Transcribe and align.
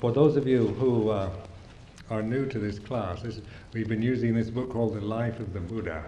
for 0.00 0.12
those 0.12 0.36
of 0.36 0.46
you 0.46 0.68
who 0.68 1.10
uh, 1.10 1.30
are 2.08 2.22
new 2.22 2.46
to 2.46 2.58
this 2.58 2.78
class, 2.78 3.22
this, 3.22 3.40
we've 3.72 3.88
been 3.88 4.02
using 4.02 4.34
this 4.34 4.48
book 4.48 4.70
called 4.70 4.94
The 4.94 5.00
Life 5.00 5.40
of 5.40 5.52
the 5.52 5.60
Buddha 5.60 6.04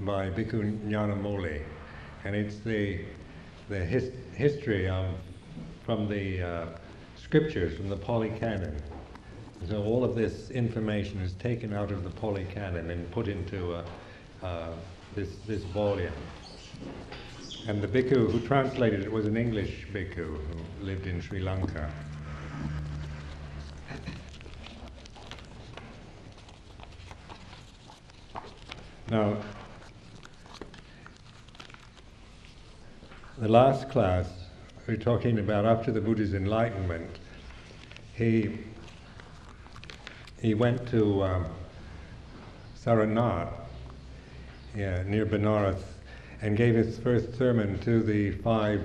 by 0.00 0.30
Bhikkhu 0.30 0.80
Nyanamoli. 0.86 1.62
And 2.24 2.34
it's 2.34 2.58
the, 2.60 3.00
the 3.68 3.78
his, 3.78 4.10
history 4.34 4.88
of, 4.88 5.06
from 5.84 6.08
the 6.08 6.42
uh, 6.42 6.66
scriptures, 7.16 7.76
from 7.76 7.88
the 7.90 7.96
Pali 7.96 8.30
Canon. 8.40 8.76
So 9.68 9.82
all 9.84 10.02
of 10.02 10.14
this 10.14 10.50
information 10.50 11.20
is 11.20 11.34
taken 11.34 11.74
out 11.74 11.90
of 11.90 12.04
the 12.04 12.10
Pali 12.10 12.46
Canon 12.52 12.90
and 12.90 13.08
put 13.10 13.28
into 13.28 13.74
uh, 13.74 13.84
uh, 14.42 14.68
this, 15.14 15.36
this 15.46 15.62
volume. 15.64 16.12
And 17.68 17.82
the 17.82 17.86
bhikkhu 17.86 18.30
who 18.30 18.40
translated 18.40 19.02
it 19.02 19.12
was 19.12 19.26
an 19.26 19.36
English 19.36 19.86
bhikkhu 19.92 20.16
who 20.16 20.40
lived 20.80 21.06
in 21.06 21.20
Sri 21.20 21.38
Lanka. 21.38 21.92
Now, 29.12 29.36
the 33.36 33.46
last 33.46 33.90
class 33.90 34.26
we 34.86 34.94
are 34.94 34.96
talking 34.96 35.38
about 35.38 35.66
after 35.66 35.92
the 35.92 36.00
Buddha's 36.00 36.32
enlightenment, 36.32 37.18
he 38.14 38.58
he 40.40 40.54
went 40.54 40.88
to 40.92 41.24
um, 41.24 41.44
Saranath, 42.74 43.52
yeah, 44.74 45.02
near 45.02 45.26
Benares, 45.26 45.82
and 46.40 46.56
gave 46.56 46.74
his 46.74 46.98
first 46.98 47.36
sermon 47.36 47.78
to 47.80 48.02
the 48.02 48.30
five 48.38 48.80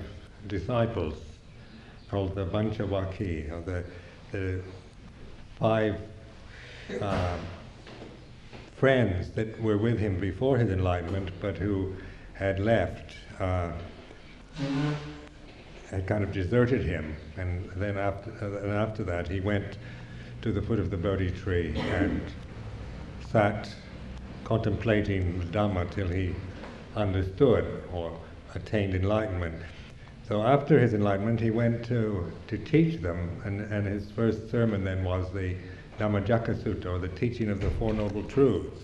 disciples, 0.46 1.16
called 2.10 2.34
the 2.34 2.44
Panchavakhi, 2.44 3.50
or 3.50 3.62
the, 3.62 3.82
the 4.32 4.60
five 5.58 5.96
uh, 7.00 7.38
friends 8.78 9.30
that 9.32 9.60
were 9.60 9.76
with 9.76 9.98
him 9.98 10.20
before 10.20 10.56
his 10.56 10.70
enlightenment, 10.70 11.30
but 11.40 11.58
who 11.58 11.94
had 12.34 12.60
left, 12.60 13.16
uh, 13.40 13.72
had 15.90 16.06
kind 16.06 16.22
of 16.22 16.32
deserted 16.32 16.84
him, 16.84 17.16
and 17.36 17.68
then 17.76 17.98
after, 17.98 18.30
uh, 18.40 18.62
and 18.62 18.70
after 18.70 19.02
that 19.02 19.26
he 19.26 19.40
went 19.40 19.78
to 20.42 20.52
the 20.52 20.62
foot 20.62 20.78
of 20.78 20.90
the 20.90 20.96
Bodhi 20.96 21.30
tree 21.30 21.74
and 21.76 22.22
sat 23.30 23.68
contemplating 24.44 25.38
the 25.40 25.44
Dhamma 25.46 25.90
till 25.90 26.08
he 26.08 26.34
understood 26.94 27.82
or 27.92 28.16
attained 28.54 28.94
enlightenment. 28.94 29.60
So 30.28 30.42
after 30.42 30.78
his 30.78 30.94
enlightenment, 30.94 31.40
he 31.40 31.50
went 31.50 31.84
to, 31.86 32.30
to 32.46 32.58
teach 32.58 33.00
them, 33.00 33.42
and, 33.44 33.60
and 33.72 33.86
his 33.86 34.10
first 34.10 34.50
sermon 34.50 34.84
then 34.84 35.02
was 35.02 35.32
the 35.32 35.56
Dhammacakka 35.98 36.54
Sutta, 36.62 36.86
or 36.86 36.98
the 36.98 37.08
teaching 37.08 37.50
of 37.50 37.60
the 37.60 37.70
Four 37.72 37.92
Noble 37.92 38.22
Truths. 38.24 38.82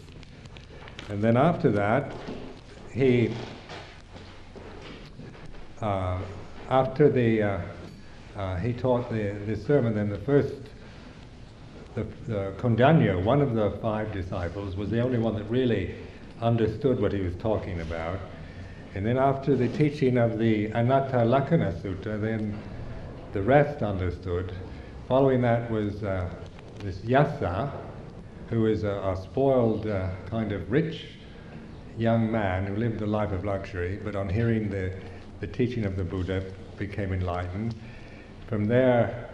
And 1.09 1.23
then 1.23 1.37
after 1.37 1.71
that, 1.73 2.13
he, 2.93 3.35
uh, 5.81 6.21
after 6.69 7.11
the, 7.11 7.43
uh, 7.43 7.61
uh, 8.37 8.57
he 8.57 8.73
taught 8.73 9.11
the, 9.11 9.37
the 9.47 9.57
sermon, 9.57 9.95
then 9.95 10.09
the 10.09 10.19
first, 10.19 10.55
the, 11.95 12.05
the 12.27 12.53
Kondañña, 12.59 13.23
one 13.23 13.41
of 13.41 13.55
the 13.55 13.79
five 13.83 14.13
disciples, 14.13 14.77
was 14.77 14.91
the 14.91 15.01
only 15.01 15.19
one 15.19 15.35
that 15.37 15.45
really 15.45 15.95
understood 16.41 17.01
what 17.01 17.13
he 17.13 17.21
was 17.21 17.35
talking 17.37 17.81
about. 17.81 18.19
And 18.95 19.05
then 19.05 19.19
after 19.19 19.57
the 19.57 19.69
teaching 19.69 20.19
of 20.19 20.39
the 20.39 20.67
Anatta 20.69 21.19
Lakkhana 21.19 21.81
Sutta, 21.83 22.21
then 22.21 22.59
the 23.33 23.43
rest 23.43 23.83
understood. 23.83 24.53
Following 25.09 25.43
that 25.43 25.71
was 25.71 26.03
uh, 26.03 26.31
this 26.85 26.99
Yasa, 26.99 27.73
who 28.51 28.67
is 28.67 28.85
a, 28.85 28.91
a 28.91 29.17
spoiled, 29.23 29.87
uh, 29.87 30.11
kind 30.29 30.53
of 30.53 30.71
rich 30.71 31.07
young 31.97 32.31
man 32.31 32.67
who 32.67 32.77
lived 32.77 33.01
a 33.01 33.07
life 33.07 33.33
of 33.33 33.43
luxury, 33.43 33.99
but 34.05 34.15
on 34.15 34.29
hearing 34.29 34.69
the, 34.69 34.93
the 35.41 35.47
teaching 35.47 35.87
of 35.87 35.97
the 35.97 36.05
Buddha 36.05 36.45
became 36.77 37.15
enlightened. 37.15 37.75
From 38.49 38.67
there, 38.67 39.31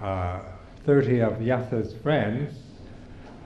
uh, 0.00 0.40
30 0.86 1.20
of 1.20 1.32
Yasa's 1.34 1.94
friends 2.02 2.54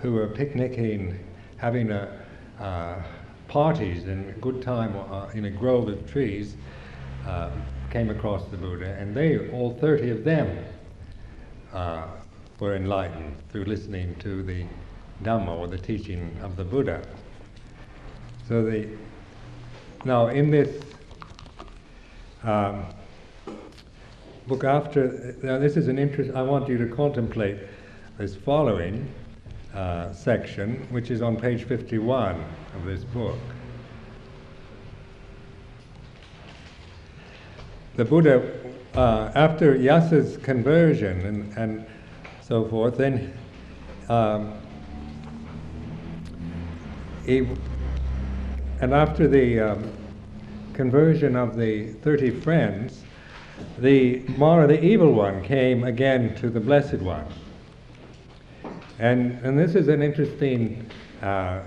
who 0.00 0.12
were 0.12 0.28
picnicking, 0.28 1.18
having 1.56 1.90
a, 1.90 2.24
uh, 2.60 3.02
parties 3.48 4.04
and 4.04 4.40
good 4.40 4.62
time 4.62 4.94
uh, 5.10 5.26
in 5.34 5.46
a 5.46 5.50
grove 5.50 5.88
of 5.88 6.08
trees 6.08 6.54
uh, 7.26 7.50
came 7.90 8.10
across 8.10 8.44
the 8.52 8.56
Buddha, 8.56 8.96
and 8.96 9.12
they, 9.12 9.50
all 9.50 9.76
30 9.80 10.10
of 10.10 10.22
them, 10.22 10.64
uh, 11.72 12.06
were 12.60 12.76
enlightened 12.76 13.36
through 13.48 13.64
listening 13.64 14.14
to 14.16 14.42
the 14.42 14.64
Dhamma 15.24 15.58
or 15.58 15.66
the 15.66 15.78
teaching 15.78 16.36
of 16.42 16.56
the 16.56 16.64
Buddha. 16.64 17.02
So 18.46 18.62
the 18.62 18.88
now 20.04 20.28
in 20.28 20.50
this 20.50 20.82
um, 22.42 22.84
book 24.46 24.64
after 24.64 25.34
now 25.42 25.58
this 25.58 25.76
is 25.76 25.88
an 25.88 25.98
interest 25.98 26.34
I 26.34 26.42
want 26.42 26.68
you 26.68 26.78
to 26.78 26.86
contemplate 26.94 27.58
this 28.18 28.36
following 28.36 29.10
uh, 29.74 30.12
section, 30.12 30.86
which 30.90 31.10
is 31.10 31.22
on 31.22 31.36
page 31.36 31.64
51 31.64 32.44
of 32.74 32.84
this 32.84 33.04
book. 33.04 33.38
The 37.96 38.04
Buddha, 38.04 38.52
uh, 38.94 39.30
after 39.34 39.76
Yasa's 39.76 40.36
conversion 40.38 41.24
and, 41.26 41.56
and 41.56 41.86
so 42.50 42.64
forth, 42.64 42.98
then 42.98 43.32
um, 44.08 44.52
he, 47.24 47.46
and 48.80 48.92
after 48.92 49.28
the 49.28 49.60
um, 49.60 49.92
conversion 50.72 51.36
of 51.36 51.56
the 51.56 51.92
30 52.02 52.40
friends, 52.40 53.04
the 53.78 54.24
Mara, 54.36 54.66
the 54.66 54.82
evil 54.82 55.12
one, 55.12 55.44
came 55.44 55.84
again 55.84 56.34
to 56.40 56.50
the 56.50 56.58
Blessed 56.58 56.98
One. 56.98 57.24
And, 58.98 59.38
and 59.44 59.56
this 59.56 59.76
is 59.76 59.86
an 59.86 60.02
interesting, 60.02 60.90
uh, 61.22 61.60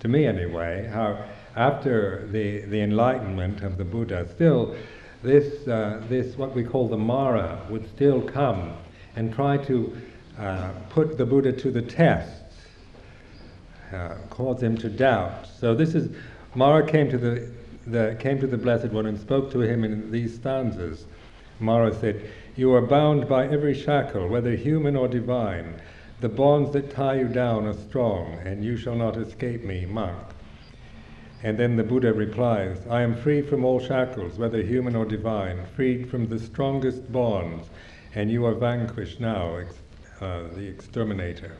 to 0.00 0.08
me 0.08 0.26
anyway, 0.26 0.90
how 0.92 1.24
after 1.56 2.28
the, 2.30 2.66
the 2.66 2.82
enlightenment 2.82 3.62
of 3.62 3.78
the 3.78 3.84
Buddha, 3.84 4.28
still 4.34 4.76
this, 5.22 5.66
uh, 5.66 6.02
this, 6.10 6.36
what 6.36 6.54
we 6.54 6.64
call 6.64 6.86
the 6.86 6.98
Mara, 6.98 7.66
would 7.70 7.88
still 7.88 8.20
come 8.20 8.74
and 9.16 9.32
try 9.32 9.56
to 9.58 9.96
uh, 10.38 10.70
put 10.88 11.18
the 11.18 11.26
Buddha 11.26 11.52
to 11.52 11.70
the 11.70 11.82
test, 11.82 12.42
uh, 13.92 14.14
cause 14.30 14.62
him 14.62 14.76
to 14.78 14.88
doubt. 14.88 15.46
So 15.46 15.74
this 15.74 15.94
is, 15.94 16.14
Mara 16.54 16.86
came 16.86 17.10
to 17.10 17.18
the, 17.18 17.50
the, 17.86 18.16
came 18.20 18.38
to 18.40 18.46
the 18.46 18.56
Blessed 18.56 18.92
One 18.92 19.06
and 19.06 19.18
spoke 19.18 19.50
to 19.52 19.60
him 19.60 19.84
in 19.84 20.10
these 20.10 20.34
stanzas. 20.34 21.06
Mara 21.58 21.92
said, 21.94 22.30
You 22.56 22.72
are 22.74 22.86
bound 22.86 23.28
by 23.28 23.46
every 23.48 23.74
shackle, 23.74 24.28
whether 24.28 24.52
human 24.52 24.96
or 24.96 25.08
divine. 25.08 25.80
The 26.20 26.28
bonds 26.28 26.72
that 26.72 26.90
tie 26.90 27.18
you 27.18 27.28
down 27.28 27.66
are 27.66 27.74
strong, 27.74 28.38
and 28.44 28.64
you 28.64 28.76
shall 28.76 28.94
not 28.94 29.16
escape 29.16 29.64
me, 29.64 29.86
monk. 29.86 30.18
And 31.42 31.56
then 31.56 31.76
the 31.76 31.84
Buddha 31.84 32.12
replies, 32.12 32.78
I 32.90 33.00
am 33.00 33.16
free 33.16 33.40
from 33.40 33.64
all 33.64 33.80
shackles, 33.80 34.38
whether 34.38 34.62
human 34.62 34.94
or 34.94 35.06
divine, 35.06 35.64
freed 35.74 36.10
from 36.10 36.28
the 36.28 36.38
strongest 36.38 37.10
bonds, 37.10 37.70
and 38.14 38.30
you 38.30 38.44
are 38.44 38.54
vanquished 38.54 39.20
now, 39.20 39.56
ex- 39.56 39.74
uh, 40.20 40.48
the 40.54 40.66
exterminator. 40.66 41.56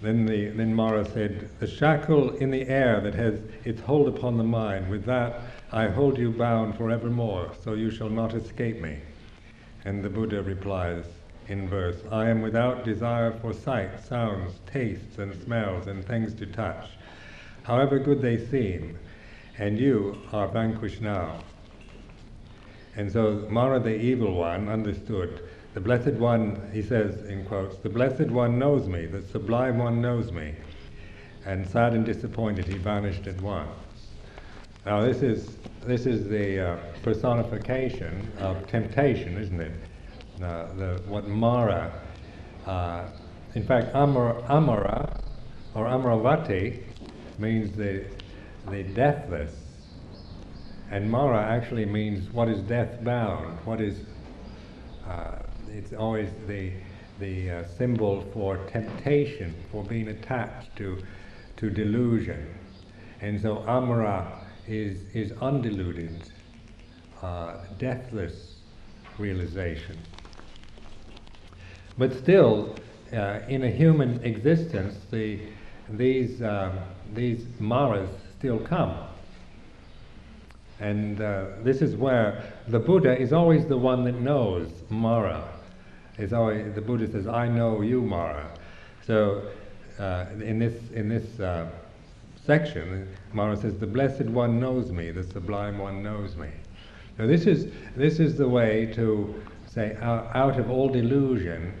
Then, 0.00 0.26
the, 0.26 0.48
then 0.48 0.74
Mara 0.74 1.04
said, 1.04 1.48
The 1.58 1.66
shackle 1.66 2.30
in 2.36 2.50
the 2.50 2.68
air 2.68 3.00
that 3.00 3.14
has 3.14 3.40
its 3.64 3.80
hold 3.80 4.08
upon 4.08 4.36
the 4.36 4.44
mind, 4.44 4.88
with 4.88 5.04
that 5.06 5.40
I 5.72 5.88
hold 5.88 6.18
you 6.18 6.30
bound 6.30 6.76
forevermore, 6.76 7.52
so 7.62 7.74
you 7.74 7.90
shall 7.90 8.08
not 8.08 8.34
escape 8.34 8.80
me. 8.80 8.98
And 9.84 10.04
the 10.04 10.08
Buddha 10.10 10.42
replies, 10.42 11.04
in 11.48 11.68
verse 11.68 11.96
I 12.12 12.28
am 12.28 12.42
without 12.42 12.84
desire 12.84 13.32
for 13.32 13.52
sight, 13.52 14.04
sounds, 14.04 14.54
tastes, 14.66 15.18
and 15.18 15.34
smells, 15.42 15.86
and 15.86 16.04
things 16.04 16.34
to 16.34 16.46
touch, 16.46 16.90
however 17.62 17.98
good 17.98 18.20
they 18.20 18.38
seem, 18.38 18.98
and 19.56 19.78
you 19.78 20.18
are 20.32 20.46
vanquished 20.46 21.00
now. 21.00 21.40
And 22.98 23.10
so 23.10 23.46
Mara, 23.48 23.80
the 23.80 23.96
evil 23.96 24.34
one, 24.34 24.68
understood. 24.68 25.40
The 25.72 25.80
Blessed 25.80 26.14
One, 26.14 26.60
he 26.72 26.82
says 26.82 27.24
in 27.26 27.46
quotes, 27.46 27.78
the 27.78 27.88
Blessed 27.88 28.28
One 28.30 28.58
knows 28.58 28.86
me, 28.86 29.06
the 29.06 29.22
Sublime 29.22 29.78
One 29.78 30.02
knows 30.02 30.30
me. 30.30 30.54
And 31.46 31.66
sad 31.66 31.94
and 31.94 32.04
disappointed, 32.04 32.66
he 32.66 32.76
vanished 32.76 33.26
at 33.26 33.40
once. 33.40 33.70
Now 34.84 35.00
this 35.00 35.22
is 35.22 35.56
this 35.86 36.04
is 36.04 36.28
the 36.28 36.72
uh, 36.72 36.76
personification 37.02 38.30
of 38.40 38.66
temptation, 38.66 39.38
isn't 39.38 39.60
it? 39.60 39.72
uh, 40.42 40.66
the, 40.74 41.00
what 41.06 41.26
Mara, 41.28 41.92
uh, 42.66 43.04
in 43.54 43.64
fact, 43.64 43.94
Amara, 43.94 44.42
Amara 44.48 45.20
or 45.74 45.86
Amaravati 45.86 46.82
means 47.38 47.76
the, 47.76 48.04
the 48.70 48.82
deathless. 48.82 49.52
And 50.90 51.10
Mara 51.10 51.42
actually 51.42 51.84
means 51.84 52.32
what 52.32 52.48
is 52.48 52.60
death 52.62 53.04
bound, 53.04 53.58
what 53.66 53.80
is, 53.80 54.00
uh, 55.06 55.38
it's 55.68 55.92
always 55.92 56.30
the, 56.46 56.72
the 57.20 57.50
uh, 57.50 57.64
symbol 57.76 58.26
for 58.32 58.56
temptation, 58.68 59.54
for 59.70 59.84
being 59.84 60.08
attached 60.08 60.74
to, 60.76 60.98
to 61.58 61.68
delusion. 61.68 62.54
And 63.20 63.40
so 63.40 63.58
Amara 63.66 64.46
is, 64.66 65.02
is 65.12 65.32
undiluted, 65.42 66.32
uh, 67.22 67.56
deathless 67.78 68.56
realization. 69.18 69.98
But 71.98 72.14
still, 72.14 72.76
uh, 73.12 73.40
in 73.48 73.64
a 73.64 73.70
human 73.70 74.22
existence, 74.24 74.94
the, 75.10 75.40
these, 75.90 76.40
um, 76.40 76.78
these 77.12 77.44
maras 77.58 78.08
still 78.38 78.60
come. 78.60 79.07
And 80.80 81.20
uh, 81.20 81.46
this 81.62 81.82
is 81.82 81.96
where 81.96 82.52
the 82.68 82.78
Buddha 82.78 83.18
is 83.18 83.32
always 83.32 83.66
the 83.66 83.76
one 83.76 84.04
that 84.04 84.20
knows 84.20 84.70
Mara. 84.88 85.48
Is 86.18 86.32
always, 86.32 86.74
the 86.74 86.80
Buddha 86.80 87.10
says, 87.10 87.26
I 87.26 87.48
know 87.48 87.80
you, 87.82 88.00
Mara. 88.00 88.48
So 89.06 89.42
uh, 89.98 90.26
in 90.42 90.58
this, 90.58 90.74
in 90.92 91.08
this 91.08 91.40
uh, 91.40 91.68
section, 92.44 93.08
Mara 93.32 93.56
says, 93.56 93.78
the 93.78 93.86
Blessed 93.86 94.26
One 94.26 94.60
knows 94.60 94.90
me, 94.90 95.10
the 95.10 95.24
Sublime 95.24 95.78
One 95.78 96.02
knows 96.02 96.36
me. 96.36 96.48
So 97.16 97.26
this 97.26 97.46
is, 97.46 97.72
this 97.96 98.20
is 98.20 98.36
the 98.36 98.48
way 98.48 98.86
to 98.94 99.42
say, 99.66 99.96
out 100.00 100.58
of 100.58 100.70
all 100.70 100.88
delusion, 100.88 101.72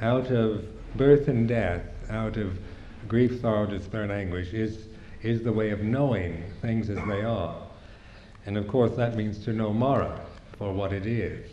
out 0.00 0.30
of 0.30 0.64
birth 0.96 1.28
and 1.28 1.46
death, 1.46 1.82
out 2.10 2.36
of 2.36 2.58
grief, 3.06 3.40
sorrow, 3.40 3.66
despair, 3.66 4.02
and 4.02 4.12
anguish, 4.12 4.52
is, 4.52 4.86
is 5.22 5.42
the 5.42 5.52
way 5.52 5.70
of 5.70 5.82
knowing 5.82 6.42
things 6.60 6.90
as 6.90 6.98
they 7.06 7.22
are. 7.22 7.56
And 8.46 8.56
of 8.56 8.66
course, 8.68 8.92
that 8.96 9.16
means 9.16 9.44
to 9.44 9.52
know 9.52 9.72
Mara 9.72 10.20
for 10.56 10.72
what 10.72 10.92
it 10.92 11.06
is. 11.06 11.50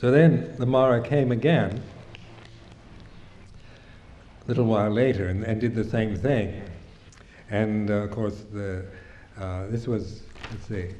So 0.00 0.12
then 0.12 0.54
the 0.58 0.66
Mara 0.66 1.02
came 1.02 1.32
again 1.32 1.82
a 4.44 4.48
little 4.48 4.64
while 4.64 4.90
later 4.90 5.26
and, 5.28 5.42
and 5.42 5.60
did 5.60 5.74
the 5.74 5.84
same 5.84 6.16
thing. 6.16 6.62
And 7.50 7.90
uh, 7.90 7.94
of 7.94 8.12
course, 8.12 8.44
the, 8.52 8.86
uh, 9.40 9.66
this 9.66 9.88
was, 9.88 10.22
let's 10.50 10.66
see, 10.66 10.94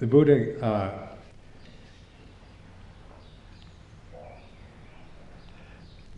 the 0.00 0.06
Buddha 0.06 0.60
uh, 0.64 1.07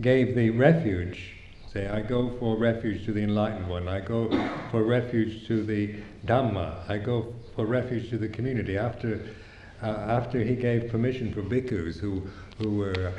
gave 0.01 0.35
the 0.35 0.51
refuge. 0.51 1.37
Say, 1.73 1.87
I 1.89 2.01
go 2.01 2.37
for 2.39 2.57
refuge 2.57 3.05
to 3.05 3.13
the 3.13 3.23
enlightened 3.23 3.69
one. 3.69 3.87
I 3.89 4.01
go 4.01 4.29
for 4.71 4.83
refuge 4.83 5.47
to 5.47 5.63
the 5.63 5.95
Dhamma. 6.27 6.89
I 6.89 6.99
go 6.99 7.33
for 7.55 7.65
refuge 7.65 8.11
to 8.11 8.19
the 8.19 8.29
community. 8.29 8.77
After, 8.77 9.21
uh, 9.83 9.87
after 9.87 10.43
he 10.43 10.57
gave 10.57 10.91
permission 10.91 11.33
for 11.33 11.43
bhikkhus 11.43 11.99
who, 11.99 12.23
who, 12.59 12.77
were, 12.77 13.13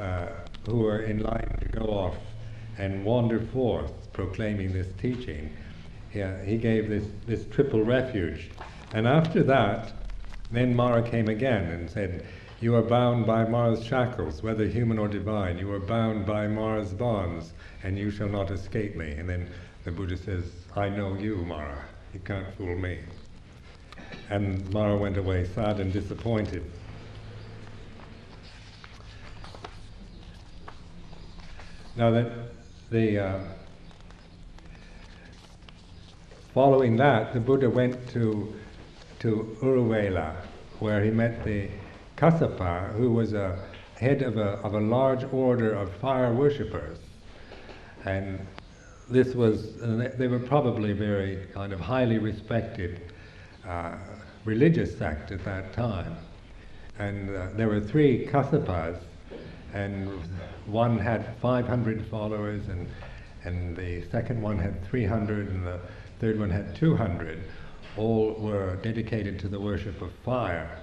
uh, 0.00 0.28
who 0.66 0.78
were 0.78 1.04
enlightened 1.04 1.60
to 1.60 1.68
go 1.68 1.84
off 1.86 2.16
and 2.78 3.04
wander 3.04 3.40
forth 3.40 3.92
proclaiming 4.12 4.72
this 4.72 4.88
teaching, 5.00 5.54
he, 6.10 6.24
he 6.44 6.56
gave 6.56 6.88
this, 6.88 7.04
this 7.26 7.44
triple 7.46 7.84
refuge. 7.84 8.50
And 8.94 9.06
after 9.06 9.42
that, 9.42 9.92
then 10.50 10.74
Mara 10.74 11.02
came 11.02 11.28
again 11.28 11.64
and 11.64 11.90
said, 11.90 12.24
you 12.60 12.74
are 12.74 12.82
bound 12.82 13.24
by 13.24 13.44
Mara's 13.44 13.84
shackles, 13.84 14.42
whether 14.42 14.66
human 14.66 14.98
or 14.98 15.06
divine. 15.06 15.58
You 15.58 15.72
are 15.72 15.80
bound 15.80 16.26
by 16.26 16.48
Mara's 16.48 16.92
bonds, 16.92 17.52
and 17.84 17.96
you 17.96 18.10
shall 18.10 18.28
not 18.28 18.50
escape 18.50 18.96
me. 18.96 19.12
And 19.12 19.28
then 19.28 19.48
the 19.84 19.92
Buddha 19.92 20.16
says, 20.16 20.44
I 20.74 20.88
know 20.88 21.14
you, 21.14 21.36
Mara. 21.36 21.84
You 22.12 22.20
can't 22.20 22.52
fool 22.56 22.76
me. 22.76 22.98
And 24.28 24.68
Mara 24.72 24.96
went 24.96 25.16
away 25.16 25.44
sad 25.44 25.78
and 25.78 25.92
disappointed. 25.92 26.64
Now 31.96 32.10
that 32.10 32.32
the 32.90 33.18
uh, 33.18 33.40
following 36.54 36.96
that, 36.96 37.34
the 37.34 37.40
Buddha 37.40 37.70
went 37.70 38.08
to 38.10 38.54
to 39.20 39.56
Uruvela, 39.60 40.34
where 40.78 41.02
he 41.02 41.10
met 41.10 41.44
the 41.44 41.68
Kassapa, 42.18 42.92
who 42.94 43.12
was 43.12 43.32
a 43.32 43.56
head 43.94 44.22
of 44.22 44.38
a, 44.38 44.58
of 44.64 44.74
a 44.74 44.80
large 44.80 45.22
order 45.32 45.72
of 45.72 45.92
fire 45.98 46.34
worshippers. 46.34 46.98
And 48.04 48.44
this 49.08 49.36
was, 49.36 49.76
they 49.76 50.26
were 50.26 50.40
probably 50.40 50.92
very 50.92 51.46
kind 51.54 51.72
of 51.72 51.78
highly 51.78 52.18
respected 52.18 53.12
uh, 53.64 53.94
religious 54.44 54.98
sect 54.98 55.30
at 55.30 55.44
that 55.44 55.72
time. 55.72 56.16
And 56.98 57.30
uh, 57.30 57.46
there 57.54 57.68
were 57.68 57.80
three 57.80 58.26
Kassapas, 58.26 58.98
and 59.72 60.08
one 60.66 60.98
had 60.98 61.36
500 61.40 62.04
followers, 62.06 62.66
and, 62.66 62.88
and 63.44 63.76
the 63.76 64.02
second 64.10 64.42
one 64.42 64.58
had 64.58 64.84
300, 64.84 65.50
and 65.50 65.64
the 65.64 65.78
third 66.18 66.40
one 66.40 66.50
had 66.50 66.74
200. 66.74 67.44
All 67.96 68.34
were 68.40 68.74
dedicated 68.82 69.38
to 69.40 69.48
the 69.48 69.60
worship 69.60 70.02
of 70.02 70.10
fire 70.24 70.80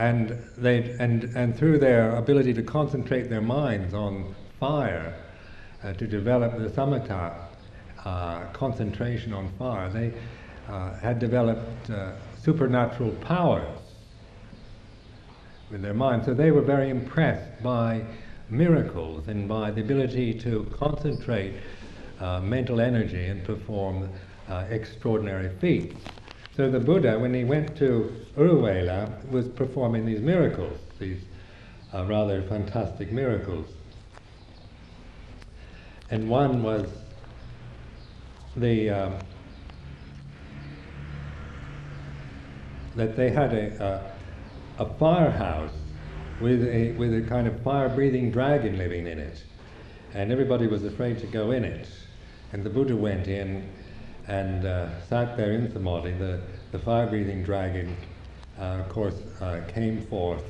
and, 0.00 0.30
they, 0.56 0.96
and, 0.98 1.24
and 1.36 1.54
through 1.54 1.78
their 1.78 2.16
ability 2.16 2.54
to 2.54 2.62
concentrate 2.62 3.28
their 3.28 3.42
minds 3.42 3.92
on 3.92 4.34
fire, 4.58 5.14
uh, 5.84 5.92
to 5.92 6.06
develop 6.06 6.56
the 6.56 6.70
samatha 6.70 7.34
uh, 8.06 8.46
concentration 8.54 9.34
on 9.34 9.52
fire, 9.58 9.90
they 9.90 10.12
uh, 10.68 10.94
had 11.00 11.18
developed 11.18 11.90
uh, 11.90 12.12
supernatural 12.42 13.10
powers 13.20 13.78
with 15.70 15.82
their 15.82 15.94
mind. 15.94 16.24
So 16.24 16.32
they 16.32 16.50
were 16.50 16.62
very 16.62 16.88
impressed 16.88 17.62
by 17.62 18.02
miracles 18.48 19.28
and 19.28 19.46
by 19.46 19.70
the 19.70 19.82
ability 19.82 20.32
to 20.40 20.66
concentrate 20.78 21.54
uh, 22.20 22.40
mental 22.40 22.80
energy 22.80 23.26
and 23.26 23.44
perform 23.44 24.08
uh, 24.48 24.64
extraordinary 24.70 25.50
feats. 25.60 25.94
So 26.56 26.70
the 26.70 26.80
Buddha, 26.80 27.18
when 27.18 27.32
he 27.32 27.44
went 27.44 27.76
to 27.78 28.12
Uruvela, 28.36 29.30
was 29.30 29.48
performing 29.48 30.04
these 30.04 30.20
miracles, 30.20 30.78
these 30.98 31.20
uh, 31.94 32.04
rather 32.06 32.42
fantastic 32.42 33.12
miracles. 33.12 33.66
And 36.10 36.28
one 36.28 36.62
was 36.62 36.88
the 38.56 38.90
um, 38.90 39.18
that 42.96 43.16
they 43.16 43.30
had 43.30 43.54
a, 43.54 44.12
a, 44.78 44.84
a 44.84 44.94
firehouse 44.98 45.72
with 46.40 46.64
a, 46.64 46.92
with 46.92 47.14
a 47.14 47.28
kind 47.28 47.46
of 47.46 47.62
fire-breathing 47.62 48.32
dragon 48.32 48.76
living 48.76 49.06
in 49.06 49.18
it. 49.18 49.44
And 50.14 50.32
everybody 50.32 50.66
was 50.66 50.84
afraid 50.84 51.20
to 51.20 51.26
go 51.26 51.52
in 51.52 51.64
it. 51.64 51.88
And 52.52 52.64
the 52.64 52.70
Buddha 52.70 52.96
went 52.96 53.28
in 53.28 53.68
and 54.30 54.64
uh, 54.64 54.88
sat 55.08 55.36
there 55.36 55.52
in 55.52 55.70
samadhi. 55.72 56.12
The, 56.12 56.40
the 56.70 56.78
fire-breathing 56.78 57.42
dragon, 57.42 57.96
uh, 58.58 58.78
of 58.82 58.88
course, 58.88 59.16
uh, 59.40 59.62
came 59.66 60.06
forth 60.06 60.44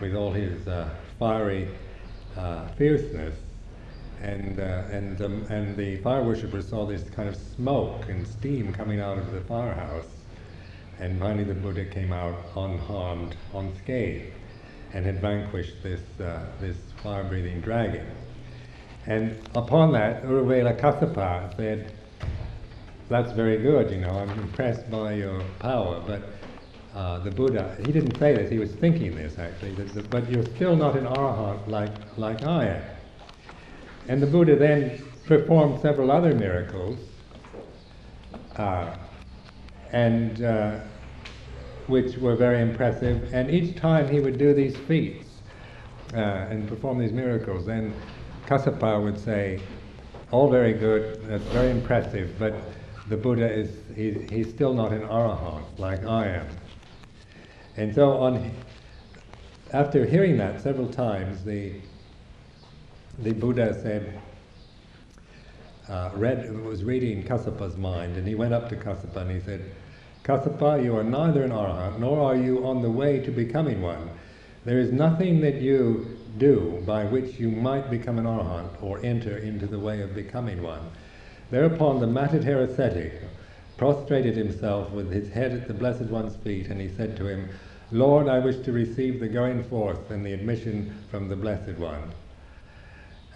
with 0.00 0.16
all 0.16 0.32
his 0.32 0.66
uh, 0.66 0.90
fiery 1.18 1.68
uh, 2.36 2.66
fierceness, 2.76 3.36
and 4.20 4.58
and 4.58 5.20
um, 5.22 5.46
and 5.48 5.76
the 5.76 5.98
fire 5.98 6.24
worshippers 6.24 6.68
saw 6.68 6.84
this 6.86 7.04
kind 7.10 7.28
of 7.28 7.36
smoke 7.36 8.08
and 8.08 8.26
steam 8.26 8.72
coming 8.72 9.00
out 9.00 9.16
of 9.16 9.30
the 9.30 9.40
firehouse, 9.42 10.08
and 10.98 11.20
finally 11.20 11.44
the 11.44 11.54
Buddha 11.54 11.84
came 11.84 12.12
out 12.12 12.36
unharmed, 12.56 13.36
unscathed, 13.54 14.32
and 14.92 15.06
had 15.06 15.20
vanquished 15.20 15.80
this 15.84 16.00
this 16.60 16.76
fire-breathing 17.00 17.60
dragon. 17.60 18.06
And 19.06 19.38
upon 19.54 19.92
that, 19.92 20.24
Uruvela 20.24 20.80
Kassapa 20.80 21.54
said, 21.56 21.92
that's 23.08 23.32
very 23.32 23.58
good, 23.58 23.90
you 23.90 23.98
know, 23.98 24.10
I'm 24.10 24.30
impressed 24.30 24.90
by 24.90 25.14
your 25.14 25.42
power, 25.58 26.02
but 26.06 26.22
uh, 26.94 27.18
the 27.18 27.30
Buddha, 27.30 27.76
he 27.84 27.92
didn't 27.92 28.18
say 28.18 28.34
this, 28.34 28.50
he 28.50 28.58
was 28.58 28.72
thinking 28.72 29.14
this 29.14 29.38
actually, 29.38 29.72
but 30.10 30.30
you're 30.30 30.44
still 30.44 30.76
not 30.76 30.96
an 30.96 31.04
arahant 31.04 31.68
like, 31.68 31.90
like 32.16 32.42
I 32.44 32.66
am. 32.66 32.82
And 34.08 34.22
the 34.22 34.26
Buddha 34.26 34.56
then 34.56 35.02
performed 35.26 35.80
several 35.80 36.10
other 36.10 36.34
miracles, 36.34 36.98
uh, 38.56 38.90
and 39.92 40.42
uh, 40.42 40.80
which 41.86 42.16
were 42.18 42.36
very 42.36 42.60
impressive. 42.60 43.32
And 43.32 43.50
each 43.50 43.76
time 43.76 44.08
he 44.08 44.20
would 44.20 44.38
do 44.38 44.54
these 44.54 44.76
feats 44.76 45.28
uh, 46.12 46.16
and 46.50 46.68
perform 46.68 46.98
these 46.98 47.12
miracles, 47.12 47.66
then 47.66 47.94
Kassapa 48.46 49.02
would 49.02 49.18
say, 49.18 49.60
"All 50.30 50.50
very 50.50 50.72
good, 50.74 51.26
that's 51.26 51.44
very 51.44 51.70
impressive, 51.70 52.38
but 52.38 52.54
the 53.08 53.16
Buddha 53.16 53.50
is 53.50 53.70
he, 53.94 54.12
he's 54.30 54.48
still 54.48 54.74
not 54.74 54.92
an 54.92 55.02
arahant 55.02 55.78
like 55.78 56.04
I 56.04 56.26
am. 56.28 56.46
And 57.76 57.94
so 57.94 58.12
on 58.12 58.50
after 59.72 60.06
hearing 60.06 60.36
that 60.36 60.60
several 60.60 60.88
times, 60.88 61.44
the 61.44 61.72
the 63.18 63.32
Buddha 63.32 63.74
said, 63.80 64.20
uh, 65.88 66.10
read, 66.14 66.64
was 66.64 66.82
reading 66.82 67.22
Kassapa's 67.22 67.76
mind, 67.76 68.16
and 68.16 68.26
he 68.26 68.34
went 68.34 68.52
up 68.52 68.68
to 68.70 68.76
Kassava 68.76 69.18
and 69.18 69.30
he 69.30 69.40
said, 69.40 69.62
Kassapa, 70.24 70.82
you 70.82 70.96
are 70.96 71.04
neither 71.04 71.44
an 71.44 71.50
arahant 71.50 71.98
nor 71.98 72.20
are 72.22 72.36
you 72.36 72.66
on 72.66 72.82
the 72.82 72.90
way 72.90 73.20
to 73.20 73.30
becoming 73.30 73.82
one. 73.82 74.10
There 74.64 74.80
is 74.80 74.90
nothing 74.90 75.40
that 75.42 75.60
you 75.60 76.18
do 76.38 76.82
by 76.86 77.04
which 77.04 77.38
you 77.38 77.50
might 77.50 77.90
become 77.90 78.18
an 78.18 78.24
arahant 78.24 78.82
or 78.82 79.04
enter 79.04 79.38
into 79.38 79.66
the 79.66 79.78
way 79.78 80.00
of 80.00 80.14
becoming 80.14 80.62
one. 80.62 80.90
Thereupon 81.50 82.00
the 82.00 82.06
matted-hair 82.06 82.62
ascetic 82.62 83.20
prostrated 83.76 84.36
himself 84.36 84.90
with 84.92 85.12
his 85.12 85.30
head 85.30 85.52
at 85.52 85.68
the 85.68 85.74
Blessed 85.74 86.10
One's 86.10 86.36
feet, 86.36 86.68
and 86.68 86.80
he 86.80 86.88
said 86.88 87.16
to 87.16 87.26
him, 87.26 87.48
Lord, 87.90 88.28
I 88.28 88.38
wish 88.38 88.58
to 88.64 88.72
receive 88.72 89.20
the 89.20 89.28
going 89.28 89.62
forth 89.64 90.10
and 90.10 90.24
the 90.24 90.32
admission 90.32 90.94
from 91.10 91.28
the 91.28 91.36
Blessed 91.36 91.78
One. 91.78 92.12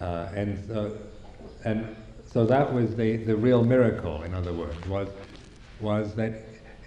Uh, 0.01 0.29
and 0.33 0.65
so, 0.67 0.97
and 1.65 1.95
so 2.25 2.45
that 2.45 2.73
was 2.73 2.95
the, 2.95 3.17
the 3.17 3.35
real 3.35 3.63
miracle, 3.63 4.23
in 4.23 4.33
other 4.33 4.53
words, 4.53 4.87
was, 4.87 5.09
was 5.79 6.15
that 6.15 6.33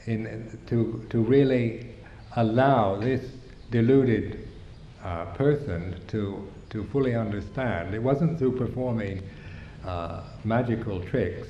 in, 0.06 0.58
to, 0.66 1.06
to 1.10 1.22
really 1.22 1.90
allow 2.36 2.96
this 2.96 3.32
deluded 3.70 4.48
uh, 5.04 5.26
person 5.34 5.96
to, 6.08 6.48
to 6.70 6.84
fully 6.84 7.14
understand. 7.14 7.94
It 7.94 8.02
wasn't 8.02 8.38
through 8.38 8.56
performing 8.56 9.22
uh, 9.84 10.22
magical 10.44 11.00
tricks 11.00 11.48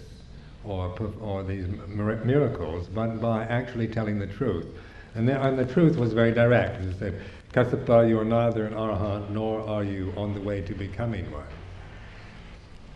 or, 0.64 0.94
or 1.20 1.42
these 1.42 1.66
miracles, 1.88 2.88
but 2.88 3.20
by 3.20 3.44
actually 3.44 3.88
telling 3.88 4.18
the 4.18 4.26
truth. 4.26 4.66
And 5.14 5.28
the, 5.28 5.40
and 5.40 5.58
the 5.58 5.66
truth 5.66 5.96
was 5.96 6.12
very 6.12 6.32
direct. 6.32 6.82
He 6.82 6.92
said, 6.94 7.20
Kassapa, 7.52 8.08
you 8.08 8.18
are 8.18 8.24
neither 8.24 8.66
an 8.66 8.74
arahant 8.74 9.30
nor 9.30 9.60
are 9.60 9.84
you 9.84 10.12
on 10.16 10.34
the 10.34 10.40
way 10.40 10.62
to 10.62 10.74
becoming 10.74 11.30
one. 11.30 11.44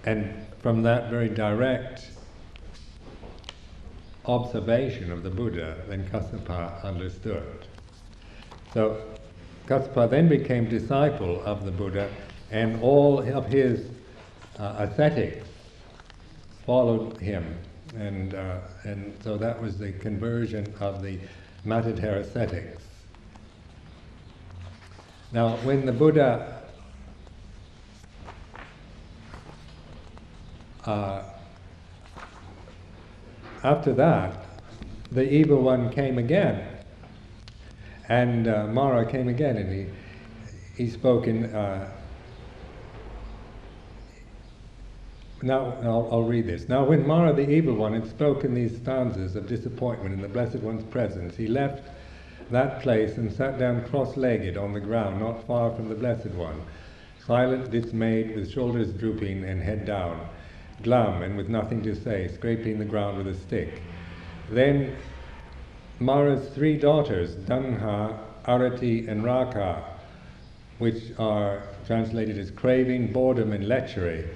And 0.04 0.46
from 0.62 0.82
that 0.82 1.10
very 1.10 1.28
direct 1.28 2.10
observation 4.24 5.12
of 5.12 5.22
the 5.22 5.30
Buddha, 5.30 5.76
then 5.88 6.08
Kassapa 6.08 6.82
understood. 6.84 7.66
So 8.72 9.00
Kassapa 9.66 10.08
then 10.08 10.28
became 10.28 10.68
disciple 10.68 11.42
of 11.44 11.64
the 11.64 11.70
Buddha, 11.70 12.10
and 12.50 12.80
all 12.82 13.18
of 13.20 13.46
his 13.46 13.88
uh, 14.58 14.76
ascetics 14.78 15.46
followed 16.64 17.18
him. 17.18 17.56
And, 17.96 18.34
uh, 18.34 18.58
and 18.84 19.16
so 19.22 19.38
that 19.38 19.60
was 19.60 19.78
the 19.78 19.92
conversion 19.92 20.74
of 20.80 21.02
the 21.02 21.18
matted-hair 21.64 22.18
ascetics. 22.18 22.82
Now, 25.32 25.56
when 25.58 25.86
the 25.86 25.92
Buddha 25.92 26.62
uh, 30.84 31.22
after 33.62 33.92
that, 33.94 34.44
the 35.10 35.32
evil 35.32 35.62
one 35.62 35.90
came 35.90 36.18
again. 36.18 36.68
And 38.08 38.46
uh, 38.46 38.66
Mara 38.68 39.10
came 39.10 39.28
again 39.28 39.56
and 39.56 39.72
he, 39.72 40.84
he 40.84 40.90
spoke 40.90 41.26
in. 41.26 41.46
Uh, 41.54 41.90
now, 45.42 45.76
I'll, 45.82 46.08
I'll, 46.10 46.22
read 46.22 46.46
this. 46.46 46.68
Now, 46.68 46.84
when 46.84 47.06
Mara 47.06 47.32
the 47.32 47.48
evil 47.48 47.74
one 47.74 47.92
had 47.92 48.08
spoken 48.08 48.54
these 48.54 48.76
stanzas 48.76 49.36
of 49.36 49.48
disappointment 49.48 50.14
in 50.14 50.22
the 50.22 50.28
Blessed 50.28 50.60
One's 50.60 50.84
presence, 50.84 51.36
he 51.36 51.46
left 51.46 51.82
that 52.50 52.80
place 52.82 53.16
and 53.16 53.32
sat 53.32 53.58
down 53.58 53.84
cross 53.88 54.16
legged 54.16 54.56
on 54.56 54.72
the 54.72 54.80
ground, 54.80 55.20
not 55.20 55.46
far 55.46 55.74
from 55.74 55.88
the 55.88 55.94
Blessed 55.94 56.30
One, 56.30 56.62
silent, 57.26 57.70
dismayed, 57.70 58.34
with 58.34 58.50
shoulders 58.50 58.92
drooping 58.92 59.44
and 59.44 59.62
head 59.62 59.84
down 59.84 60.28
glum 60.82 61.22
and 61.22 61.36
with 61.36 61.48
nothing 61.48 61.82
to 61.82 61.94
say, 61.94 62.28
scraping 62.28 62.78
the 62.78 62.84
ground 62.84 63.18
with 63.18 63.26
a 63.28 63.34
stick. 63.34 63.82
Then 64.50 64.96
Mara's 65.98 66.48
three 66.50 66.76
daughters, 66.76 67.36
Tanha, 67.46 68.18
Arati, 68.46 69.08
and 69.08 69.24
Raga, 69.24 69.82
which 70.78 71.12
are 71.18 71.62
translated 71.86 72.38
as 72.38 72.50
craving, 72.50 73.12
boredom, 73.12 73.52
and 73.52 73.64
lechery, 73.64 74.28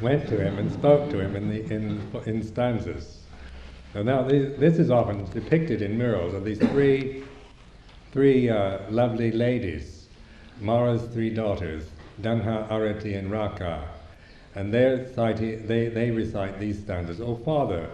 went 0.00 0.28
to 0.28 0.38
him 0.38 0.58
and 0.58 0.70
spoke 0.72 1.10
to 1.10 1.20
him 1.20 1.36
in, 1.36 1.48
the, 1.48 1.74
in, 1.74 2.00
in 2.26 2.42
stanzas. 2.42 3.20
Now 3.94 4.22
this, 4.22 4.78
is 4.78 4.90
often 4.90 5.24
depicted 5.30 5.80
in 5.80 5.96
murals 5.96 6.34
of 6.34 6.44
these 6.44 6.58
three, 6.58 7.24
three 8.12 8.50
uh, 8.50 8.78
lovely 8.90 9.32
ladies, 9.32 10.08
Mara's 10.60 11.04
three 11.04 11.30
daughters, 11.30 11.88
Tanha, 12.20 12.68
Arati, 12.68 13.18
and 13.18 13.30
Raga 13.30 13.88
and 14.56 14.72
they 14.72 15.06
they, 15.66 15.88
they 15.88 16.10
recite 16.10 16.58
these 16.58 16.80
stanzas. 16.80 17.20
Oh 17.20 17.36
Father, 17.36 17.88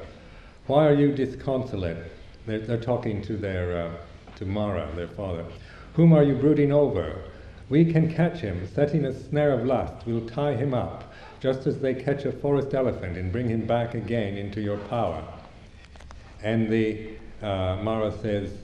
why 0.68 0.86
are 0.86 0.94
you 0.94 1.12
disconsolate? 1.12 1.96
They're, 2.46 2.60
they're 2.60 2.80
talking 2.80 3.20
to 3.22 3.36
their 3.36 3.86
uh, 3.86 3.90
to 4.36 4.46
Mara, 4.46 4.88
their 4.94 5.08
father. 5.08 5.44
Whom 5.94 6.12
are 6.12 6.22
you 6.22 6.34
brooding 6.34 6.72
over? 6.72 7.20
We 7.68 7.84
can 7.92 8.12
catch 8.12 8.38
him, 8.38 8.66
setting 8.74 9.04
a 9.04 9.12
snare 9.12 9.52
of 9.52 9.66
lust. 9.66 10.06
We'll 10.06 10.26
tie 10.28 10.54
him 10.54 10.72
up, 10.72 11.11
just 11.42 11.66
as 11.66 11.80
they 11.80 11.92
catch 11.92 12.24
a 12.24 12.30
forest 12.30 12.72
elephant 12.72 13.16
and 13.18 13.32
bring 13.32 13.48
him 13.48 13.66
back 13.66 13.94
again 13.94 14.38
into 14.38 14.60
your 14.60 14.78
power. 14.78 15.24
And 16.40 16.70
the 16.70 17.16
uh, 17.42 17.78
Mara 17.82 18.12
says, 18.12 18.58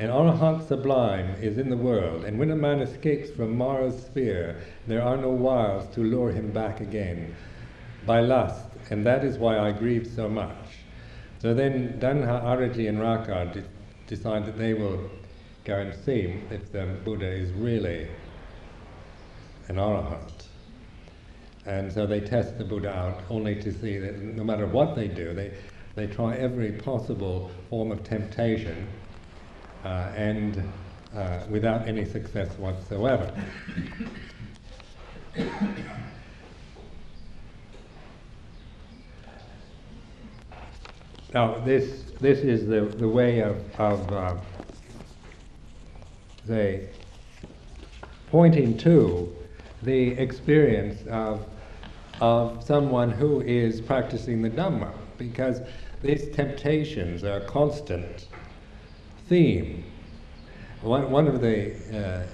an 0.00 0.10
arahant 0.10 0.66
sublime 0.66 1.36
is 1.40 1.58
in 1.58 1.70
the 1.70 1.76
world, 1.76 2.24
and 2.24 2.36
when 2.36 2.50
a 2.50 2.56
man 2.56 2.80
escapes 2.80 3.30
from 3.30 3.56
Mara's 3.56 4.06
sphere, 4.06 4.60
there 4.88 5.00
are 5.00 5.16
no 5.16 5.28
wiles 5.28 5.86
to 5.94 6.00
lure 6.00 6.32
him 6.32 6.50
back 6.50 6.80
again 6.80 7.36
by 8.04 8.18
lust, 8.18 8.66
and 8.90 9.06
that 9.06 9.24
is 9.24 9.38
why 9.38 9.56
I 9.56 9.70
grieve 9.70 10.04
so 10.04 10.28
much. 10.28 10.80
So 11.38 11.54
then 11.54 12.00
Tanha, 12.00 12.42
Arati, 12.42 12.88
and 12.88 13.00
Raga 13.00 13.52
de- 13.54 13.62
decide 14.08 14.44
that 14.46 14.58
they 14.58 14.74
will 14.74 15.08
go 15.64 15.76
and 15.76 15.94
see 15.94 16.40
if 16.50 16.72
the 16.72 16.86
Buddha 17.04 17.30
is 17.30 17.52
really 17.52 18.08
an 19.68 19.76
arahant. 19.76 20.48
And 21.66 21.92
so 21.92 22.06
they 22.06 22.20
test 22.20 22.58
the 22.58 22.64
Buddha 22.64 22.90
out 22.94 23.22
only 23.30 23.54
to 23.62 23.72
see 23.72 23.98
that 23.98 24.20
no 24.20 24.44
matter 24.44 24.66
what 24.66 24.94
they 24.94 25.08
do, 25.08 25.32
they, 25.32 25.52
they 25.94 26.06
try 26.06 26.36
every 26.36 26.72
possible 26.72 27.50
form 27.70 27.90
of 27.90 28.04
temptation 28.04 28.86
uh, 29.84 30.12
and 30.14 30.62
uh, 31.14 31.40
without 31.48 31.88
any 31.88 32.04
success 32.04 32.58
whatsoever. 32.58 33.32
now, 41.32 41.58
this, 41.64 42.02
this 42.20 42.40
is 42.40 42.66
the, 42.66 42.82
the 42.98 43.08
way 43.08 43.40
of, 43.40 43.56
of 43.80 44.12
uh, 44.12 44.36
say, 46.46 46.88
pointing 48.30 48.76
to 48.78 49.34
the 49.82 50.10
experience 50.12 51.06
of, 51.08 51.46
of 52.20 52.62
someone 52.62 53.10
who 53.10 53.40
is 53.42 53.80
practicing 53.80 54.42
the 54.42 54.50
Dhamma, 54.50 54.92
because 55.18 55.60
these 56.02 56.28
temptations 56.34 57.24
are 57.24 57.38
a 57.38 57.46
constant 57.46 58.28
theme. 59.28 59.84
One, 60.82 61.10
one 61.10 61.26
of 61.26 61.40
the, 61.40 61.74
uh, 61.96 62.26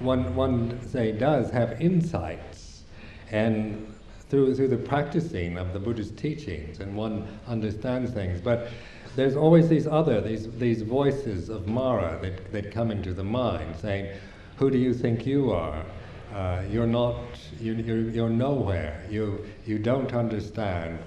one, 0.00 0.34
one 0.34 0.86
say 0.86 1.12
does 1.12 1.50
have 1.50 1.80
insights 1.80 2.82
and 3.30 3.86
through, 4.28 4.54
through 4.54 4.68
the 4.68 4.76
practicing 4.76 5.58
of 5.58 5.72
the 5.72 5.78
Buddhist 5.78 6.16
teachings 6.16 6.80
and 6.80 6.94
one 6.94 7.26
understands 7.46 8.12
things. 8.12 8.40
But 8.40 8.68
there's 9.16 9.36
always 9.36 9.68
these 9.68 9.86
other, 9.86 10.20
these, 10.20 10.50
these 10.58 10.82
voices 10.82 11.48
of 11.48 11.66
Mara 11.66 12.18
that, 12.22 12.52
that 12.52 12.70
come 12.70 12.90
into 12.90 13.12
the 13.12 13.24
mind 13.24 13.76
saying, 13.76 14.14
who 14.56 14.70
do 14.70 14.78
you 14.78 14.94
think 14.94 15.26
you 15.26 15.50
are? 15.50 15.84
Uh, 16.34 16.62
you're 16.70 16.86
not, 16.86 17.16
you, 17.60 17.74
you're, 17.74 18.10
you're 18.10 18.30
nowhere. 18.30 19.04
You, 19.10 19.44
you 19.66 19.78
don't 19.78 20.12
understand. 20.14 20.98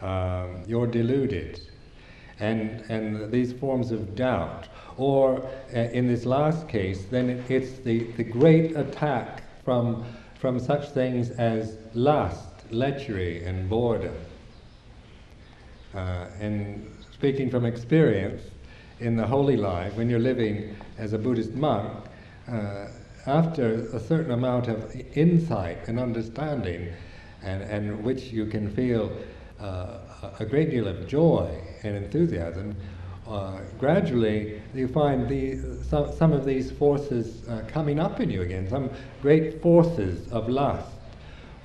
Um, 0.00 0.62
you're 0.66 0.86
deluded 0.86 1.60
and, 2.38 2.82
and 2.88 3.32
these 3.32 3.52
forms 3.52 3.90
of 3.90 4.14
doubt. 4.14 4.68
Or 4.96 5.42
uh, 5.74 5.78
in 5.78 6.06
this 6.06 6.24
last 6.24 6.68
case, 6.68 7.04
then 7.10 7.44
it's 7.48 7.78
the, 7.80 8.04
the 8.12 8.24
great 8.24 8.76
attack 8.76 9.42
from, 9.64 10.04
from 10.34 10.58
such 10.58 10.90
things 10.90 11.30
as 11.30 11.78
lust, 11.94 12.70
lechery, 12.70 13.46
and 13.46 13.68
boredom. 13.68 14.14
Uh, 15.94 16.26
and 16.40 16.88
speaking 17.12 17.50
from 17.50 17.64
experience, 17.64 18.42
in 19.00 19.16
the 19.16 19.26
holy 19.26 19.56
life, 19.56 19.94
when 19.94 20.10
you're 20.10 20.18
living 20.18 20.76
as 20.98 21.12
a 21.12 21.18
Buddhist 21.18 21.52
monk, 21.52 22.04
uh, 22.48 22.86
after 23.28 23.86
a 23.92 24.00
certain 24.00 24.32
amount 24.32 24.68
of 24.68 24.94
insight 25.14 25.88
and 25.88 26.00
understanding, 26.00 26.92
and, 27.42 27.62
and 27.62 28.02
which 28.02 28.24
you 28.24 28.46
can 28.46 28.70
feel 28.74 29.12
uh, 29.60 29.98
a 30.40 30.44
great 30.44 30.70
deal 30.70 30.88
of 30.88 31.06
joy 31.06 31.48
and 31.82 31.96
enthusiasm, 31.96 32.74
uh, 33.26 33.58
gradually 33.78 34.62
you 34.74 34.88
find 34.88 35.28
the, 35.28 35.58
some, 35.84 36.10
some 36.12 36.32
of 36.32 36.44
these 36.44 36.70
forces 36.70 37.46
uh, 37.48 37.62
coming 37.68 38.00
up 38.00 38.20
in 38.20 38.30
you 38.30 38.42
again, 38.42 38.68
some 38.68 38.90
great 39.20 39.60
forces 39.60 40.30
of 40.32 40.48
lust 40.48 40.90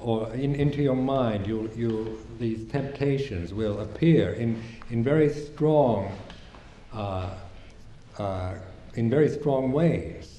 or 0.03 0.31
in, 0.33 0.53
into 0.55 0.81
your 0.81 0.95
mind, 0.95 1.47
you 1.47 1.71
you 1.75 2.19
these 2.39 2.69
temptations 2.69 3.53
will 3.53 3.79
appear 3.79 4.33
in, 4.33 4.61
in 4.89 5.03
very 5.03 5.29
strong, 5.29 6.11
uh, 6.93 7.29
uh, 8.17 8.55
in 8.95 9.09
very 9.09 9.29
strong 9.29 9.71
ways. 9.71 10.32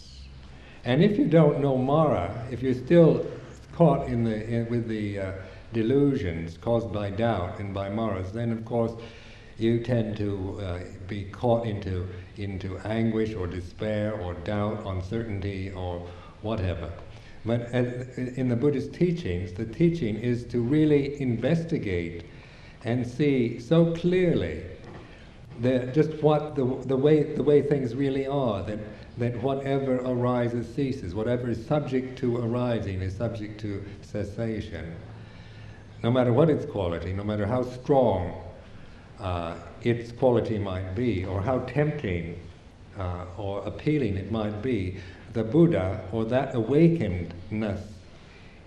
And 0.85 1.03
if 1.03 1.19
you 1.19 1.27
don't 1.27 1.61
know 1.61 1.79
Mara, 1.79 2.47
if 2.51 2.63
you're 2.63 2.75
still 2.75 3.27
caught 3.73 4.07
in 4.07 4.23
the, 4.25 4.47
in, 4.47 4.69
with 4.69 4.87
the 4.87 5.19
uh, 5.19 5.33
delusions 5.73 6.59
caused 6.59 6.93
by 6.93 7.11
doubt 7.11 7.59
and 7.59 7.73
by 7.73 7.89
Maras, 7.89 8.33
then 8.33 8.53
of 8.53 8.65
course 8.65 8.93
you 9.59 9.83
tend 9.83 10.17
to 10.19 10.61
uh, 10.61 10.79
be 11.09 11.25
caught 11.25 11.67
into, 11.67 12.07
into 12.37 12.79
anguish 12.79 13.35
or 13.35 13.47
despair 13.47 14.15
or 14.21 14.35
doubt, 14.35 14.83
uncertainty 14.87 15.71
or 15.73 16.07
whatever. 16.43 16.91
But 17.47 17.71
in 17.73 18.49
the 18.49 18.57
Buddhist 18.57 18.95
teachings, 18.95 19.53
the 19.53 19.67
teaching 19.67 20.17
is 20.17 20.45
to 20.45 20.61
really 20.61 21.21
investigate 21.21 22.25
and 22.85 23.07
see 23.07 23.59
so 23.59 23.95
clearly 23.95 24.65
that 25.61 25.95
just 25.95 26.11
what 26.23 26.55
the, 26.57 26.65
the, 26.87 26.97
way, 26.97 27.23
the 27.23 27.43
way 27.43 27.63
things 27.63 27.95
really 27.95 28.27
are, 28.27 28.63
that, 28.63 28.79
that 29.19 29.41
whatever 29.43 29.97
arises 29.99 30.73
ceases, 30.75 31.15
whatever 31.15 31.49
is 31.49 31.65
subject 31.67 32.19
to 32.19 32.39
arising 32.39 33.01
is 33.01 33.17
subject 33.17 33.61
to 33.61 33.85
cessation. 34.03 34.95
No 36.03 36.11
matter 36.11 36.33
what 36.33 36.51
its 36.51 36.67
quality, 36.67 37.13
no 37.13 37.25
matter 37.25 37.47
how 37.47 37.63
strong 37.63 38.43
uh, 39.21 39.57
its 39.83 40.13
quality 40.13 40.59
might 40.59 40.95
be, 40.95 41.25
or 41.25 41.41
how 41.41 41.61
tempting 41.61 42.39
uh, 42.99 43.25
or 43.39 43.63
appealing 43.65 44.17
it 44.17 44.31
might 44.31 44.63
be, 44.63 44.99
the 45.33 45.45
Buddha 45.45 46.01
or 46.13 46.25
that 46.27 46.53
awakenedness 46.55 47.81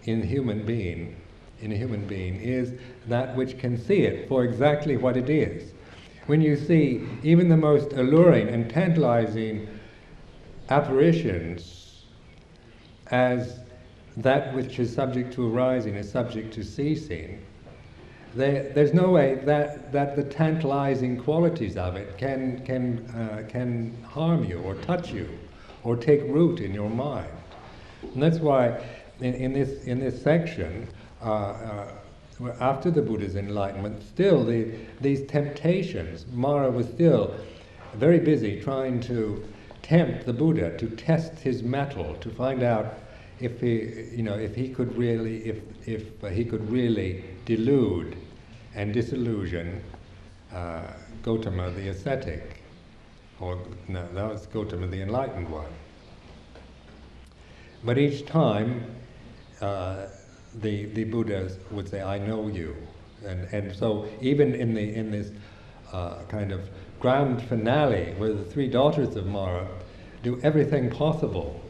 in 0.03 0.21
human 0.21 0.65
being, 0.65 1.15
in 1.59 1.71
a 1.71 1.75
human 1.75 2.07
being, 2.07 2.35
is 2.35 2.73
that 3.07 3.35
which 3.35 3.57
can 3.57 3.77
see 3.77 4.03
it 4.03 4.27
for 4.27 4.43
exactly 4.43 4.95
what 4.95 5.17
it 5.17 5.29
is. 5.29 5.71
When 6.27 6.41
you 6.41 6.55
see 6.57 7.07
even 7.23 7.49
the 7.49 7.57
most 7.57 7.93
alluring 7.93 8.49
and 8.49 8.69
tantalizing 8.69 9.67
apparitions 10.69 12.03
as 13.07 13.59
that 14.17 14.53
which 14.53 14.79
is 14.79 14.93
subject 14.93 15.33
to 15.33 15.55
arising 15.55 15.95
is 15.95 16.11
subject 16.11 16.53
to 16.53 16.63
ceasing, 16.63 17.41
there, 18.35 18.71
there's 18.73 18.93
no 18.93 19.09
way 19.09 19.35
that, 19.45 19.91
that 19.91 20.15
the 20.15 20.23
tantalizing 20.23 21.17
qualities 21.17 21.77
of 21.77 21.95
it 21.95 22.17
can, 22.17 22.63
can, 22.65 23.05
uh, 23.09 23.47
can 23.47 23.95
harm 24.03 24.43
you 24.43 24.59
or 24.59 24.75
touch 24.75 25.11
you 25.11 25.27
or 25.83 25.95
take 25.95 26.21
root 26.23 26.59
in 26.59 26.73
your 26.73 26.89
mind. 26.89 27.31
And 28.01 28.21
that's 28.21 28.39
why 28.39 28.83
in, 29.21 29.33
in 29.33 29.53
this, 29.53 29.83
in 29.85 29.99
this 29.99 30.21
section, 30.21 30.87
uh, 31.21 31.25
uh, 31.25 31.91
after 32.59 32.91
the 32.91 33.01
Buddha's 33.01 33.35
enlightenment, 33.35 34.03
still 34.03 34.43
the, 34.43 34.71
these 35.01 35.25
temptations, 35.27 36.25
Mara 36.31 36.69
was 36.69 36.87
still 36.87 37.33
very 37.95 38.19
busy 38.19 38.61
trying 38.61 38.99
to 39.01 39.43
tempt 39.87 40.25
the 40.25 40.33
Buddha 40.33 40.77
to 40.77 40.89
test 40.89 41.39
his 41.39 41.63
mettle, 41.63 42.15
to 42.15 42.29
find 42.29 42.61
out 42.61 42.95
if 43.39 43.61
he, 43.61 44.15
you 44.15 44.23
know, 44.23 44.35
if 44.35 44.55
he 44.55 44.69
could 44.69 44.95
really, 44.97 45.45
if, 45.45 45.57
if 45.87 46.03
he 46.33 46.43
could 46.43 46.69
really 46.69 47.23
delude 47.45 48.17
and 48.75 48.93
disillusion 48.93 49.81
uh, 50.53 50.81
Gotama 51.23 51.73
the 51.75 51.89
ascetic 51.89 52.61
or 53.39 53.59
no, 53.87 54.07
that 54.13 54.29
was 54.29 54.47
Gotama 54.47 54.89
the 54.89 55.01
enlightened 55.01 55.49
one. 55.49 55.71
But 57.83 57.97
each 57.97 58.25
time, 58.25 58.83
uh, 59.61 60.07
the 60.55 60.85
the 60.85 61.03
Buddhas 61.03 61.59
would 61.71 61.87
say, 61.87 62.01
"I 62.01 62.17
know 62.17 62.47
you," 62.47 62.75
and 63.25 63.47
and 63.53 63.75
so 63.75 64.07
even 64.21 64.55
in 64.55 64.73
the 64.73 64.95
in 64.95 65.11
this 65.11 65.31
uh, 65.93 66.23
kind 66.27 66.51
of 66.51 66.69
grand 66.99 67.41
finale, 67.43 68.13
where 68.17 68.33
the 68.33 68.43
three 68.43 68.67
daughters 68.67 69.15
of 69.15 69.25
Mara 69.27 69.67
do 70.23 70.39
everything 70.41 70.89
possible 70.89 71.61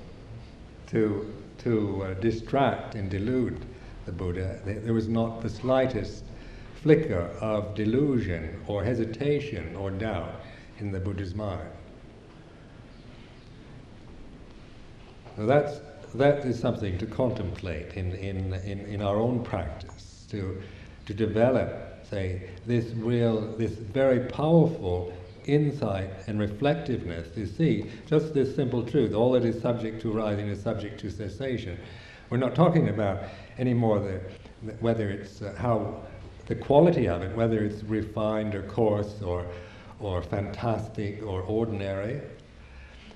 to 0.87 1.33
to 1.59 2.03
uh, 2.03 2.13
distract 2.15 2.95
and 2.95 3.09
delude 3.09 3.65
the 4.05 4.11
Buddha, 4.11 4.59
there 4.63 4.93
was 4.93 5.07
not 5.07 5.41
the 5.41 5.49
slightest 5.49 6.23
flicker 6.81 7.29
of 7.41 7.75
delusion 7.75 8.61
or 8.67 8.83
hesitation 8.83 9.75
or 9.75 9.91
doubt 9.91 10.41
in 10.79 10.91
the 10.91 10.99
Buddha's 10.99 11.35
mind. 11.35 11.67
So 15.35 15.45
that's, 15.45 15.81
that 16.15 16.45
is 16.45 16.59
something 16.59 16.97
to 16.97 17.05
contemplate 17.05 17.93
in, 17.93 18.13
in, 18.13 18.53
in, 18.53 18.79
in 18.85 19.01
our 19.01 19.17
own 19.17 19.43
practice, 19.43 20.25
to, 20.29 20.61
to 21.05 21.13
develop, 21.13 21.86
say, 22.09 22.49
this 22.65 22.85
real, 22.95 23.55
this 23.57 23.71
very 23.73 24.19
powerful 24.29 25.13
insight 25.45 26.09
and 26.27 26.39
reflectiveness 26.39 27.29
to 27.35 27.45
see 27.45 27.89
just 28.05 28.33
this 28.33 28.55
simple 28.55 28.83
truth. 28.83 29.13
All 29.13 29.31
that 29.33 29.45
is 29.45 29.61
subject 29.61 30.01
to 30.01 30.17
arising 30.17 30.47
is 30.47 30.61
subject 30.61 30.99
to 31.01 31.09
cessation. 31.09 31.77
We're 32.29 32.37
not 32.37 32.55
talking 32.55 32.89
about 32.89 33.23
anymore 33.57 33.99
the 33.99 34.21
whether 34.79 35.09
it's 35.09 35.41
uh, 35.41 35.55
how 35.57 36.01
the 36.47 36.55
quality 36.55 37.07
of 37.07 37.21
it, 37.21 37.35
whether 37.35 37.63
it's 37.63 37.83
refined 37.83 38.55
or 38.55 38.63
coarse 38.63 39.21
or 39.21 39.45
or 39.99 40.21
fantastic 40.21 41.23
or 41.23 41.41
ordinary. 41.41 42.21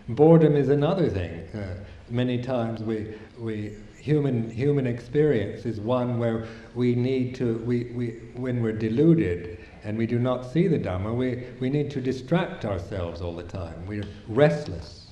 Boredom 0.09 0.55
is 0.55 0.69
another 0.69 1.09
thing. 1.09 1.47
Uh, 1.53 1.75
many 2.09 2.41
times 2.41 2.81
we, 2.81 3.13
we 3.39 3.75
human 4.01 4.49
human 4.49 4.87
experience 4.87 5.65
is 5.65 5.79
one 5.79 6.17
where 6.17 6.47
we 6.75 6.95
need 6.95 7.35
to 7.35 7.57
we, 7.59 7.85
we 7.95 8.07
when 8.33 8.61
we're 8.61 8.77
deluded 8.77 9.59
and 9.83 9.97
we 9.97 10.05
do 10.05 10.19
not 10.19 10.51
see 10.51 10.67
the 10.67 10.77
Dhamma, 10.77 11.13
we, 11.15 11.43
we 11.59 11.69
need 11.69 11.89
to 11.91 12.01
distract 12.01 12.65
ourselves 12.65 13.21
all 13.21 13.35
the 13.35 13.43
time. 13.43 13.85
We're 13.87 14.05
restless. 14.27 15.07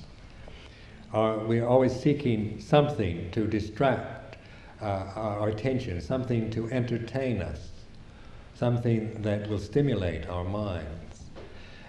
Uh, 1.11 1.39
we're 1.47 1.65
always 1.65 1.99
seeking 1.99 2.59
something 2.61 3.31
to 3.31 3.47
distract 3.47 4.37
uh, 4.81 5.11
our 5.15 5.49
attention, 5.49 5.99
something 6.01 6.51
to 6.51 6.69
entertain 6.69 7.41
us, 7.41 7.69
something 8.53 9.21
that 9.23 9.49
will 9.49 9.57
stimulate 9.57 10.29
our 10.29 10.43
minds. 10.43 11.23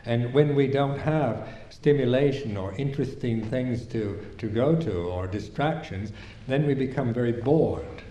And 0.06 0.32
when 0.32 0.54
we 0.54 0.66
don't 0.66 0.98
have 0.98 1.46
stimulation 1.80 2.58
or 2.58 2.74
interesting 2.74 3.42
things 3.48 3.86
to, 3.86 4.20
to 4.36 4.48
go 4.48 4.76
to 4.76 4.92
or 4.92 5.26
distractions, 5.26 6.12
then 6.46 6.66
we 6.66 6.74
become 6.74 7.12
very 7.14 7.32
bored. 7.32 8.02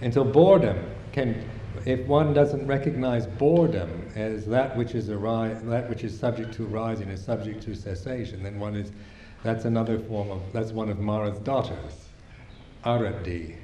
And 0.00 0.12
so 0.12 0.24
boredom 0.24 0.78
can, 1.12 1.44
if 1.84 2.06
one 2.06 2.32
doesn't 2.32 2.66
recognize 2.66 3.26
boredom 3.26 4.08
as 4.14 4.46
that 4.46 4.74
which 4.76 4.94
is 4.94 5.10
ari- 5.10 5.54
that 5.64 5.88
which 5.90 6.02
is 6.02 6.18
subject 6.18 6.54
to 6.54 6.66
arising 6.66 7.08
is 7.08 7.22
subject 7.22 7.62
to 7.64 7.74
cessation, 7.74 8.42
then 8.42 8.58
one 8.58 8.74
is 8.74 8.90
that's 9.42 9.66
another 9.66 9.98
form 9.98 10.30
of 10.30 10.40
that's 10.52 10.72
one 10.72 10.88
of 10.88 10.98
Mara's 10.98 11.38
daughters, 11.40 12.08
Arati. 12.84 13.56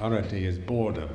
Arati 0.00 0.42
is 0.46 0.58
boredom. 0.58 1.10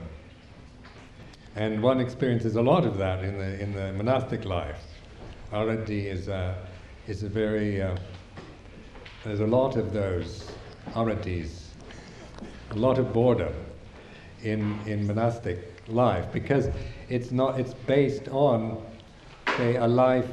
And 1.56 1.82
one 1.82 2.02
experiences 2.02 2.56
a 2.58 2.62
lot 2.62 2.86
of 2.86 2.97
that 2.97 3.23
in 3.23 3.38
the 3.38 3.62
in 3.62 3.73
the 3.73 3.93
monastic 3.93 4.43
life. 4.43 4.96
Arati 5.51 6.05
is 6.05 6.27
a, 6.27 6.55
is 7.07 7.23
a 7.23 7.29
very, 7.29 7.81
uh, 7.81 7.95
there's 9.23 9.39
a 9.39 9.47
lot 9.47 9.77
of 9.77 9.93
those 9.93 10.51
aratis, 10.93 11.69
a 12.71 12.75
lot 12.75 12.97
of 12.97 13.13
boredom 13.13 13.53
in, 14.43 14.81
in 14.86 15.07
monastic 15.07 15.60
life 15.88 16.25
because 16.33 16.69
it's 17.10 17.31
not, 17.31 17.60
it's 17.60 17.73
based 17.73 18.27
on, 18.29 18.83
say, 19.57 19.75
a 19.77 19.88
life 19.88 20.29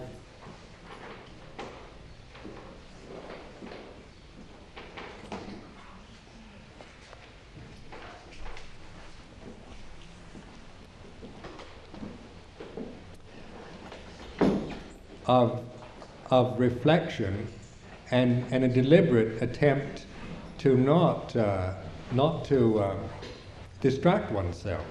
of, 15.27 15.63
of 16.31 16.59
reflection 16.59 17.47
and, 18.11 18.45
and 18.53 18.65
a 18.65 18.69
deliberate 18.69 19.43
attempt 19.43 20.07
to 20.59 20.77
not, 20.77 21.35
uh, 21.37 21.73
not 22.13 22.45
to 22.47 22.81
uh, 22.81 22.97
distract 23.81 24.31
oneself. 24.33 24.85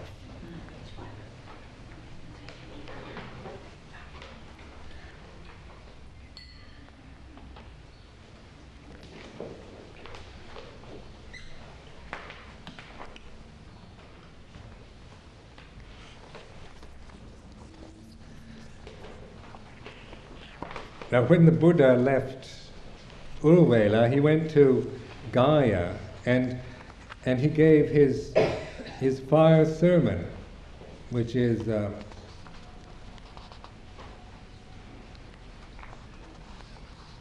Now, 21.13 21.21
when 21.21 21.45
the 21.45 21.51
Buddha 21.51 21.93
left 21.93 22.49
Uruvela, 23.43 24.11
he 24.11 24.19
went 24.19 24.49
to 24.49 24.91
Gaya, 25.31 25.93
and 26.25 26.59
and 27.23 27.39
he 27.39 27.49
gave 27.49 27.87
his, 27.87 28.33
his 28.99 29.19
fire 29.19 29.63
sermon, 29.63 30.25
which 31.11 31.35
is. 31.35 31.69
Uh, 31.69 31.91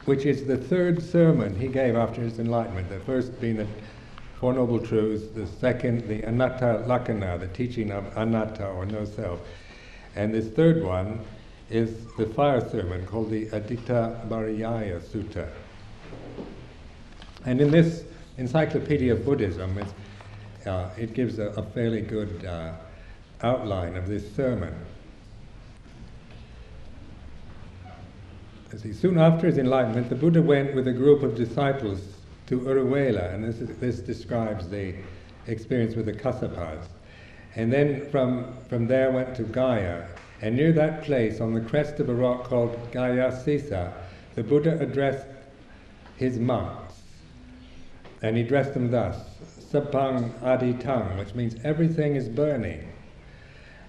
which 0.06 0.24
is 0.24 0.46
the 0.46 0.56
third 0.56 1.02
sermon 1.02 1.54
he 1.60 1.68
gave 1.68 1.94
after 1.94 2.22
his 2.22 2.38
enlightenment. 2.38 2.88
The 2.88 2.98
first 3.00 3.38
being 3.42 3.56
the 3.56 3.66
Four 4.40 4.54
Noble 4.54 4.78
Truths, 4.78 5.26
the 5.34 5.46
second, 5.46 6.08
the 6.08 6.22
Anatta 6.22 6.86
Lakkhana, 6.86 7.38
the 7.38 7.48
teaching 7.48 7.90
of 7.90 8.06
Anatta 8.16 8.68
or 8.68 8.86
no 8.86 9.04
self. 9.04 9.40
And 10.16 10.32
this 10.32 10.48
third 10.48 10.82
one 10.82 11.20
is 11.72 12.06
the 12.18 12.26
fire 12.26 12.60
sermon 12.68 13.06
called 13.06 13.30
the 13.30 13.46
Aditta 13.46 14.28
Pariyaya 14.28 15.00
Sutta. 15.00 15.48
And 17.46 17.60
in 17.60 17.70
this 17.70 18.04
Encyclopedia 18.36 19.12
of 19.12 19.24
Buddhism, 19.24 19.78
uh, 20.66 20.90
it 20.98 21.14
gives 21.14 21.38
a, 21.38 21.46
a 21.46 21.62
fairly 21.62 22.02
good 22.02 22.44
uh, 22.44 22.72
outline 23.42 23.96
of 23.96 24.06
this 24.06 24.34
sermon. 24.36 24.74
See, 28.76 28.92
soon 28.92 29.18
after 29.18 29.46
his 29.46 29.58
enlightenment, 29.58 30.08
the 30.08 30.14
Buddha 30.14 30.40
went 30.40 30.74
with 30.74 30.88
a 30.88 30.92
group 30.92 31.22
of 31.22 31.34
disciples 31.34 32.00
to 32.46 32.60
Uruvela, 32.60 33.34
and 33.34 33.44
this, 33.44 33.60
is, 33.60 33.76
this 33.78 33.98
describes 34.00 34.68
the 34.68 34.94
experience 35.46 35.94
with 35.94 36.06
the 36.06 36.12
Kassapas. 36.12 36.86
And 37.54 37.72
then 37.72 38.10
from, 38.10 38.54
from 38.68 38.86
there 38.86 39.10
went 39.10 39.34
to 39.36 39.42
Gaya, 39.42 40.06
and 40.42 40.56
near 40.56 40.72
that 40.72 41.02
place, 41.02 41.40
on 41.40 41.54
the 41.54 41.60
crest 41.60 42.00
of 42.00 42.08
a 42.08 42.14
rock 42.14 42.44
called 42.44 42.76
Gaya 42.92 43.32
Sisa, 43.32 43.94
the 44.34 44.42
Buddha 44.42 44.78
addressed 44.80 45.26
his 46.16 46.38
monks, 46.38 47.02
and 48.20 48.36
he 48.36 48.42
addressed 48.42 48.74
them 48.74 48.90
thus: 48.90 49.16
Sapang 49.40 50.32
Aditang, 50.40 51.16
which 51.16 51.34
means 51.34 51.56
everything 51.64 52.16
is 52.16 52.28
burning. 52.28 52.88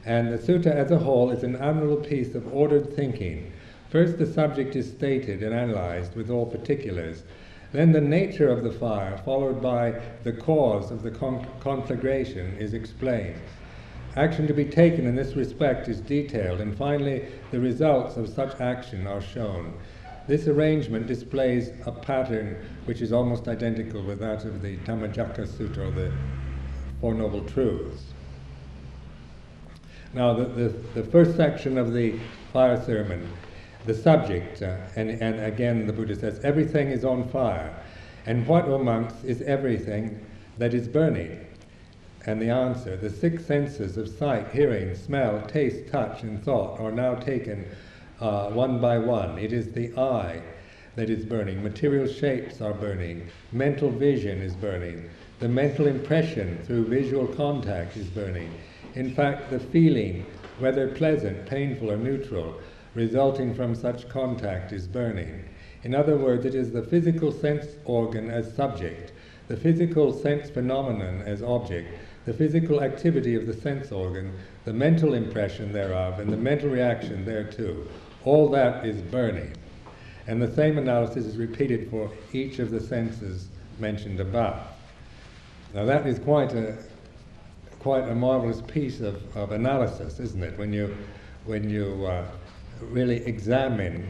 And 0.06 0.32
the 0.32 0.38
sutta 0.38 0.68
as 0.74 0.92
a 0.92 1.00
whole 1.00 1.32
is 1.32 1.44
an 1.44 1.56
admirable 1.56 1.98
piece 1.98 2.36
of 2.36 2.54
ordered 2.54 2.96
thinking 2.96 3.52
First, 3.94 4.18
the 4.18 4.26
subject 4.26 4.76
is 4.76 4.90
stated 4.90 5.44
and 5.44 5.54
analyzed 5.54 6.16
with 6.16 6.32
all 6.32 6.48
particulars. 6.48 7.22
Then, 7.74 7.92
the 7.92 8.02
nature 8.02 8.50
of 8.50 8.64
the 8.64 8.72
fire, 8.72 9.20
followed 9.24 9.62
by 9.62 10.02
the 10.24 10.34
cause 10.34 10.90
of 10.90 11.04
the 11.04 11.12
con- 11.12 11.46
conflagration, 11.60 12.58
is 12.58 12.74
explained. 12.74 13.40
Action 14.16 14.46
to 14.48 14.54
be 14.54 14.66
taken 14.66 15.08
in 15.08 15.16
this 15.16 15.36
respect 15.36 15.88
is 15.88 16.00
detailed, 16.00 16.62
and 16.62 16.78
finally, 16.78 17.26
the 17.52 17.60
results 17.60 18.16
of 18.16 18.30
such 18.30 18.60
action 18.62 19.08
are 19.08 19.22
shown. 19.22 19.74
This 20.28 20.48
arrangement 20.48 21.08
displays 21.08 21.72
a 21.86 21.92
pattern 21.92 22.64
which 22.86 23.02
is 23.02 23.12
almost 23.12 23.48
identical 23.48 24.04
with 24.04 24.20
that 24.20 24.46
of 24.46 24.62
the 24.62 24.78
Dhammacakka 24.78 25.48
Sutta, 25.48 25.80
or 25.80 25.92
the 25.92 26.12
Four 27.02 27.14
Noble 27.16 27.44
Truths. 27.44 28.06
Now, 30.14 30.34
the, 30.34 30.46
the, 30.46 30.70
the 31.02 31.04
first 31.04 31.36
section 31.36 31.78
of 31.78 31.92
the 31.92 32.20
fire 32.52 32.82
sermon 32.86 33.28
the 33.86 33.94
subject. 33.94 34.62
Uh, 34.62 34.78
and, 34.96 35.10
and 35.10 35.40
again, 35.42 35.86
the 35.88 35.94
Buddha 35.94 36.16
says, 36.16 36.40
everything 36.44 36.90
is 36.90 37.04
on 37.04 37.28
fire. 37.30 37.74
And 38.26 38.48
what, 38.48 38.66
O 38.66 38.78
monks, 38.78 39.24
is 39.24 39.42
everything 39.42 40.26
that 40.58 40.74
is 40.74 40.88
burning? 40.88 41.46
And 42.26 42.42
the 42.42 42.50
answer, 42.50 42.96
the 42.96 43.10
six 43.10 43.46
senses 43.46 43.98
of 43.98 44.08
sight, 44.08 44.52
hearing, 44.52 44.96
smell, 44.96 45.42
taste, 45.48 45.92
touch, 45.92 46.24
and 46.24 46.42
thought 46.42 46.80
are 46.80 46.92
now 46.92 47.16
taken 47.16 47.66
uh, 48.22 48.50
one 48.50 48.80
by 48.80 48.98
one. 48.98 49.38
It 49.38 49.52
is 49.52 49.74
the 49.74 49.94
eye 49.98 50.42
that 50.96 51.10
is 51.10 51.26
burning. 51.26 51.62
Material 51.62 52.08
shapes 52.08 52.62
are 52.62 52.74
burning. 52.74 53.28
Mental 53.52 53.90
vision 53.90 54.42
is 54.42 54.56
burning. 54.56 55.10
The 55.40 55.50
mental 55.50 55.88
impression 55.88 56.60
through 56.64 56.86
visual 56.86 57.28
contact 57.28 57.98
is 57.98 58.08
burning. 58.08 58.54
In 58.96 59.14
fact, 59.14 59.50
the 59.50 59.60
feeling, 59.60 60.26
whether 60.60 60.88
pleasant, 60.88 61.46
painful, 61.46 61.92
or 61.92 61.98
neutral, 61.98 62.62
resulting 62.94 63.54
from 63.54 63.76
such 63.76 64.08
contact 64.08 64.72
is 64.72 64.88
burning. 64.88 65.44
In 65.84 65.94
other 65.94 66.16
words, 66.16 66.46
it 66.46 66.56
is 66.56 66.72
the 66.72 66.84
physical 66.84 67.32
sense 67.32 67.66
organ 67.84 68.30
as 68.30 68.56
subject, 68.56 69.12
the 69.48 69.58
physical 69.58 70.14
sense 70.14 70.50
phenomenon 70.50 71.22
as 71.24 71.42
object, 71.42 71.90
the 72.26 72.34
physical 72.34 72.82
activity 72.82 73.36
of 73.36 73.48
the 73.48 73.54
sense 73.54 73.92
organ, 73.92 74.34
the 74.66 74.74
mental 74.74 75.14
impression 75.14 75.74
thereof, 75.74 76.20
and 76.20 76.32
the 76.32 76.38
mental 76.38 76.70
reaction 76.70 77.26
thereto. 77.26 77.86
All 78.24 78.50
that 78.50 78.86
is 78.86 79.02
burning. 79.02 79.54
And 80.28 80.42
the 80.42 80.54
same 80.54 80.78
analysis 80.78 81.26
is 81.26 81.36
repeated 81.36 81.90
for 81.90 82.10
each 82.32 82.60
of 82.60 82.72
the 82.72 82.80
senses 82.80 83.48
mentioned 83.80 84.20
above. 84.20 84.58
Now 85.74 85.86
that 85.86 86.08
is 86.08 86.20
quite 86.20 86.54
a 86.54 86.78
quite 87.80 88.08
a 88.08 88.16
marvelous 88.16 88.62
piece 88.62 89.02
of, 89.02 89.36
of 89.36 89.52
analysis, 89.52 90.20
isn't 90.20 90.42
it? 90.42 90.58
When 90.58 90.72
you 90.72 90.96
when 91.46 91.70
you 91.70 92.06
uh, 92.06 92.26
really 92.80 93.18
examine, 93.26 94.08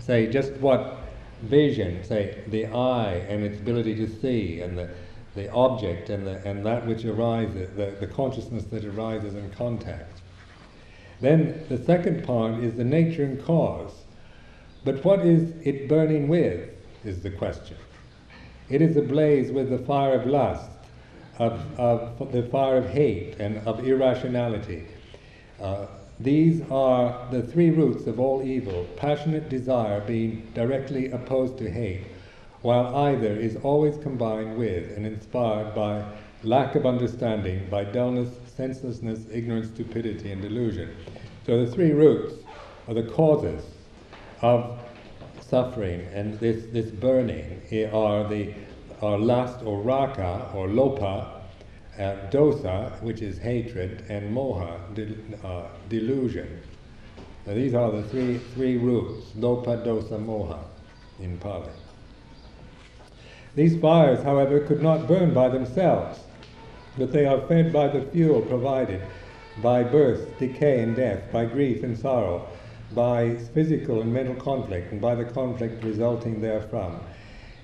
say, 0.00 0.26
just 0.26 0.52
what 0.54 0.98
vision, 1.42 2.02
say, 2.02 2.42
the 2.48 2.66
eye 2.66 3.14
and 3.28 3.44
its 3.44 3.60
ability 3.60 3.94
to 3.96 4.08
see, 4.08 4.60
and 4.60 4.76
the, 4.76 4.90
the 5.34 5.50
object 5.52 6.10
and, 6.10 6.26
the, 6.26 6.46
and 6.46 6.64
that 6.66 6.86
which 6.86 7.04
arises, 7.04 7.70
the, 7.76 7.96
the 8.00 8.06
consciousness 8.06 8.64
that 8.64 8.84
arises 8.84 9.34
in 9.34 9.50
contact. 9.50 10.20
Then 11.20 11.64
the 11.68 11.78
second 11.78 12.24
part 12.24 12.62
is 12.62 12.74
the 12.74 12.84
nature 12.84 13.24
and 13.24 13.42
cause. 13.44 13.92
But 14.84 15.04
what 15.04 15.20
is 15.20 15.52
it 15.64 15.88
burning 15.88 16.28
with, 16.28 16.68
is 17.04 17.22
the 17.22 17.30
question. 17.30 17.76
It 18.68 18.82
is 18.82 18.96
ablaze 18.96 19.50
with 19.52 19.70
the 19.70 19.78
fire 19.78 20.18
of 20.18 20.26
lust, 20.26 20.70
of, 21.38 21.60
of 21.78 22.32
the 22.32 22.42
fire 22.44 22.76
of 22.76 22.88
hate, 22.88 23.36
and 23.38 23.58
of 23.66 23.86
irrationality. 23.86 24.86
Uh, 25.60 25.86
these 26.20 26.62
are 26.70 27.28
the 27.30 27.42
three 27.42 27.70
roots 27.70 28.06
of 28.06 28.20
all 28.20 28.42
evil, 28.42 28.86
passionate 28.96 29.48
desire 29.48 30.00
being 30.00 30.50
directly 30.54 31.10
opposed 31.10 31.58
to 31.58 31.70
hate, 31.70 32.04
while 32.62 32.94
either 32.96 33.34
is 33.34 33.56
always 33.56 33.96
combined 33.98 34.56
with 34.56 34.96
and 34.96 35.04
inspired 35.06 35.74
by 35.74 36.04
lack 36.44 36.74
of 36.74 36.86
understanding, 36.86 37.68
by 37.70 37.84
dullness, 37.84 38.30
senselessness, 38.56 39.26
ignorance, 39.32 39.68
stupidity, 39.68 40.32
and 40.32 40.40
delusion. 40.40 40.94
So 41.44 41.64
the 41.64 41.70
three 41.70 41.92
roots 41.92 42.34
are 42.88 42.94
the 42.94 43.04
causes 43.04 43.64
of 44.40 44.78
suffering 45.40 46.00
and 46.12 46.38
this, 46.40 46.64
this 46.72 46.90
burning 46.90 47.62
are 47.92 48.28
the 48.28 48.54
are 49.02 49.18
lust 49.18 49.64
or 49.64 49.82
raga 49.82 50.48
or 50.54 50.68
lobha, 50.68 51.26
uh, 51.98 52.30
dosa, 52.30 53.02
which 53.02 53.20
is 53.20 53.36
hatred, 53.36 54.04
and 54.08 54.34
moha, 54.34 54.78
uh, 55.44 55.68
delusion. 55.88 56.62
Now 57.46 57.54
these 57.54 57.74
are 57.74 57.90
the 57.90 58.04
three, 58.04 58.38
three 58.54 58.76
roots, 58.76 59.32
lobha, 59.36 59.84
dosa, 59.84 60.24
moha, 60.24 60.60
in 61.18 61.36
Pali. 61.38 61.68
These 63.54 63.78
fires, 63.80 64.22
however, 64.22 64.60
could 64.60 64.82
not 64.82 65.06
burn 65.06 65.34
by 65.34 65.50
themselves, 65.50 66.20
but 66.96 67.12
they 67.12 67.26
are 67.26 67.46
fed 67.46 67.72
by 67.72 67.88
the 67.88 68.00
fuel 68.00 68.40
provided 68.40 69.02
by 69.62 69.82
birth, 69.82 70.38
decay, 70.38 70.80
and 70.80 70.96
death, 70.96 71.30
by 71.30 71.44
grief 71.44 71.82
and 71.82 71.98
sorrow, 71.98 72.46
by 72.94 73.34
physical 73.52 74.00
and 74.00 74.12
mental 74.12 74.34
conflict, 74.34 74.90
and 74.90 75.02
by 75.02 75.14
the 75.14 75.24
conflict 75.24 75.84
resulting 75.84 76.40
therefrom. 76.40 77.00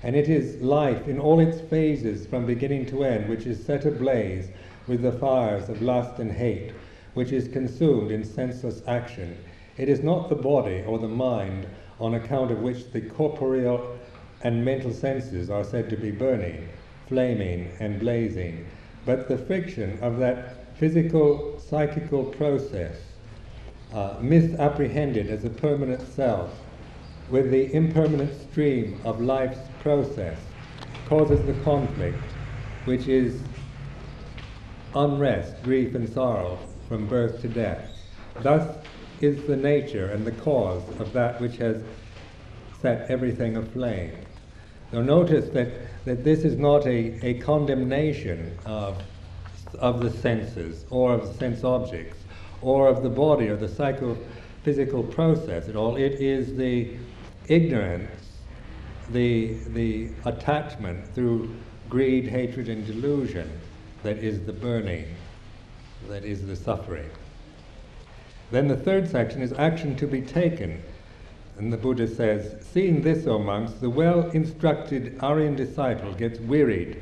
And 0.03 0.15
it 0.15 0.29
is 0.29 0.61
life 0.61 1.07
in 1.07 1.19
all 1.19 1.39
its 1.39 1.59
phases 1.59 2.27
from 2.27 2.45
beginning 2.45 2.85
to 2.87 3.03
end 3.03 3.27
which 3.27 3.47
is 3.47 3.65
set 3.65 3.85
ablaze 3.85 4.49
with 4.87 5.01
the 5.01 5.11
fires 5.11 5.69
of 5.69 5.81
lust 5.81 6.19
and 6.19 6.31
hate, 6.31 6.71
which 7.15 7.31
is 7.31 7.47
consumed 7.47 8.11
in 8.11 8.23
senseless 8.23 8.83
action. 8.87 9.35
It 9.77 9.89
is 9.89 10.03
not 10.03 10.29
the 10.29 10.35
body 10.35 10.83
or 10.85 10.99
the 10.99 11.07
mind 11.07 11.65
on 11.99 12.13
account 12.13 12.51
of 12.51 12.59
which 12.59 12.91
the 12.91 13.01
corporeal 13.01 13.98
and 14.41 14.63
mental 14.63 14.93
senses 14.93 15.49
are 15.49 15.63
said 15.63 15.89
to 15.89 15.97
be 15.97 16.11
burning, 16.11 16.69
flaming, 17.07 17.71
and 17.79 17.99
blazing, 17.99 18.65
but 19.05 19.27
the 19.27 19.37
friction 19.37 19.97
of 20.01 20.17
that 20.19 20.77
physical 20.77 21.59
psychical 21.59 22.23
process, 22.23 22.95
uh, 23.93 24.15
misapprehended 24.21 25.29
as 25.29 25.43
a 25.43 25.49
permanent 25.49 26.01
self, 26.07 26.51
with 27.29 27.51
the 27.51 27.73
impermanent 27.73 28.33
stream 28.49 28.99
of 29.03 29.21
life's 29.21 29.59
process 29.81 30.39
causes 31.07 31.45
the 31.45 31.53
conflict, 31.63 32.23
which 32.85 33.07
is 33.07 33.41
unrest, 34.95 35.61
grief, 35.63 35.95
and 35.95 36.07
sorrow 36.09 36.57
from 36.87 37.07
birth 37.07 37.41
to 37.41 37.47
death. 37.47 37.85
Thus 38.41 38.77
is 39.21 39.45
the 39.47 39.55
nature 39.55 40.07
and 40.11 40.25
the 40.25 40.31
cause 40.31 40.83
of 40.99 41.11
that 41.13 41.41
which 41.41 41.57
has 41.57 41.83
set 42.81 43.09
everything 43.11 43.57
aflame. 43.57 44.11
Now 44.91 45.01
notice 45.01 45.49
that, 45.49 45.69
that 46.05 46.23
this 46.23 46.43
is 46.43 46.57
not 46.57 46.85
a, 46.85 47.25
a 47.25 47.39
condemnation 47.39 48.57
of, 48.65 49.01
of 49.77 50.01
the 50.01 50.09
senses 50.09 50.85
or 50.89 51.13
of 51.13 51.35
sense 51.35 51.63
objects 51.63 52.17
or 52.61 52.87
of 52.87 53.03
the 53.03 53.09
body 53.09 53.47
or 53.47 53.55
the 53.55 53.67
psychophysical 53.67 55.03
process 55.03 55.69
at 55.69 55.75
all. 55.75 55.95
It 55.95 56.13
is 56.13 56.55
the 56.55 56.95
ignorance 57.47 58.09
the, 59.11 59.55
the 59.69 60.09
attachment 60.25 61.07
through 61.13 61.55
greed, 61.89 62.27
hatred, 62.27 62.69
and 62.69 62.85
delusion 62.85 63.49
that 64.03 64.17
is 64.19 64.45
the 64.45 64.53
burning, 64.53 65.05
that 66.07 66.23
is 66.23 66.45
the 66.45 66.55
suffering. 66.55 67.09
Then 68.51 68.67
the 68.67 68.77
third 68.77 69.09
section 69.09 69.41
is 69.41 69.53
action 69.53 69.95
to 69.97 70.07
be 70.07 70.21
taken. 70.21 70.81
And 71.59 71.73
the 71.73 71.77
Buddha 71.77 72.07
says, 72.07 72.55
Seeing 72.65 73.01
this, 73.01 73.27
O 73.27 73.37
monks, 73.37 73.73
the 73.73 73.89
well 73.89 74.29
instructed 74.29 75.17
Aryan 75.19 75.57
disciple 75.57 76.13
gets 76.13 76.39
wearied 76.39 77.01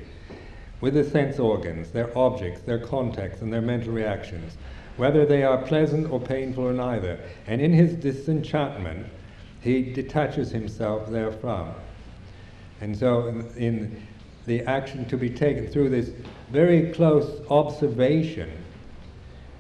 with 0.82 0.96
the 0.96 1.04
sense 1.04 1.38
organs, 1.38 1.92
their 1.92 2.16
objects, 2.18 2.62
their 2.62 2.80
contacts, 2.80 3.42
and 3.42 3.54
their 3.54 3.62
mental 3.62 3.94
reactions, 3.94 4.58
whether 4.98 5.28
they 5.28 5.44
are 5.44 5.60
pleasant 5.60 6.12
or 6.12 6.20
painful 6.20 6.64
or 6.64 6.74
neither. 6.74 7.20
And 7.46 7.62
in 7.62 7.72
his 7.72 7.94
disenchantment, 7.94 9.06
he 9.62 9.94
detaches 9.94 10.50
himself 10.50 11.08
therefrom. 11.08 11.76
And 12.82 12.98
so, 12.98 13.28
in, 13.28 13.48
in 13.58 14.08
the 14.48 14.62
action 14.62 15.06
to 15.10 15.18
be 15.18 15.30
taken 15.30 15.68
through 15.68 15.90
this 15.90 16.10
very 16.52 16.92
close 16.94 17.42
observation, 17.52 18.50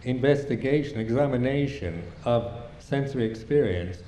investigation, 0.03 0.99
examination 0.99 2.03
of 2.25 2.51
sensory 2.79 3.25
experience, 3.25 3.99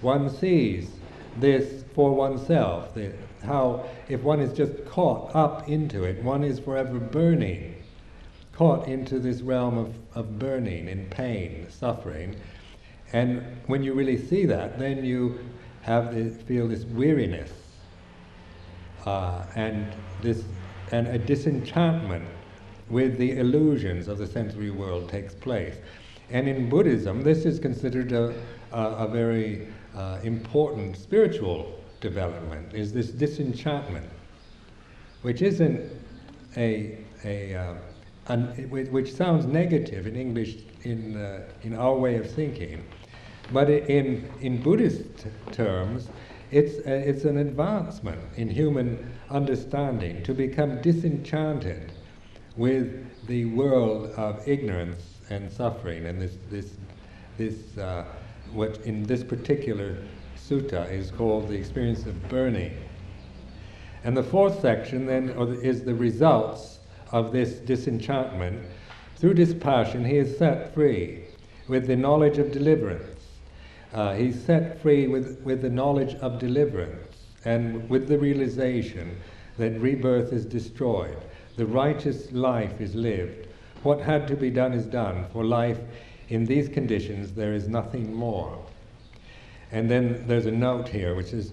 one 0.00 0.30
sees 0.30 0.90
this 1.36 1.84
for 1.94 2.12
oneself. 2.12 2.94
The, 2.94 3.12
how, 3.44 3.84
if 4.08 4.22
one 4.22 4.40
is 4.40 4.52
just 4.52 4.84
caught 4.86 5.34
up 5.34 5.68
into 5.68 6.04
it, 6.04 6.22
one 6.22 6.42
is 6.42 6.58
forever 6.58 6.98
burning, 6.98 7.76
caught 8.52 8.88
into 8.88 9.18
this 9.18 9.40
realm 9.40 9.78
of, 9.78 9.94
of 10.14 10.38
burning 10.38 10.88
in 10.88 11.06
pain, 11.06 11.66
suffering. 11.70 12.36
And 13.12 13.42
when 13.66 13.82
you 13.82 13.94
really 13.94 14.18
see 14.18 14.44
that, 14.46 14.78
then 14.78 15.04
you 15.04 15.38
have 15.82 16.12
feel 16.42 16.68
this 16.68 16.84
weariness 16.84 17.50
uh, 19.06 19.44
and 19.54 19.86
this 20.20 20.44
and 20.92 21.06
a 21.06 21.18
disenchantment 21.18 22.24
with 22.90 23.18
the 23.18 23.38
illusions 23.38 24.08
of 24.08 24.18
the 24.18 24.26
sensory 24.26 24.70
world 24.70 25.08
takes 25.08 25.34
place. 25.34 25.76
And 26.30 26.48
in 26.48 26.68
Buddhism, 26.68 27.22
this 27.22 27.44
is 27.44 27.58
considered 27.58 28.12
a, 28.12 28.34
a, 28.72 28.82
a 29.04 29.08
very 29.08 29.68
uh, 29.96 30.18
important 30.22 30.96
spiritual 30.96 31.78
development, 32.00 32.74
is 32.74 32.92
this 32.92 33.08
disenchantment, 33.08 34.08
which 35.22 35.42
isn't 35.42 35.80
a, 36.56 36.98
a 37.24 37.54
uh, 37.54 37.74
un, 38.28 38.46
which 38.70 39.12
sounds 39.12 39.46
negative 39.46 40.06
in 40.06 40.16
English 40.16 40.58
in, 40.84 41.16
uh, 41.16 41.42
in 41.62 41.74
our 41.74 41.96
way 41.96 42.16
of 42.16 42.30
thinking, 42.30 42.84
but 43.52 43.70
in, 43.70 44.30
in 44.40 44.62
Buddhist 44.62 45.26
terms, 45.52 46.08
it's, 46.50 46.76
it's 46.86 47.24
an 47.24 47.38
advancement 47.38 48.20
in 48.36 48.48
human 48.48 49.12
understanding 49.30 50.22
to 50.22 50.32
become 50.32 50.80
disenchanted 50.80 51.92
with 52.56 53.26
the 53.26 53.44
world 53.46 54.10
of 54.16 54.46
ignorance 54.48 55.20
and 55.30 55.52
suffering 55.52 56.06
and 56.06 56.20
this, 56.20 56.36
this, 56.50 56.76
this 57.36 57.76
uh, 57.78 58.04
what 58.52 58.78
in 58.78 59.02
this 59.04 59.22
particular 59.22 59.96
sutta 60.36 60.90
is 60.90 61.10
called 61.10 61.48
the 61.48 61.54
experience 61.54 62.06
of 62.06 62.28
burning. 62.28 62.72
And 64.04 64.16
the 64.16 64.22
fourth 64.22 64.60
section 64.60 65.06
then 65.06 65.30
is 65.62 65.82
the 65.82 65.94
results 65.94 66.78
of 67.10 67.32
this 67.32 67.54
disenchantment. 67.54 68.64
Through 69.16 69.34
dispassion, 69.34 70.04
he 70.04 70.16
is 70.16 70.38
set 70.38 70.72
free 70.72 71.24
with 71.68 71.86
the 71.86 71.96
knowledge 71.96 72.38
of 72.38 72.52
deliverance. 72.52 73.26
Uh, 73.92 74.14
he's 74.14 74.40
set 74.42 74.80
free 74.80 75.08
with, 75.08 75.40
with 75.40 75.62
the 75.62 75.70
knowledge 75.70 76.14
of 76.16 76.38
deliverance 76.38 77.16
and 77.44 77.88
with 77.88 78.08
the 78.08 78.18
realization 78.18 79.16
that 79.56 79.80
rebirth 79.80 80.32
is 80.32 80.44
destroyed. 80.44 81.16
The 81.56 81.66
righteous 81.66 82.30
life 82.32 82.80
is 82.80 82.94
lived. 82.94 83.48
What 83.82 84.00
had 84.00 84.28
to 84.28 84.36
be 84.36 84.50
done 84.50 84.72
is 84.72 84.86
done. 84.86 85.26
For 85.32 85.44
life 85.44 85.78
in 86.28 86.44
these 86.44 86.68
conditions, 86.68 87.32
there 87.32 87.54
is 87.54 87.68
nothing 87.68 88.14
more. 88.14 88.58
And 89.72 89.90
then 89.90 90.24
there's 90.26 90.46
a 90.46 90.50
note 90.50 90.88
here, 90.88 91.14
which 91.14 91.32
is 91.32 91.52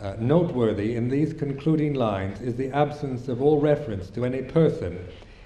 uh, 0.00 0.14
noteworthy 0.18 0.94
in 0.94 1.08
these 1.08 1.32
concluding 1.32 1.94
lines 1.94 2.40
is 2.40 2.54
the 2.56 2.70
absence 2.70 3.28
of 3.28 3.40
all 3.40 3.60
reference 3.60 4.10
to 4.10 4.24
any 4.24 4.42
person, 4.42 4.98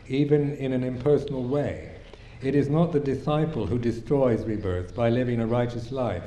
even 0.09 0.57
in 0.57 0.73
an 0.73 0.83
impersonal 0.83 1.45
way. 1.45 1.95
It 2.43 2.55
is 2.55 2.69
not 2.69 2.93
the 2.93 3.01
disciple 3.01 3.67
who 3.67 3.79
destroys 3.79 4.45
rebirth 4.45 4.95
by 4.95 5.11
living 5.11 5.41
a 5.41 5.47
righteous 5.47 5.93
life. 5.93 6.25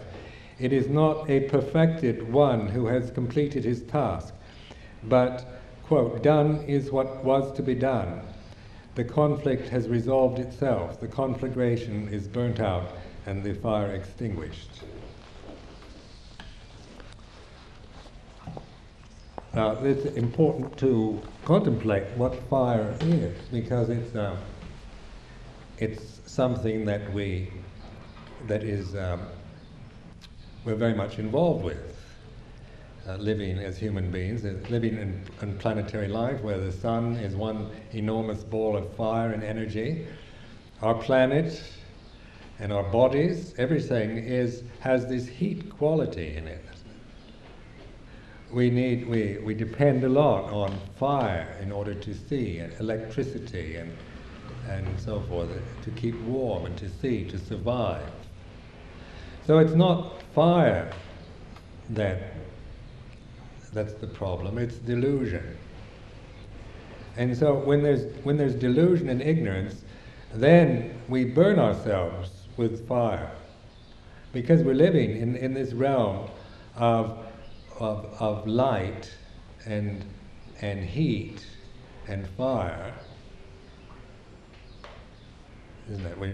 It 0.59 0.71
is 0.71 0.87
not 0.87 1.29
a 1.29 1.41
perfected 1.49 2.31
one 2.31 2.67
who 2.67 2.85
has 2.85 3.11
completed 3.11 3.63
his 3.63 3.81
task, 3.81 4.33
but, 5.03 5.45
quote, 5.83 6.23
done 6.23 6.63
is 6.67 6.91
what 6.91 7.23
was 7.23 7.51
to 7.53 7.63
be 7.63 7.75
done. 7.75 8.21
The 8.95 9.03
conflict 9.03 9.69
has 9.69 9.88
resolved 9.88 10.38
itself, 10.38 10.99
the 10.99 11.08
conflagration 11.08 12.10
is 12.10 12.27
burnt 12.27 12.60
out, 12.60 12.95
and 13.25 13.43
the 13.43 13.56
fire 13.56 13.91
extinguished. 13.91 14.69
Now, 19.56 19.71
it's 19.84 20.06
important 20.15 20.77
to 20.77 21.21
contemplate 21.45 22.06
what 22.17 22.36
fire 22.49 22.95
is 23.01 23.38
because 23.51 23.89
it's 23.89 24.15
uh, 24.15 24.36
it's 25.77 26.21
something 26.25 26.86
that 26.86 27.13
we 27.13 27.51
that 28.47 28.63
is 28.63 28.95
um, 28.95 29.21
we're 30.65 30.75
very 30.75 30.93
much 30.95 31.19
involved 31.19 31.63
with. 31.63 31.92
Uh, 33.05 33.17
living 33.17 33.57
as 33.57 33.77
human 33.77 34.09
beings, 34.09 34.45
uh, 34.45 34.53
living 34.69 34.97
in, 34.97 35.21
in, 35.41 35.57
planetary 35.57 36.07
life 36.07 36.39
where 36.41 36.57
the 36.57 36.71
sun 36.71 37.17
is 37.17 37.35
one 37.35 37.69
enormous 37.91 38.45
ball 38.45 38.77
of 38.77 38.89
fire 38.95 39.33
and 39.33 39.43
energy. 39.43 40.07
Our 40.81 40.95
planet 40.95 41.61
and 42.59 42.71
our 42.71 42.83
bodies, 42.83 43.55
everything 43.57 44.19
is 44.19 44.63
has 44.79 45.05
this 45.05 45.27
heat 45.27 45.69
quality 45.69 46.37
in 46.37 46.47
it. 46.47 46.63
We 48.53 48.69
need 48.69 49.05
we, 49.09 49.37
we 49.43 49.53
depend 49.53 50.05
a 50.05 50.09
lot 50.09 50.53
on 50.53 50.73
fire 50.95 51.57
in 51.61 51.73
order 51.73 51.93
to 51.93 52.13
see, 52.13 52.59
and 52.59 52.71
electricity 52.79 53.75
and 53.75 53.91
and 54.69 54.87
so 54.97 55.19
forth, 55.27 55.49
to 55.81 55.91
keep 55.91 56.17
warm 56.21 56.67
and 56.67 56.77
to 56.77 56.87
see, 56.87 57.25
to 57.25 57.37
survive. 57.37 58.07
So 59.45 59.59
it's 59.59 59.75
not 59.75 60.23
fire 60.33 60.89
that 61.89 62.32
that's 63.73 63.93
the 63.93 64.07
problem, 64.07 64.57
it's 64.57 64.75
delusion. 64.75 65.57
And 67.15 67.36
so 67.38 67.55
when 67.55 67.83
there's 67.83 68.05
when 68.23 68.38
there's 68.38 68.55
delusion 68.55 69.09
and 69.09 69.21
ignorance, 69.21 69.83
then 70.33 70.99
we 71.07 71.25
burn 71.25 71.59
ourselves 71.59 72.47
with 72.57 72.88
fire. 72.88 73.31
Because 74.31 74.63
we're 74.63 74.73
living 74.73 75.17
in, 75.17 75.36
in 75.36 75.53
this 75.53 75.73
realm 75.73 76.27
of, 76.75 77.19
of, 77.79 78.05
of 78.19 78.47
light 78.47 79.13
and, 79.67 80.03
and 80.62 80.83
heat 80.83 81.45
and 82.07 82.27
fire 82.29 82.93
isn't 85.89 86.05
it? 86.05 86.17
We, 86.17 86.33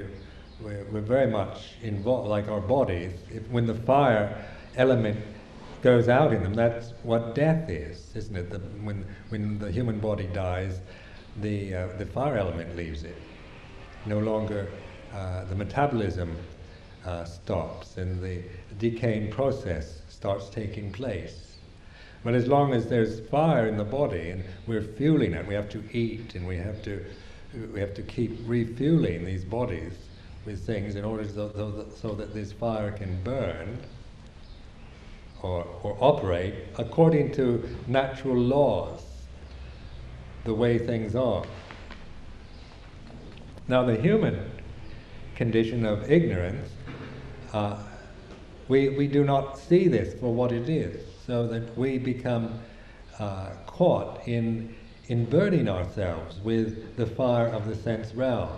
we're, 0.61 0.85
we're 0.91 1.01
very 1.01 1.29
much 1.29 1.73
involved, 1.81 2.29
like 2.29 2.47
our 2.47 2.61
bodies. 2.61 3.13
If, 3.31 3.47
when 3.49 3.65
the 3.65 3.75
fire 3.75 4.45
element 4.75 5.17
goes 5.81 6.09
out 6.09 6.33
in 6.33 6.43
them, 6.43 6.53
that's 6.53 6.93
what 7.03 7.35
death 7.35 7.69
is, 7.69 8.11
isn't 8.15 8.35
it? 8.35 8.49
The, 8.49 8.59
when, 8.59 9.05
when 9.29 9.59
the 9.59 9.71
human 9.71 9.99
body 9.99 10.27
dies, 10.33 10.79
the, 11.41 11.73
uh, 11.73 11.87
the 11.97 12.05
fire 12.05 12.37
element 12.37 12.75
leaves 12.75 13.03
it. 13.03 13.17
No 14.05 14.19
longer 14.19 14.69
uh, 15.13 15.45
the 15.45 15.55
metabolism 15.55 16.35
uh, 17.05 17.23
stops 17.23 17.97
and 17.97 18.21
the 18.21 18.41
decaying 18.77 19.31
process 19.31 20.01
starts 20.09 20.49
taking 20.49 20.91
place. 20.91 21.57
But 22.23 22.33
as 22.33 22.47
long 22.47 22.73
as 22.73 22.87
there's 22.87 23.21
fire 23.29 23.67
in 23.67 23.77
the 23.77 23.85
body 23.85 24.31
and 24.31 24.43
we're 24.67 24.83
fueling 24.83 25.33
it, 25.33 25.47
we 25.47 25.53
have 25.53 25.69
to 25.69 25.83
eat 25.93 26.35
and 26.35 26.45
we 26.45 26.57
have 26.57 26.83
to 26.83 27.05
we 27.73 27.79
have 27.79 27.95
to 27.95 28.03
keep 28.03 28.37
refueling 28.45 29.25
these 29.25 29.43
bodies 29.43 29.93
with 30.45 30.63
things 30.67 30.95
in 30.95 31.03
order 31.03 31.27
so, 31.27 31.51
so, 31.55 31.85
so 31.95 32.13
that 32.13 32.31
this 32.31 32.51
fire 32.51 32.91
can 32.91 33.23
burn 33.23 33.79
or, 35.41 35.65
or 35.83 35.97
operate 35.99 36.53
according 36.77 37.31
to 37.33 37.67
natural 37.87 38.37
laws, 38.37 39.03
the 40.43 40.53
way 40.53 40.77
things 40.77 41.15
are. 41.15 41.43
Now, 43.67 43.83
the 43.83 43.95
human 43.95 44.51
condition 45.35 45.85
of 45.85 46.09
ignorance, 46.11 46.69
uh, 47.53 47.77
we, 48.67 48.89
we 48.89 49.07
do 49.07 49.23
not 49.23 49.57
see 49.57 49.87
this 49.87 50.19
for 50.19 50.33
what 50.33 50.51
it 50.51 50.69
is, 50.69 51.05
so 51.25 51.47
that 51.47 51.77
we 51.77 51.97
become 51.97 52.59
uh, 53.19 53.49
caught 53.65 54.27
in 54.27 54.75
in 55.09 55.25
burning 55.25 55.67
ourselves 55.67 56.39
with 56.41 56.95
the 56.95 57.05
fire 57.05 57.47
of 57.47 57.67
the 57.67 57.75
sense 57.75 58.13
realm. 58.13 58.49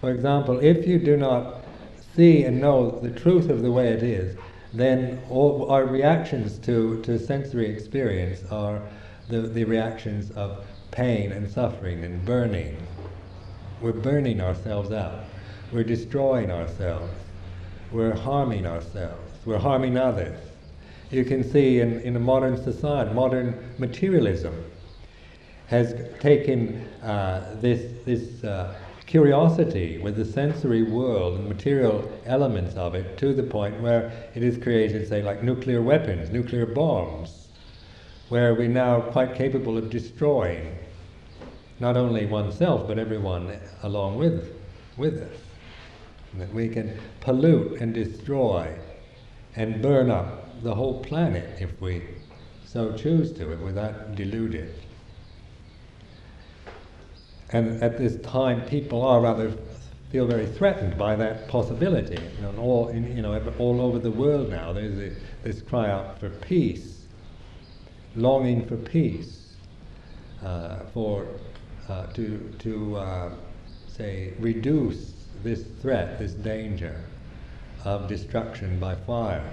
For 0.00 0.10
example, 0.10 0.58
if 0.60 0.86
you 0.86 0.98
do 0.98 1.16
not 1.16 1.64
see 2.14 2.44
and 2.44 2.60
know 2.60 2.90
the 2.90 3.10
truth 3.10 3.50
of 3.50 3.62
the 3.62 3.72
way 3.72 3.88
it 3.88 4.02
is, 4.02 4.36
then 4.72 5.22
all 5.30 5.70
our 5.70 5.84
reactions 5.84 6.58
to, 6.58 7.00
to 7.02 7.18
sensory 7.18 7.66
experience 7.66 8.40
are 8.50 8.82
the, 9.28 9.42
the 9.42 9.64
reactions 9.64 10.30
of 10.32 10.64
pain 10.90 11.32
and 11.32 11.50
suffering 11.50 12.04
and 12.04 12.24
burning. 12.24 12.76
We're 13.80 13.92
burning 13.92 14.40
ourselves 14.40 14.92
out. 14.92 15.24
We're 15.72 15.84
destroying 15.84 16.50
ourselves. 16.50 17.12
We're 17.90 18.14
harming 18.14 18.66
ourselves. 18.66 19.32
We're 19.44 19.58
harming 19.58 19.96
others. 19.96 20.38
You 21.10 21.24
can 21.24 21.44
see 21.44 21.80
in, 21.80 22.00
in 22.00 22.16
a 22.16 22.20
modern 22.20 22.62
society, 22.62 23.12
modern 23.14 23.74
materialism 23.78 24.54
has 25.68 25.94
taken 26.20 26.86
uh, 27.02 27.56
this, 27.60 27.92
this 28.04 28.44
uh, 28.44 28.74
curiosity 29.06 29.98
with 29.98 30.16
the 30.16 30.24
sensory 30.24 30.82
world 30.82 31.38
and 31.38 31.48
material 31.48 32.10
elements 32.26 32.74
of 32.74 32.94
it 32.94 33.16
to 33.18 33.32
the 33.32 33.42
point 33.42 33.80
where 33.80 34.12
it 34.34 34.42
is 34.42 34.58
created, 34.58 35.08
say, 35.08 35.22
like 35.22 35.42
nuclear 35.42 35.80
weapons, 35.80 36.30
nuclear 36.30 36.66
bombs, 36.66 37.48
where 38.28 38.54
we're 38.54 38.68
now 38.68 39.00
quite 39.00 39.34
capable 39.34 39.78
of 39.78 39.90
destroying 39.90 40.76
not 41.78 41.96
only 41.96 42.26
oneself 42.26 42.88
but 42.88 42.98
everyone 42.98 43.56
along 43.82 44.16
with, 44.16 44.52
with 44.96 45.14
us. 45.22 45.40
that 46.34 46.52
we 46.52 46.68
can 46.68 46.98
pollute 47.20 47.80
and 47.80 47.94
destroy 47.94 48.76
and 49.54 49.80
burn 49.80 50.10
up 50.10 50.62
the 50.62 50.74
whole 50.74 51.02
planet 51.04 51.60
if 51.60 51.80
we 51.80 52.02
so 52.64 52.92
choose 52.96 53.32
to, 53.32 53.52
if 53.52 53.60
we're 53.60 53.72
that 53.72 54.16
deluded. 54.16 54.74
And 57.50 57.82
at 57.82 57.98
this 57.98 58.16
time, 58.22 58.62
people 58.66 59.02
are 59.02 59.20
rather 59.20 59.52
feel 60.10 60.26
very 60.26 60.46
threatened 60.46 60.96
by 60.98 61.16
that 61.16 61.48
possibility. 61.48 62.18
Know, 62.40 62.54
all, 62.58 62.88
in, 62.88 63.16
you 63.16 63.22
know, 63.22 63.40
all 63.58 63.80
over 63.80 63.98
the 63.98 64.10
world 64.10 64.50
now, 64.50 64.72
there's 64.72 64.98
a, 64.98 65.16
this 65.42 65.62
cry 65.62 65.90
out 65.90 66.18
for 66.18 66.30
peace, 66.30 67.04
longing 68.14 68.66
for 68.66 68.76
peace, 68.76 69.52
uh, 70.44 70.80
for 70.92 71.26
uh, 71.88 72.06
to 72.06 72.38
to 72.58 72.96
uh, 72.96 73.34
say 73.86 74.32
reduce 74.38 75.12
this 75.42 75.64
threat, 75.80 76.18
this 76.18 76.32
danger 76.32 77.00
of 77.84 78.08
destruction 78.08 78.80
by 78.80 78.94
fire. 78.94 79.44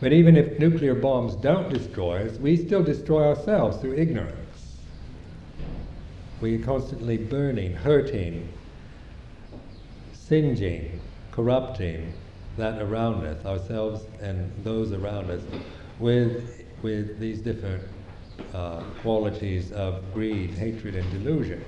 But 0.00 0.12
even 0.12 0.36
if 0.36 0.58
nuclear 0.58 0.94
bombs 0.94 1.34
don't 1.36 1.72
destroy 1.72 2.26
us, 2.26 2.38
we 2.38 2.56
still 2.56 2.82
destroy 2.82 3.28
ourselves 3.28 3.78
through 3.78 3.96
ignorance. 3.96 4.39
We're 6.40 6.64
constantly 6.64 7.18
burning, 7.18 7.74
hurting, 7.74 8.48
singeing, 10.12 11.00
corrupting 11.32 12.12
that 12.56 12.80
around 12.80 13.26
us, 13.26 13.44
ourselves 13.44 14.04
and 14.20 14.50
those 14.64 14.92
around 14.92 15.30
us, 15.30 15.42
with, 15.98 16.64
with 16.82 17.18
these 17.18 17.40
different 17.40 17.82
uh, 18.54 18.82
qualities 19.02 19.70
of 19.72 20.02
greed, 20.14 20.50
hatred, 20.50 20.94
and 20.94 21.10
delusion. 21.12 21.62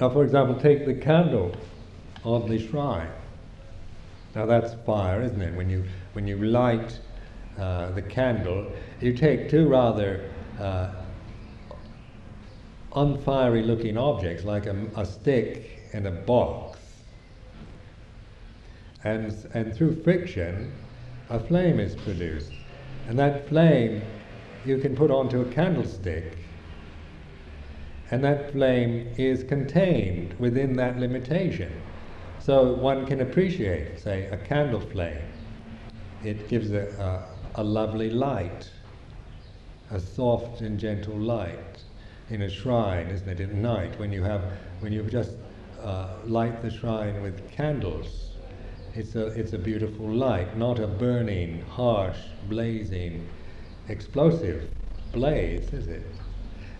Now, 0.00 0.10
for 0.10 0.24
example, 0.24 0.56
take 0.60 0.86
the 0.86 0.94
candle 0.94 1.54
on 2.24 2.48
the 2.48 2.58
shrine. 2.58 3.10
Now 4.34 4.46
that's 4.46 4.74
fire, 4.86 5.22
isn't 5.22 5.40
it? 5.40 5.54
When 5.54 5.68
you 5.68 5.84
when 6.12 6.26
you 6.26 6.36
light 6.38 6.98
uh, 7.58 7.90
the 7.90 8.02
candle, 8.02 8.72
you 9.00 9.12
take 9.12 9.48
two 9.48 9.66
rather 9.66 10.30
uh, 10.58 10.90
unfiery 12.94 13.62
looking 13.62 13.96
objects 13.96 14.44
like 14.44 14.66
a, 14.66 14.76
a, 14.96 15.06
stick 15.06 15.80
and 15.92 16.06
a 16.06 16.10
box. 16.10 16.78
And, 19.04 19.32
and 19.54 19.74
through 19.74 20.02
friction, 20.02 20.72
a 21.30 21.40
flame 21.40 21.80
is 21.80 21.94
produced. 21.94 22.52
And 23.08 23.18
that 23.18 23.48
flame 23.48 24.02
you 24.66 24.78
can 24.78 24.94
put 24.94 25.10
onto 25.10 25.40
a 25.40 25.44
candlestick. 25.46 26.36
And 28.10 28.22
that 28.24 28.52
flame 28.52 29.08
is 29.16 29.44
contained 29.44 30.38
within 30.38 30.76
that 30.76 30.98
limitation. 30.98 31.72
So 32.40 32.74
one 32.74 33.06
can 33.06 33.20
appreciate, 33.20 34.00
say, 34.00 34.26
a 34.26 34.36
candle 34.36 34.80
flame. 34.80 35.22
It 36.24 36.48
gives 36.48 36.72
a, 36.72 36.88
a 36.98 37.40
a 37.54 37.64
lovely 37.64 38.10
light, 38.10 38.70
a 39.90 40.00
soft 40.00 40.60
and 40.60 40.78
gentle 40.78 41.16
light 41.16 41.84
in 42.30 42.42
a 42.42 42.48
shrine, 42.48 43.08
isn't 43.08 43.28
it? 43.28 43.40
At 43.40 43.52
night, 43.54 43.98
when 43.98 44.12
you 44.12 44.22
have, 44.22 44.42
when 44.80 44.92
you 44.92 45.02
just 45.04 45.32
uh, 45.82 46.16
light 46.24 46.62
the 46.62 46.70
shrine 46.70 47.22
with 47.22 47.50
candles, 47.50 48.30
it's 48.94 49.14
a 49.16 49.26
it's 49.28 49.52
a 49.52 49.58
beautiful 49.58 50.08
light, 50.08 50.56
not 50.56 50.78
a 50.78 50.86
burning, 50.86 51.62
harsh, 51.62 52.18
blazing, 52.48 53.28
explosive 53.88 54.68
blaze, 55.12 55.72
is 55.72 55.88
it? 55.88 56.02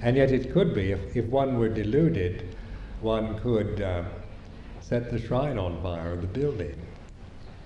And 0.01 0.16
yet 0.16 0.31
it 0.33 0.53
could 0.53 0.75
be, 0.75 0.92
if, 0.92 1.16
if 1.16 1.27
one 1.27 1.59
were 1.59 1.68
deluded, 1.68 2.57
one 3.01 3.38
could 3.38 3.81
uh, 3.83 4.05
set 4.81 5.11
the 5.11 5.18
shrine 5.18 5.59
on 5.59 5.83
fire 5.83 6.14
or 6.14 6.16
the 6.16 6.27
building. 6.27 6.77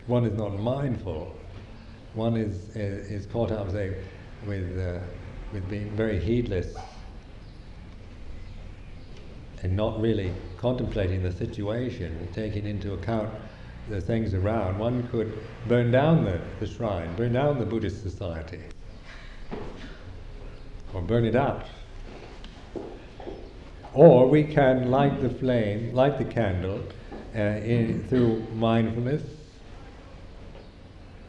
One 0.07 0.25
is 0.25 0.37
not 0.37 0.59
mindful 0.59 1.35
one 2.15 2.37
is, 2.37 2.71
is, 2.77 3.11
is 3.11 3.27
caught 3.27 3.51
up, 3.51 3.71
say, 3.71 3.97
with, 4.47 4.79
uh, 4.79 5.01
with 5.55 5.71
being 5.71 5.89
very 5.97 6.19
heedless 6.19 6.75
and 9.63 9.75
not 9.75 9.99
really 10.01 10.35
contemplating 10.59 11.23
the 11.23 11.33
situation, 11.33 12.29
taking 12.35 12.67
into 12.67 12.93
account 12.93 13.31
the 13.89 14.01
things 14.01 14.35
around, 14.35 14.79
one 14.79 15.07
could 15.09 15.39
burn 15.69 15.91
down 15.91 16.25
the, 16.25 16.41
the 16.59 16.67
shrine, 16.67 17.15
burn 17.17 17.33
down 17.33 17.59
the 17.59 17.65
Buddhist 17.65 18.03
society, 18.03 18.61
or 20.93 21.01
burn 21.01 21.25
it 21.25 21.37
out. 21.37 21.67
Or 23.95 24.29
we 24.29 24.43
can 24.43 24.91
light 24.91 25.23
the 25.23 25.31
flame, 25.31 25.95
light 25.95 26.19
the 26.19 26.25
candle 26.25 26.83
uh, 27.35 27.39
in, 27.39 28.07
through 28.09 28.41
mindfulness, 28.55 29.23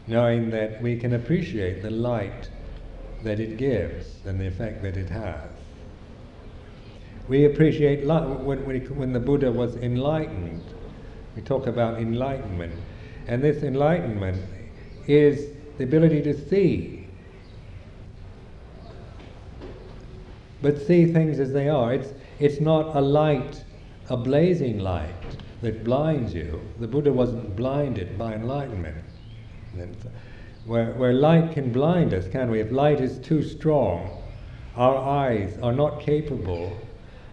knowing 0.07 0.49
that 0.49 0.82
we 0.82 0.97
can 0.97 1.13
appreciate 1.13 1.84
the 1.84 1.91
light 1.91 2.49
that 3.26 3.39
it 3.39 3.57
gives 3.57 4.26
and 4.26 4.39
the 4.39 4.47
effect 4.47 4.82
that 4.84 4.95
it 4.95 5.09
has. 5.09 5.49
We 7.28 7.45
appreciate 7.45 8.05
when, 8.05 8.45
when, 8.45 8.80
when 8.97 9.13
the 9.13 9.19
Buddha 9.19 9.51
was 9.51 9.76
enlightened. 9.78 10.63
We 11.36 11.41
talk 11.41 11.67
about 11.67 11.99
enlightenment, 11.99 12.73
and 13.28 13.43
this 13.43 13.63
enlightenment 13.63 14.41
is 15.07 15.53
the 15.78 15.84
ability 15.84 16.21
to 16.21 16.49
see, 16.49 17.07
but 20.61 20.80
see 20.80 21.11
things 21.11 21.39
as 21.39 21.51
they 21.51 21.67
are. 21.67 21.93
It's 21.93 22.13
it's 22.39 22.59
not 22.61 22.95
a 22.95 23.01
light, 23.01 23.63
a 24.09 24.17
blazing 24.17 24.80
light 24.80 25.38
that 25.61 25.84
blinds 25.84 26.34
you. 26.34 26.61
The 26.80 26.88
Buddha 26.88 27.11
wasn't 27.11 27.55
blinded 27.55 28.17
by 28.17 28.36
enlightenment. 28.36 29.03
Where, 30.66 30.93
where 30.93 31.13
light 31.13 31.51
can 31.51 31.72
blind 31.72 32.13
us, 32.13 32.28
can 32.28 32.49
we? 32.49 32.59
If 32.59 32.72
light 32.72 32.99
is 32.99 33.20
too 33.20 33.43
strong, 33.43 34.09
our 34.76 34.97
eyes 34.97 35.59
are 35.61 35.72
not 35.72 36.01
capable, 36.01 36.76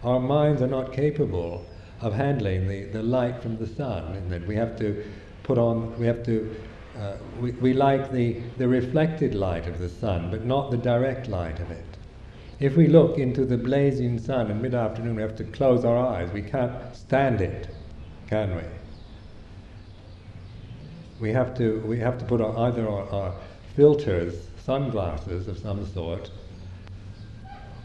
our 0.03 0.19
minds 0.19 0.61
are 0.61 0.67
not 0.67 0.93
capable 0.93 1.65
of 1.99 2.13
handling 2.13 2.67
the, 2.67 2.83
the 2.85 3.01
light 3.01 3.41
from 3.41 3.57
the 3.57 3.65
sun, 3.65 4.15
isn't 4.15 4.33
it? 4.33 4.47
We 4.47 4.55
have 4.55 4.77
to 4.79 5.03
put 5.41 5.57
on, 5.57 5.97
we 5.97 6.05
have 6.05 6.23
to, 6.25 6.55
uh, 6.99 7.13
we, 7.39 7.51
we 7.53 7.73
like 7.73 8.11
the, 8.11 8.39
the 8.57 8.67
reflected 8.67 9.33
light 9.33 9.67
of 9.67 9.79
the 9.79 9.89
sun, 9.89 10.29
but 10.29 10.45
not 10.45 10.69
the 10.69 10.77
direct 10.77 11.27
light 11.27 11.59
of 11.59 11.71
it. 11.71 11.85
If 12.59 12.77
we 12.77 12.87
look 12.87 13.17
into 13.17 13.45
the 13.45 13.57
blazing 13.57 14.19
sun 14.19 14.51
in 14.51 14.61
mid 14.61 14.75
afternoon, 14.75 15.15
we 15.15 15.23
have 15.23 15.35
to 15.37 15.43
close 15.43 15.83
our 15.83 15.97
eyes. 15.97 16.31
We 16.31 16.43
can't 16.43 16.95
stand 16.95 17.41
it, 17.41 17.67
can 18.29 18.55
we? 18.55 18.61
We 21.23 21.31
have 21.31 21.57
to 21.57 21.79
we 21.87 21.97
have 21.99 22.19
to 22.19 22.25
put 22.25 22.41
on 22.41 22.53
either 22.67 22.85
our, 22.85 23.09
our 23.09 23.33
filters, 23.77 24.35
sunglasses 24.65 25.47
of 25.47 25.57
some 25.57 25.87
sort, 25.93 26.29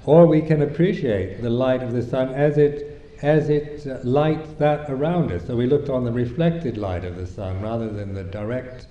or 0.05 0.27
we 0.27 0.43
can 0.43 0.61
appreciate 0.63 1.41
the 1.41 1.49
light 1.49 1.81
of 1.81 1.93
the 1.93 2.03
sun 2.03 2.35
as 2.35 2.59
it 2.59 3.01
as 3.23 3.49
it 3.49 3.87
uh, 3.87 3.99
lights 4.03 4.51
that 4.59 4.91
around 4.91 5.31
us. 5.31 5.47
So 5.47 5.55
we 5.55 5.69
looked 5.69 5.89
on 5.89 6.03
the 6.05 6.11
reflected 6.11 6.77
light 6.77 7.05
of 7.05 7.15
the 7.15 7.29
sun 7.29 7.63
rather 7.63 7.89
than 7.89 8.13
the 8.13 8.25
direct 8.25 8.89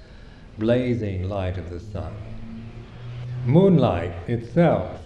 blazing 0.58 1.28
light 1.28 1.58
of 1.58 1.70
the 1.70 1.82
sun. 1.82 2.14
Moonlight 3.46 4.14
itself 4.30 5.02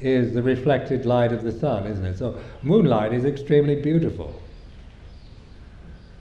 is 0.00 0.34
the 0.34 0.42
reflected 0.42 1.06
light 1.06 1.32
of 1.32 1.44
the 1.44 1.52
sun, 1.52 1.86
isn't 1.86 2.04
it? 2.04 2.18
So 2.18 2.36
moonlight 2.62 3.12
is 3.12 3.24
extremely 3.24 3.80
beautiful. 3.80 4.42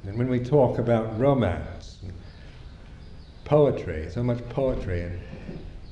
And 0.06 0.16
when 0.16 0.30
we 0.30 0.40
talk 0.40 0.78
about 0.78 1.20
romance, 1.20 1.75
poetry, 3.46 4.10
so 4.12 4.24
much 4.24 4.48
poetry 4.50 5.04
and 5.04 5.20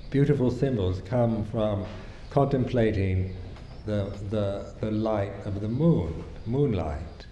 beautiful 0.10 0.52
symbols 0.52 1.02
come 1.06 1.46
from 1.46 1.86
contemplating 2.30 3.36
the, 3.86 4.12
the, 4.30 4.74
the 4.82 4.92
light 4.92 5.34
of 5.46 5.62
the 5.62 5.68
moon, 5.68 6.24
moonlight. 6.46 7.28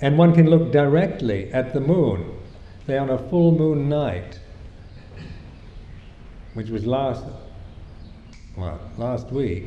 And 0.00 0.16
one 0.16 0.34
can 0.34 0.48
look 0.48 0.70
directly 0.70 1.52
at 1.52 1.72
the 1.72 1.80
moon, 1.80 2.38
say 2.86 2.98
on 2.98 3.10
a 3.10 3.18
full 3.30 3.52
moon 3.52 3.88
night, 3.88 4.38
which 6.54 6.68
was 6.68 6.86
last, 6.86 7.24
well, 8.56 8.80
last 8.96 9.30
week, 9.32 9.66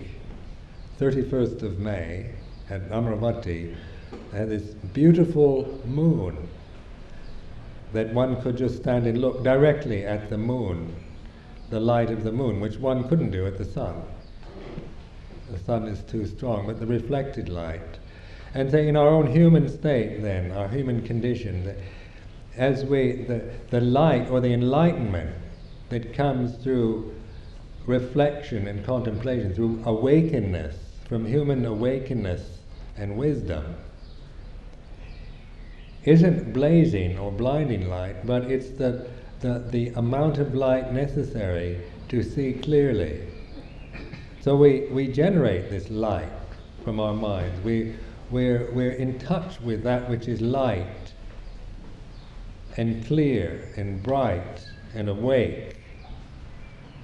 31st 0.99 1.63
of 1.63 1.79
May, 1.79 2.31
at 2.69 2.89
Amaravati, 2.89 3.75
had 4.31 4.49
this 4.49 4.63
beautiful 4.93 5.81
moon 5.85 6.47
that 7.93 8.13
one 8.13 8.41
could 8.41 8.57
just 8.57 8.77
stand 8.77 9.05
and 9.05 9.19
look 9.19 9.43
directly 9.43 10.05
at 10.05 10.29
the 10.29 10.37
moon, 10.37 10.95
the 11.69 11.79
light 11.79 12.09
of 12.09 12.23
the 12.23 12.31
moon, 12.31 12.59
which 12.59 12.77
one 12.77 13.07
couldn't 13.07 13.31
do 13.31 13.45
at 13.45 13.57
the 13.57 13.65
sun. 13.65 14.01
The 15.51 15.59
sun 15.59 15.87
is 15.87 16.01
too 16.03 16.25
strong, 16.25 16.67
but 16.67 16.79
the 16.79 16.85
reflected 16.85 17.49
light. 17.49 17.99
And 18.53 18.71
say 18.71 18.87
in 18.87 18.95
our 18.95 19.07
own 19.07 19.27
human 19.31 19.67
state, 19.69 20.21
then, 20.21 20.51
our 20.51 20.67
human 20.67 21.01
condition, 21.01 21.75
as 22.55 22.83
we, 22.85 23.23
the, 23.23 23.43
the 23.69 23.81
light 23.81 24.29
or 24.29 24.39
the 24.39 24.53
enlightenment 24.53 25.35
that 25.89 26.13
comes 26.13 26.55
through 26.57 27.13
reflection 27.85 28.67
and 28.67 28.85
contemplation, 28.85 29.53
through 29.53 29.81
awakeness, 29.85 30.77
from 31.07 31.25
human 31.25 31.65
awakeness 31.65 32.59
and 32.97 33.17
wisdom, 33.17 33.75
isn't 36.03 36.51
blazing 36.51 37.17
or 37.19 37.31
blinding 37.31 37.87
light, 37.87 38.25
but 38.25 38.43
it's 38.45 38.69
the, 38.71 39.07
the, 39.41 39.59
the 39.69 39.89
amount 39.89 40.39
of 40.39 40.55
light 40.55 40.91
necessary 40.91 41.79
to 42.09 42.23
see 42.23 42.53
clearly. 42.53 43.27
So 44.41 44.55
we, 44.55 44.87
we 44.87 45.07
generate 45.07 45.69
this 45.69 45.89
light 45.91 46.31
from 46.83 46.99
our 46.99 47.13
minds. 47.13 47.63
We, 47.63 47.95
we're, 48.31 48.71
we're 48.71 48.93
in 48.93 49.19
touch 49.19 49.61
with 49.61 49.83
that 49.83 50.09
which 50.09 50.27
is 50.27 50.41
light 50.41 51.13
and 52.77 53.05
clear 53.05 53.69
and 53.77 54.01
bright 54.01 54.65
and 54.95 55.07
awake, 55.07 55.77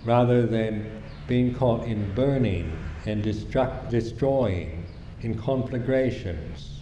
rather 0.06 0.48
than 0.48 1.04
being 1.28 1.54
caught 1.54 1.86
in 1.86 2.14
burning 2.16 2.72
and 3.06 3.24
destruct, 3.24 3.90
destroying, 3.90 4.86
in 5.22 5.38
conflagrations, 5.38 6.82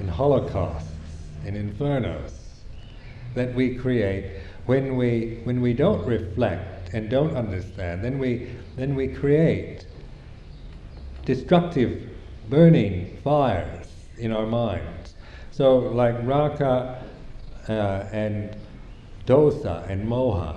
in 0.00 0.08
holocausts 0.08 0.87
and 1.48 1.56
infernos 1.56 2.32
that 3.34 3.54
we 3.54 3.74
create 3.74 4.42
when 4.66 4.96
we 4.96 5.40
when 5.44 5.60
we 5.60 5.72
don't 5.72 6.04
reflect 6.06 6.92
and 6.94 7.08
don't 7.10 7.36
understand 7.36 8.04
then 8.04 8.18
we 8.18 8.48
then 8.76 8.94
we 8.94 9.08
create 9.08 9.86
destructive 11.24 12.08
burning 12.48 13.18
fires 13.22 13.88
in 14.16 14.32
our 14.32 14.46
minds. 14.46 15.14
So 15.50 15.78
like 15.78 16.16
raga 16.22 17.04
uh, 17.68 17.72
and 18.12 18.56
dosa 19.26 19.88
and 19.90 20.08
moha 20.08 20.54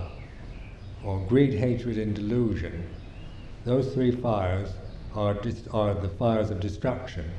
or 1.03 1.19
greed 1.27 1.53
hatred 1.53 1.97
and 1.97 2.15
delusion 2.15 2.87
those 3.65 3.93
three 3.93 4.11
fires 4.11 4.69
are, 5.13 5.33
dis- 5.33 5.67
are 5.73 5.93
the 5.93 6.07
fires 6.07 6.49
of 6.49 6.59
destruction 6.61 7.29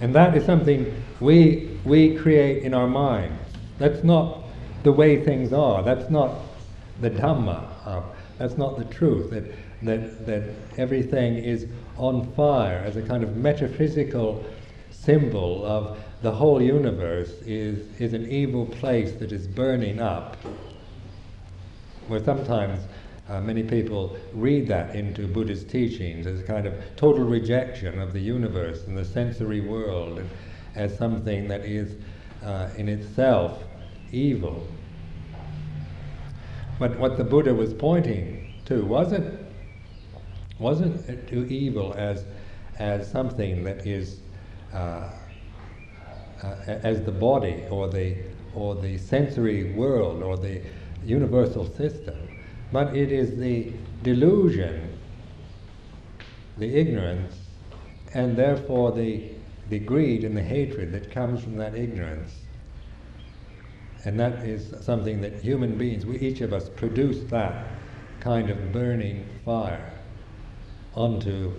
and 0.00 0.14
that 0.14 0.36
is 0.36 0.44
something 0.44 1.02
we, 1.20 1.78
we 1.84 2.16
create 2.16 2.62
in 2.62 2.74
our 2.74 2.86
minds. 2.86 3.40
That's 3.78 4.04
not 4.04 4.42
the 4.82 4.92
way 4.92 5.24
things 5.24 5.52
are. 5.52 5.82
That's 5.82 6.10
not 6.10 6.34
the 7.00 7.10
Dhamma. 7.10 7.66
Uh, 7.84 8.02
that's 8.38 8.56
not 8.56 8.78
the 8.78 8.84
truth. 8.84 9.30
That, 9.30 9.44
that, 9.82 10.26
that 10.26 10.42
everything 10.76 11.36
is 11.36 11.66
on 11.96 12.30
fire 12.32 12.82
as 12.84 12.96
a 12.96 13.02
kind 13.02 13.22
of 13.22 13.36
metaphysical 13.36 14.44
symbol 14.90 15.64
of 15.64 15.98
the 16.22 16.32
whole 16.32 16.62
universe 16.62 17.30
is, 17.46 18.00
is 18.00 18.14
an 18.14 18.30
evil 18.30 18.66
place 18.66 19.12
that 19.12 19.32
is 19.32 19.46
burning 19.46 20.00
up. 20.00 20.36
Where 22.08 22.22
sometimes 22.22 22.80
uh, 23.28 23.40
many 23.40 23.62
people 23.62 24.16
read 24.34 24.68
that 24.68 24.94
into 24.94 25.26
Buddhist 25.26 25.70
teachings 25.70 26.26
as 26.26 26.40
a 26.40 26.42
kind 26.42 26.66
of 26.66 26.74
total 26.96 27.24
rejection 27.24 27.98
of 27.98 28.12
the 28.12 28.20
universe 28.20 28.86
and 28.86 28.96
the 28.96 29.04
sensory 29.04 29.60
world 29.60 30.22
as 30.74 30.96
something 30.96 31.48
that 31.48 31.62
is 31.64 31.96
uh, 32.44 32.68
in 32.76 32.88
itself 32.88 33.64
evil. 34.12 34.66
But 36.78 36.98
what 36.98 37.16
the 37.16 37.24
Buddha 37.24 37.54
was 37.54 37.72
pointing 37.72 38.46
to 38.66 38.84
wasn't 38.84 39.40
wasn't 40.58 41.26
to 41.28 41.46
evil 41.48 41.94
as 41.96 42.24
as 42.78 43.10
something 43.10 43.64
that 43.64 43.86
is 43.86 44.20
uh, 44.72 45.08
uh, 46.42 46.54
as 46.66 47.02
the 47.04 47.12
body 47.12 47.64
or 47.70 47.88
the 47.88 48.16
or 48.54 48.74
the 48.74 48.98
sensory 48.98 49.72
world 49.72 50.22
or 50.22 50.36
the 50.36 50.60
universal 51.04 51.66
system 51.66 52.23
but 52.74 52.96
it 52.96 53.12
is 53.12 53.36
the 53.36 53.72
delusion, 54.02 54.98
the 56.58 56.74
ignorance, 56.74 57.36
and 58.14 58.36
therefore 58.36 58.90
the, 58.90 59.30
the 59.68 59.78
greed 59.78 60.24
and 60.24 60.36
the 60.36 60.42
hatred 60.42 60.90
that 60.90 61.08
comes 61.12 61.40
from 61.40 61.56
that 61.56 61.76
ignorance. 61.76 62.32
And 64.04 64.18
that 64.18 64.44
is 64.44 64.74
something 64.84 65.20
that 65.20 65.34
human 65.34 65.78
beings, 65.78 66.04
we 66.04 66.18
each 66.18 66.40
of 66.40 66.52
us 66.52 66.68
produce 66.68 67.20
that 67.30 67.64
kind 68.18 68.50
of 68.50 68.72
burning 68.72 69.24
fire 69.44 69.92
onto 70.96 71.52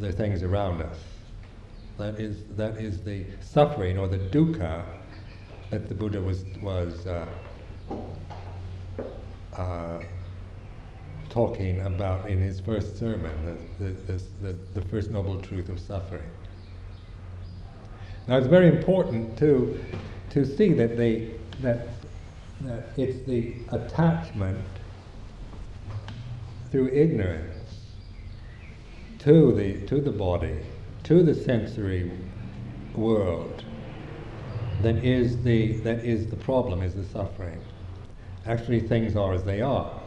the 0.00 0.12
things 0.12 0.42
around 0.42 0.82
us. 0.82 0.98
That 1.98 2.18
is, 2.18 2.42
that 2.56 2.76
is 2.76 3.04
the 3.04 3.24
suffering 3.40 3.98
or 3.98 4.08
the 4.08 4.18
dukkha 4.18 4.84
that 5.70 5.88
the 5.88 5.94
Buddha 5.94 6.20
was, 6.20 6.44
was 6.60 7.06
uh, 7.06 7.24
uh, 9.56 10.00
talking 11.28 11.80
about 11.80 12.28
in 12.28 12.38
his 12.38 12.60
first 12.60 12.98
sermon, 12.98 13.58
the, 13.78 13.86
the, 13.86 14.22
the, 14.42 14.52
the, 14.74 14.82
first 14.88 15.10
noble 15.10 15.40
truth 15.40 15.68
of 15.68 15.80
suffering. 15.80 16.28
Now 18.28 18.36
it's 18.36 18.46
very 18.46 18.68
important 18.68 19.38
to, 19.38 19.82
to 20.30 20.44
see 20.44 20.72
that, 20.74 20.96
they, 20.96 21.30
that, 21.60 21.88
that 22.62 22.90
it's 22.96 23.26
the 23.26 23.54
attachment 23.70 24.58
through 26.70 26.88
ignorance 26.88 27.52
to 29.20 29.52
the, 29.54 29.86
to 29.86 30.00
the 30.00 30.10
body, 30.10 30.58
to 31.04 31.22
the 31.22 31.34
sensory 31.34 32.10
world, 32.94 33.64
that 34.82 34.96
is 34.96 35.42
the, 35.42 35.72
that 35.78 36.04
is 36.04 36.26
the 36.26 36.36
problem, 36.36 36.82
is 36.82 36.94
the 36.94 37.04
suffering. 37.04 37.60
Actually, 38.46 38.80
things 38.80 39.16
are 39.16 39.32
as 39.32 39.44
they 39.44 39.60
are. 39.60 40.00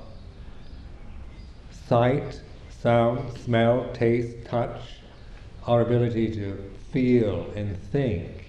Sight, 1.71 2.41
sound, 2.69 3.37
smell, 3.37 3.89
taste, 3.93 4.45
touch, 4.45 4.81
our 5.65 5.81
ability 5.81 6.33
to 6.35 6.57
feel 6.91 7.51
and 7.55 7.77
think 7.91 8.45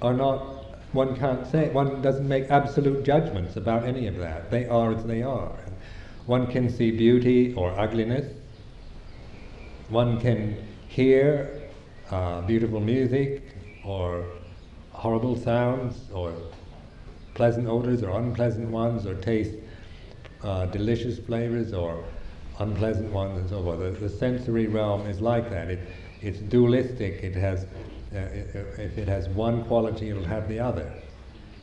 are 0.00 0.14
not, 0.14 0.40
one 0.92 1.16
can't 1.16 1.46
say, 1.46 1.70
one 1.70 2.02
doesn't 2.02 2.28
make 2.28 2.50
absolute 2.50 3.04
judgments 3.04 3.56
about 3.56 3.84
any 3.84 4.06
of 4.06 4.16
that. 4.18 4.50
They 4.50 4.66
are 4.66 4.92
as 4.92 5.04
they 5.04 5.22
are. 5.22 5.58
One 6.26 6.46
can 6.46 6.68
see 6.70 6.90
beauty 6.90 7.54
or 7.54 7.78
ugliness. 7.78 8.32
One 9.88 10.20
can 10.20 10.56
hear 10.88 11.62
uh, 12.10 12.42
beautiful 12.42 12.80
music 12.80 13.42
or 13.84 14.26
horrible 14.92 15.36
sounds 15.36 16.10
or 16.12 16.32
pleasant 17.34 17.68
odors 17.68 18.02
or 18.02 18.18
unpleasant 18.18 18.68
ones, 18.70 19.06
or 19.06 19.14
taste 19.14 19.54
uh, 20.42 20.66
delicious 20.66 21.18
flavors 21.18 21.72
or 21.72 22.04
unpleasant 22.58 23.12
ones, 23.12 23.38
and 23.38 23.48
so 23.48 23.62
forth. 23.62 23.80
The, 23.80 24.06
the, 24.06 24.08
sensory 24.08 24.66
realm 24.66 25.06
is 25.06 25.20
like 25.20 25.50
that. 25.50 25.70
It, 25.70 25.80
it's 26.22 26.38
dualistic. 26.38 27.22
It 27.22 27.34
has, 27.34 27.64
uh, 28.14 28.18
if 28.78 28.98
it 28.98 29.08
has 29.08 29.28
one 29.28 29.64
quality, 29.64 30.10
it'll 30.10 30.24
have 30.24 30.48
the 30.48 30.60
other. 30.60 30.92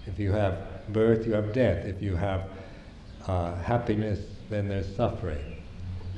If 0.05 0.19
you 0.19 0.31
have 0.31 0.57
birth, 0.89 1.25
you 1.25 1.33
have 1.33 1.53
death. 1.53 1.85
If 1.85 2.01
you 2.01 2.15
have 2.15 2.49
uh, 3.27 3.55
happiness, 3.55 4.19
then 4.49 4.67
there's 4.67 4.93
suffering. 4.95 5.63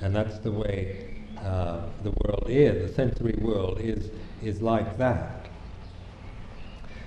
And 0.01 0.15
that's 0.15 0.39
the 0.39 0.51
way 0.51 1.13
uh, 1.39 1.81
the 2.03 2.11
world 2.11 2.45
is. 2.47 2.89
The 2.89 2.95
sensory 2.95 3.35
world 3.41 3.79
is, 3.79 4.09
is 4.41 4.61
like 4.61 4.97
that. 4.97 5.47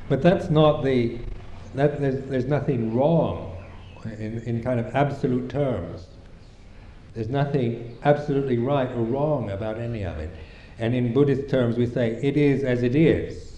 But 0.08 0.22
that's 0.22 0.50
not 0.50 0.84
the 0.84 1.18
that, 1.74 2.00
there's, 2.00 2.24
there's 2.28 2.46
nothing 2.46 2.94
wrong 2.94 3.56
in, 4.04 4.38
in 4.40 4.62
kind 4.62 4.80
of 4.80 4.94
absolute 4.94 5.50
terms. 5.50 6.06
There's 7.14 7.28
nothing 7.28 7.96
absolutely 8.04 8.58
right 8.58 8.90
or 8.90 9.02
wrong 9.02 9.50
about 9.50 9.78
any 9.78 10.04
of 10.04 10.18
it. 10.18 10.30
And 10.78 10.94
in 10.94 11.12
Buddhist 11.14 11.48
terms, 11.48 11.76
we 11.76 11.86
say 11.86 12.18
it 12.22 12.36
is 12.36 12.62
as 12.62 12.82
it 12.82 12.94
is. 12.94 13.56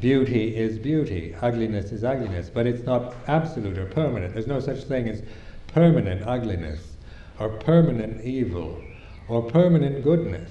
Beauty 0.00 0.56
is 0.56 0.78
beauty, 0.78 1.36
ugliness 1.42 1.92
is 1.92 2.02
ugliness, 2.02 2.50
but 2.50 2.66
it's 2.66 2.84
not 2.84 3.14
absolute 3.28 3.78
or 3.78 3.86
permanent. 3.86 4.32
There's 4.32 4.46
no 4.46 4.58
such 4.58 4.84
thing 4.84 5.08
as 5.08 5.22
permanent 5.68 6.26
ugliness 6.26 6.96
or 7.38 7.50
permanent 7.50 8.24
evil 8.24 8.82
or 9.28 9.42
permanent 9.42 10.02
goodness. 10.02 10.50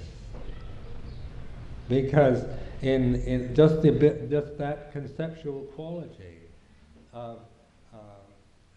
Because 1.88 2.44
in, 2.80 3.16
in 3.16 3.54
just, 3.54 3.82
the, 3.82 3.90
just 4.30 4.56
that 4.58 4.92
conceptual 4.92 5.62
quality 5.74 6.41
of 7.12 7.38
uh, 7.92 7.98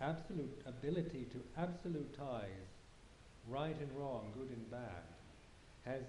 absolute 0.01 0.61
ability 0.65 1.27
to 1.31 1.39
absolutize 1.61 2.67
right 3.47 3.75
and 3.79 3.89
wrong, 3.97 4.31
good 4.37 4.49
and 4.49 4.71
bad, 4.71 5.03
has 5.85 6.01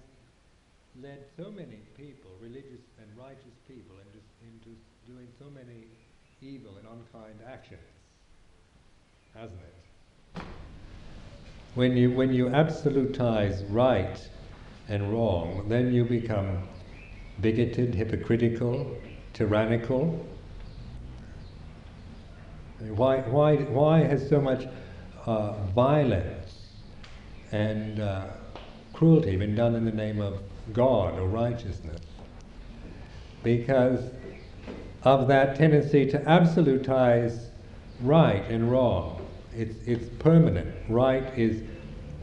led 1.01 1.19
so 1.37 1.51
many 1.51 1.79
people, 1.95 2.31
religious 2.41 2.81
and 2.99 3.07
righteous 3.17 3.57
people, 3.67 3.95
into, 3.99 4.19
into 4.41 4.77
doing 5.05 5.27
so 5.39 5.45
many 5.53 5.85
evil 6.41 6.71
and 6.77 6.87
unkind 6.87 7.39
actions, 7.47 7.79
hasn't 9.33 9.59
it? 9.59 10.41
When 11.75 11.95
you, 11.95 12.11
when 12.11 12.33
you 12.33 12.47
absolutize 12.47 13.63
right 13.69 14.17
and 14.89 15.13
wrong, 15.13 15.65
then 15.67 15.93
you 15.93 16.03
become 16.05 16.67
bigoted, 17.41 17.93
hypocritical, 17.93 18.97
tyrannical. 19.33 20.25
Why, 22.79 23.21
why, 23.21 23.55
why 23.55 24.03
has 24.03 24.27
so 24.29 24.39
much 24.39 24.67
uh, 25.25 25.53
violence 25.75 26.57
and 27.51 27.99
uh, 27.99 28.27
cruelty 28.93 29.35
been 29.35 29.55
done 29.55 29.75
in 29.75 29.83
the 29.83 29.91
name 29.91 30.21
of 30.21 30.39
God 30.73 31.17
or 31.17 31.27
righteousness? 31.27 32.01
Because 33.43 34.11
of 35.03 35.27
that 35.27 35.55
tendency 35.55 36.05
to 36.11 36.19
absolutize 36.19 37.47
right 38.01 38.43
and 38.49 38.71
wrong. 38.71 39.25
It's, 39.55 39.75
it's 39.87 40.09
permanent. 40.19 40.75
Right 40.87 41.23
is 41.37 41.63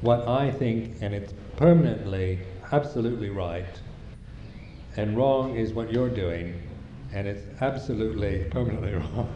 what 0.02 0.28
I 0.28 0.52
think, 0.52 0.98
and 1.00 1.14
it's 1.14 1.32
permanently, 1.56 2.38
absolutely 2.70 3.30
right. 3.30 3.80
And 4.96 5.16
wrong 5.16 5.56
is 5.56 5.72
what 5.72 5.92
you're 5.92 6.10
doing, 6.10 6.62
and 7.12 7.26
it's 7.26 7.42
absolutely, 7.60 8.44
permanently 8.50 8.92
wrong. 9.16 9.34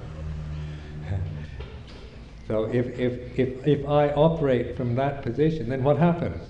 So 2.49 2.65
if, 2.65 2.99
if, 2.99 3.39
if, 3.39 3.67
if 3.67 3.87
I 3.87 4.09
operate 4.09 4.75
from 4.77 4.95
that 4.95 5.23
position, 5.23 5.69
then 5.69 5.85
what 5.85 5.99
happens? 5.99 6.43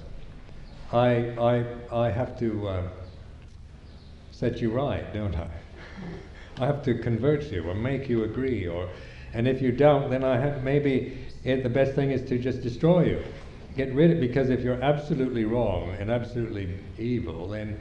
I, 0.93 1.35
I, 1.37 1.65
I 1.93 2.11
have 2.11 2.39
to 2.39 2.69
uh, 2.69 2.83
set 4.31 4.61
you 4.61 4.71
right, 4.71 5.13
don't 5.13 5.35
I? 5.35 5.49
I 6.61 6.67
have 6.67 6.83
to 6.85 6.95
convert 6.95 7.51
you 7.51 7.69
or 7.69 7.75
make 7.75 8.09
you 8.09 8.25
agree, 8.25 8.67
or, 8.69 8.89
and 9.35 9.49
if 9.49 9.61
you 9.61 9.73
don't, 9.73 10.09
then 10.09 10.23
I 10.23 10.39
have 10.39 10.63
maybe 10.63 11.19
it, 11.45 11.65
the 11.65 11.69
best 11.69 11.95
thing 11.95 12.13
is 12.13 12.27
to 12.29 12.39
just 12.39 12.63
destroy 12.63 13.07
you, 13.07 13.25
get 13.77 13.93
rid 13.93 14.13
of. 14.13 14.21
Because 14.21 14.51
if 14.51 14.61
you're 14.61 14.83
absolutely 14.83 15.45
wrong 15.45 15.97
and 15.99 16.11
absolutely 16.11 16.79
evil, 16.97 17.49
then 17.49 17.79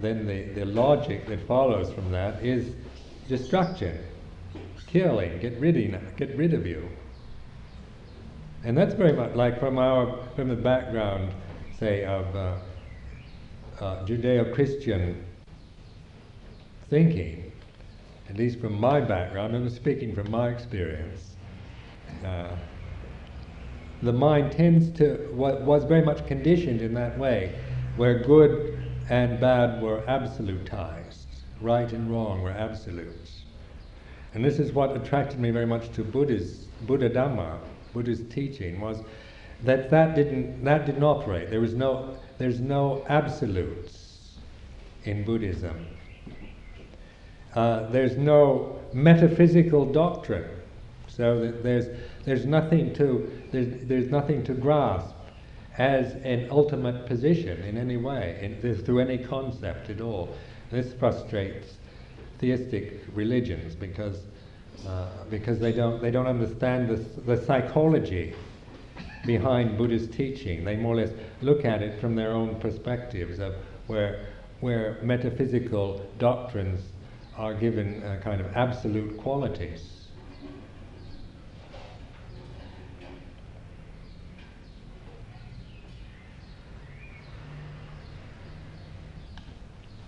then 0.00 0.26
the, 0.26 0.42
the 0.54 0.64
logic 0.64 1.26
that 1.28 1.46
follows 1.46 1.92
from 1.92 2.10
that 2.10 2.42
is 2.42 2.74
destruction, 3.28 3.96
killing, 4.86 5.38
get 5.40 5.58
rid 5.60 5.76
of, 5.76 6.16
get 6.16 6.36
rid 6.36 6.52
of 6.52 6.66
you. 6.66 6.88
And 8.64 8.76
that's 8.76 8.94
very 8.94 9.12
much 9.12 9.34
like 9.34 9.60
from 9.60 9.78
our 9.78 10.26
from 10.34 10.48
the 10.48 10.56
background, 10.56 11.32
say 11.78 12.04
of 12.04 12.34
uh, 12.34 12.56
uh, 13.80 14.04
Judeo-Christian 14.06 15.24
thinking 16.88 17.44
at 18.28 18.36
least 18.36 18.58
from 18.58 18.78
my 18.80 19.00
background, 19.00 19.54
I'm 19.54 19.68
speaking 19.68 20.14
from 20.14 20.30
my 20.30 20.48
experience, 20.48 21.36
uh, 22.24 22.56
the 24.02 24.12
mind 24.12 24.52
tends 24.52 24.90
to, 24.98 25.28
was 25.32 25.84
very 25.84 26.02
much 26.02 26.26
conditioned 26.26 26.80
in 26.80 26.94
that 26.94 27.18
way, 27.18 27.58
where 27.96 28.18
good 28.18 28.82
and 29.08 29.38
bad 29.38 29.80
were 29.82 30.02
absolutized, 30.08 31.26
right 31.60 31.92
and 31.92 32.10
wrong 32.10 32.42
were 32.42 32.50
absolutes. 32.50 33.44
And 34.32 34.44
this 34.44 34.58
is 34.58 34.72
what 34.72 34.96
attracted 34.96 35.38
me 35.38 35.50
very 35.50 35.66
much 35.66 35.92
to 35.92 36.02
Buddha's, 36.02 36.66
Buddha 36.86 37.08
Dhamma, 37.08 37.58
Buddha's 37.94 38.22
teaching, 38.28 38.80
was 38.80 38.98
that 39.62 39.88
that 39.90 40.14
didn't, 40.14 40.62
that 40.64 40.84
didn't 40.84 41.04
operate. 41.04 41.48
There 41.48 41.60
was 41.60 41.72
no, 41.72 42.18
there's 42.36 42.60
no 42.60 43.06
absolutes 43.08 44.36
in 45.04 45.24
Buddhism. 45.24 45.86
Uh, 47.54 47.88
there's 47.90 48.16
no 48.18 48.80
metaphysical 48.92 49.90
doctrine, 49.90 50.50
so 51.06 51.40
that 51.40 51.62
there's 51.62 51.86
there's 52.24 52.46
nothing 52.46 52.92
to 52.94 53.30
there's, 53.52 53.86
there's 53.86 54.10
nothing 54.10 54.42
to 54.44 54.54
grasp 54.54 55.14
as 55.78 56.14
an 56.24 56.48
ultimate 56.50 57.06
position 57.06 57.60
in 57.62 57.76
any 57.76 57.96
way, 57.96 58.38
in, 58.62 58.76
through 58.76 59.00
any 59.00 59.18
concept 59.18 59.90
at 59.90 60.00
all. 60.00 60.34
This 60.70 60.92
frustrates 60.94 61.76
theistic 62.38 63.00
religions 63.12 63.74
because 63.74 64.18
uh, 64.86 65.08
because 65.30 65.58
they 65.58 65.72
don't 65.72 66.02
they 66.02 66.10
don't 66.10 66.26
understand 66.26 66.88
the, 66.88 66.96
the 67.22 67.42
psychology 67.44 68.34
behind 69.26 69.78
Buddhist 69.78 70.12
teaching. 70.12 70.64
They 70.64 70.76
more 70.76 70.94
or 70.94 70.96
less 70.96 71.10
look 71.42 71.64
at 71.64 71.82
it 71.82 72.00
from 72.00 72.14
their 72.14 72.32
own 72.32 72.60
perspectives 72.60 73.38
of 73.38 73.54
where 73.86 74.26
where 74.60 74.98
metaphysical 75.02 76.00
doctrines 76.18 76.80
are 77.36 77.54
given 77.54 78.02
a 78.02 78.18
kind 78.18 78.40
of 78.40 78.46
absolute 78.56 79.18
qualities. 79.18 80.03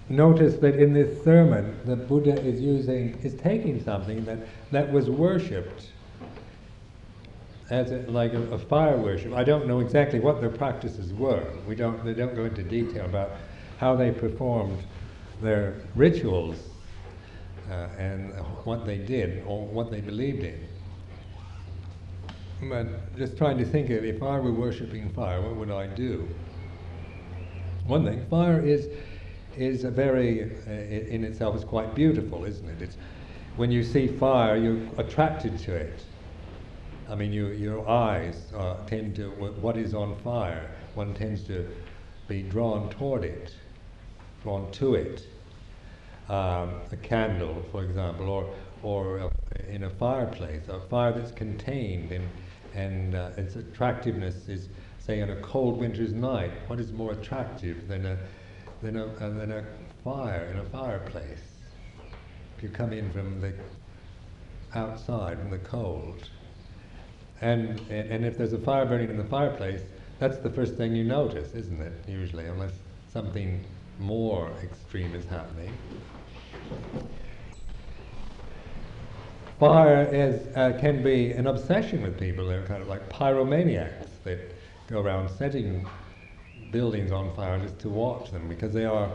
Notice 0.08 0.56
that 0.58 0.76
in 0.76 0.92
this 0.92 1.24
sermon, 1.24 1.80
the 1.84 1.96
Buddha 1.96 2.40
is 2.40 2.60
using, 2.60 3.18
is 3.22 3.34
taking 3.34 3.82
something 3.82 4.24
that, 4.24 4.38
that 4.70 4.92
was 4.92 5.10
worshipped 5.10 5.88
as 7.70 7.90
a, 7.90 7.98
like 8.08 8.32
a, 8.32 8.42
a, 8.52 8.58
fire 8.58 8.96
worship. 8.96 9.32
I 9.32 9.42
don't 9.42 9.66
know 9.66 9.80
exactly 9.80 10.20
what 10.20 10.40
their 10.40 10.50
practices 10.50 11.12
were. 11.12 11.44
We 11.66 11.74
don't, 11.74 12.04
they 12.04 12.14
don't 12.14 12.36
go 12.36 12.44
into 12.44 12.62
detail 12.62 13.04
about 13.04 13.32
how 13.78 13.96
they 13.96 14.12
performed 14.12 14.78
their 15.42 15.74
rituals 15.96 16.56
uh, 17.68 17.88
and 17.98 18.32
what 18.64 18.86
they 18.86 18.98
did 18.98 19.42
or 19.44 19.66
what 19.66 19.90
they 19.90 20.00
believed 20.00 20.44
in. 20.44 20.68
But 22.62 23.16
just 23.16 23.36
trying 23.36 23.58
to 23.58 23.64
think 23.64 23.90
of 23.90 24.04
if 24.04 24.22
I 24.22 24.38
were 24.38 24.52
worshipping 24.52 25.10
fire, 25.10 25.42
what 25.42 25.56
would 25.56 25.70
I 25.72 25.88
do? 25.88 26.28
One 27.86 28.04
thing, 28.04 28.24
fire 28.28 28.64
is 28.64 28.88
is 29.56 29.84
a 29.84 29.90
very 29.90 30.50
uh, 30.66 30.70
in 30.70 31.24
itself 31.24 31.56
is 31.56 31.64
quite 31.64 31.94
beautiful, 31.94 32.44
isn't 32.44 32.68
it? 32.68 32.82
It's 32.82 32.96
when 33.56 33.70
you 33.70 33.82
see 33.82 34.06
fire, 34.06 34.56
you're 34.56 34.86
attracted 34.98 35.58
to 35.60 35.74
it. 35.74 36.04
I 37.08 37.14
mean, 37.14 37.32
you, 37.32 37.48
your 37.48 37.88
eyes 37.88 38.52
uh, 38.54 38.76
tend 38.86 39.16
to 39.16 39.30
what 39.30 39.76
is 39.76 39.94
on 39.94 40.16
fire. 40.16 40.70
One 40.94 41.14
tends 41.14 41.44
to 41.44 41.66
be 42.28 42.42
drawn 42.42 42.90
toward 42.90 43.24
it, 43.24 43.54
drawn 44.42 44.70
to 44.72 44.94
it 44.94 45.26
um, 46.28 46.80
a 46.90 46.96
candle, 47.02 47.64
for 47.70 47.84
example, 47.84 48.28
or, 48.28 48.52
or 48.82 49.18
a, 49.18 49.30
in 49.68 49.84
a 49.84 49.90
fireplace, 49.90 50.62
a 50.68 50.80
fire 50.80 51.12
that's 51.12 51.30
contained 51.30 52.10
and, 52.12 52.28
and 52.74 53.14
uh, 53.14 53.30
its 53.36 53.56
attractiveness 53.56 54.48
is, 54.48 54.68
say, 54.98 55.22
on 55.22 55.30
a 55.30 55.36
cold 55.36 55.78
winter's 55.78 56.12
night, 56.12 56.50
what 56.66 56.80
is 56.80 56.92
more 56.92 57.12
attractive 57.12 57.86
than 57.88 58.06
a, 58.06 58.18
than 58.82 58.96
a, 58.96 59.06
than 59.06 59.52
a 59.52 59.64
fire 60.04 60.44
in 60.52 60.58
a 60.58 60.64
fireplace? 60.64 61.42
If 62.56 62.62
you 62.62 62.68
come 62.68 62.92
in 62.92 63.10
from 63.12 63.40
the 63.40 63.52
outside, 64.74 65.38
from 65.38 65.50
the 65.50 65.58
cold. 65.58 66.28
And, 67.40 67.80
and, 67.90 68.10
and 68.10 68.24
if 68.24 68.38
there's 68.38 68.52
a 68.52 68.58
fire 68.58 68.86
burning 68.86 69.10
in 69.10 69.16
the 69.16 69.24
fireplace, 69.24 69.82
that's 70.18 70.38
the 70.38 70.50
first 70.50 70.76
thing 70.76 70.94
you 70.94 71.04
notice, 71.04 71.54
isn't 71.54 71.80
it, 71.80 71.92
usually, 72.08 72.46
unless 72.46 72.72
something 73.12 73.62
more 73.98 74.50
extreme 74.62 75.14
is 75.14 75.24
happening. 75.26 75.72
Fire 79.58 80.08
is, 80.12 80.54
uh, 80.56 80.78
can 80.78 81.02
be 81.02 81.32
an 81.32 81.46
obsession 81.46 82.02
with 82.02 82.18
people. 82.18 82.46
They're 82.46 82.66
kind 82.66 82.82
of 82.82 82.88
like 82.88 83.08
pyromaniacs 83.08 84.08
that 84.24 84.38
go 84.88 85.00
around 85.00 85.30
setting 85.30 85.86
buildings 86.70 87.12
on 87.12 87.34
fire 87.34 87.58
just 87.58 87.78
to 87.80 87.88
watch 87.88 88.30
them 88.30 88.48
because 88.48 88.72
they 88.72 88.84
are 88.84 89.10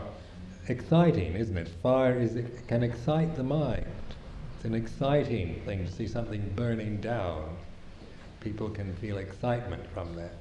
exciting, 0.68 1.34
isn't 1.34 1.56
it? 1.56 1.68
Fire 1.82 2.18
is, 2.18 2.36
it 2.36 2.66
can 2.68 2.82
excite 2.82 3.36
the 3.36 3.42
mind. 3.42 3.86
It's 4.56 4.64
an 4.64 4.74
exciting 4.74 5.60
thing 5.64 5.84
to 5.84 5.92
see 5.92 6.06
something 6.06 6.52
burning 6.54 7.00
down. 7.00 7.56
People 8.40 8.70
can 8.70 8.94
feel 8.96 9.18
excitement 9.18 9.82
from 9.92 10.14
that. 10.16 10.34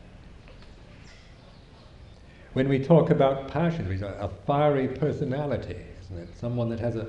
When 2.54 2.68
we 2.68 2.84
talk 2.84 3.10
about 3.10 3.48
passion, 3.48 3.88
we 3.88 3.98
say 3.98 4.08
a 4.20 4.30
fiery 4.46 4.88
personality 4.88 5.78
isn't 6.12 6.24
it? 6.24 6.38
Someone 6.38 6.70
that 6.70 6.80
has 6.80 6.96
a, 6.96 7.08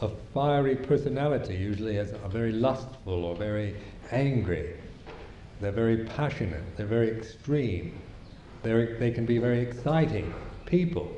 a 0.00 0.10
fiery 0.34 0.76
personality 0.76 1.54
usually 1.54 1.96
is 1.96 2.12
a 2.12 2.28
very 2.28 2.52
lustful 2.52 3.24
or 3.24 3.34
very 3.34 3.74
angry. 4.10 4.76
they're 5.60 5.72
very 5.72 6.04
passionate, 6.04 6.62
they're 6.76 6.86
very 6.86 7.10
extreme, 7.10 7.98
they're, 8.62 8.98
they 8.98 9.10
can 9.10 9.26
be 9.26 9.38
very 9.38 9.60
exciting 9.60 10.32
people. 10.66 11.10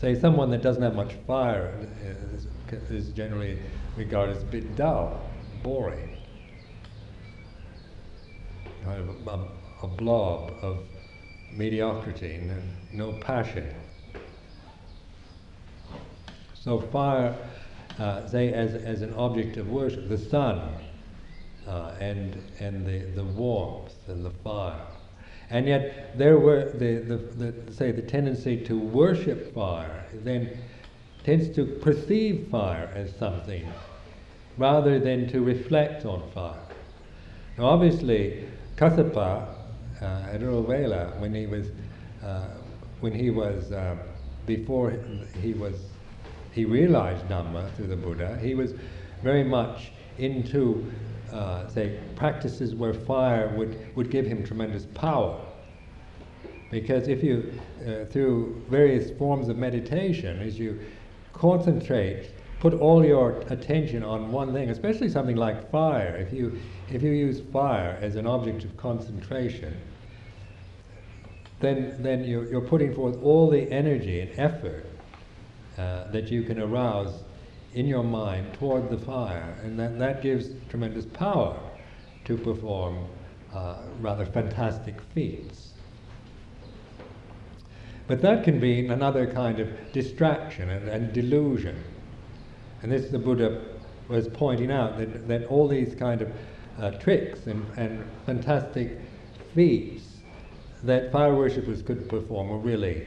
Say 0.00 0.18
someone 0.18 0.50
that 0.50 0.62
doesn't 0.62 0.82
have 0.82 0.94
much 0.94 1.14
fire 1.26 1.72
is, 2.02 2.46
is 2.90 3.08
generally 3.12 3.58
regarded 3.96 4.36
as 4.36 4.42
a 4.42 4.46
bit 4.46 4.76
dull, 4.76 5.20
boring, 5.62 6.16
kind 8.84 9.00
of 9.00 9.26
a, 9.26 9.86
a 9.86 9.88
blob 9.88 10.52
of 10.62 10.78
mediocrity, 11.52 12.40
no, 12.92 13.12
no 13.12 13.18
passion. 13.18 13.74
So 16.54 16.80
fire, 16.80 17.36
uh, 17.98 18.26
say 18.26 18.52
as, 18.52 18.74
as 18.74 19.02
an 19.02 19.14
object 19.14 19.56
of 19.56 19.68
worship, 19.68 20.08
the 20.08 20.18
sun 20.18 20.60
uh, 21.66 21.94
and, 22.00 22.36
and 22.58 22.86
the, 22.86 23.00
the 23.14 23.24
warmth 23.24 23.94
and 24.08 24.24
the 24.24 24.30
fire. 24.30 24.80
And 25.54 25.68
yet 25.68 26.18
there 26.18 26.36
were, 26.36 26.64
the, 26.72 26.96
the, 26.96 27.16
the, 27.16 27.72
say, 27.72 27.92
the 27.92 28.02
tendency 28.02 28.56
to 28.64 28.76
worship 28.76 29.54
fire 29.54 30.04
then 30.24 30.50
tends 31.22 31.48
to 31.54 31.64
perceive 31.64 32.48
fire 32.50 32.90
as 32.92 33.14
something 33.14 33.64
rather 34.58 34.98
than 34.98 35.28
to 35.28 35.42
reflect 35.42 36.04
on 36.06 36.28
fire. 36.32 36.58
Now 37.56 37.66
obviously, 37.66 38.48
Kassapa 38.74 39.46
uh, 40.02 40.26
when 41.20 41.32
he 41.32 41.46
was, 41.46 41.68
uh, 42.24 42.46
when 42.98 43.12
he 43.12 43.30
was, 43.30 43.70
uh, 43.70 43.96
before 44.46 44.98
he 45.40 45.52
was, 45.52 45.76
he 46.50 46.64
realized 46.64 47.28
Dhamma 47.28 47.72
through 47.76 47.86
the 47.86 47.96
Buddha, 47.96 48.36
he 48.42 48.56
was 48.56 48.74
very 49.22 49.44
much 49.44 49.92
into, 50.18 50.90
uh, 51.32 51.68
say, 51.68 51.98
practices 52.16 52.74
where 52.74 52.94
fire 52.94 53.52
would, 53.56 53.94
would 53.96 54.10
give 54.10 54.26
him 54.26 54.44
tremendous 54.44 54.86
power. 54.94 55.40
Because 56.70 57.08
if 57.08 57.22
you, 57.22 57.52
uh, 57.86 58.04
through 58.06 58.62
various 58.68 59.16
forms 59.16 59.48
of 59.48 59.56
meditation, 59.56 60.40
as 60.40 60.58
you 60.58 60.80
concentrate, 61.32 62.30
put 62.60 62.74
all 62.74 63.04
your 63.04 63.42
attention 63.48 64.02
on 64.02 64.32
one 64.32 64.52
thing, 64.52 64.70
especially 64.70 65.08
something 65.08 65.36
like 65.36 65.70
fire, 65.70 66.16
if 66.16 66.32
you, 66.32 66.58
if 66.90 67.02
you 67.02 67.10
use 67.10 67.40
fire 67.52 67.98
as 68.00 68.16
an 68.16 68.26
object 68.26 68.64
of 68.64 68.76
concentration, 68.76 69.76
then, 71.60 71.96
then 72.02 72.24
you're, 72.24 72.48
you're 72.50 72.60
putting 72.60 72.94
forth 72.94 73.16
all 73.22 73.50
the 73.50 73.70
energy 73.70 74.20
and 74.20 74.30
effort 74.38 74.86
uh, 75.78 76.10
that 76.10 76.30
you 76.30 76.42
can 76.42 76.60
arouse 76.60 77.22
in 77.74 77.86
your 77.86 78.04
mind 78.04 78.54
toward 78.54 78.88
the 78.88 78.98
fire, 78.98 79.56
and 79.62 79.78
that, 79.78 79.98
that 79.98 80.22
gives 80.22 80.50
tremendous 80.68 81.04
power 81.06 81.58
to 82.24 82.36
perform 82.36 83.04
uh, 83.52 83.76
rather 84.00 84.24
fantastic 84.24 85.00
feats. 85.12 85.72
But 88.06 88.22
that 88.22 88.44
can 88.44 88.60
be 88.60 88.86
another 88.86 89.26
kind 89.26 89.60
of 89.60 89.68
distraction 89.92 90.70
and, 90.70 90.88
and 90.88 91.12
delusion. 91.12 91.82
And 92.82 92.92
this 92.92 93.10
the 93.10 93.18
Buddha 93.18 93.62
was 94.08 94.28
pointing 94.28 94.70
out 94.70 94.98
that, 94.98 95.26
that 95.26 95.44
all 95.46 95.66
these 95.66 95.94
kind 95.94 96.20
of 96.22 96.30
uh, 96.78 96.90
tricks 96.92 97.46
and, 97.46 97.64
and 97.76 98.04
fantastic 98.26 98.98
feats 99.54 100.02
that 100.82 101.10
fire 101.10 101.34
worshippers 101.34 101.80
could 101.80 102.08
perform 102.08 102.50
were 102.50 102.58
really, 102.58 103.06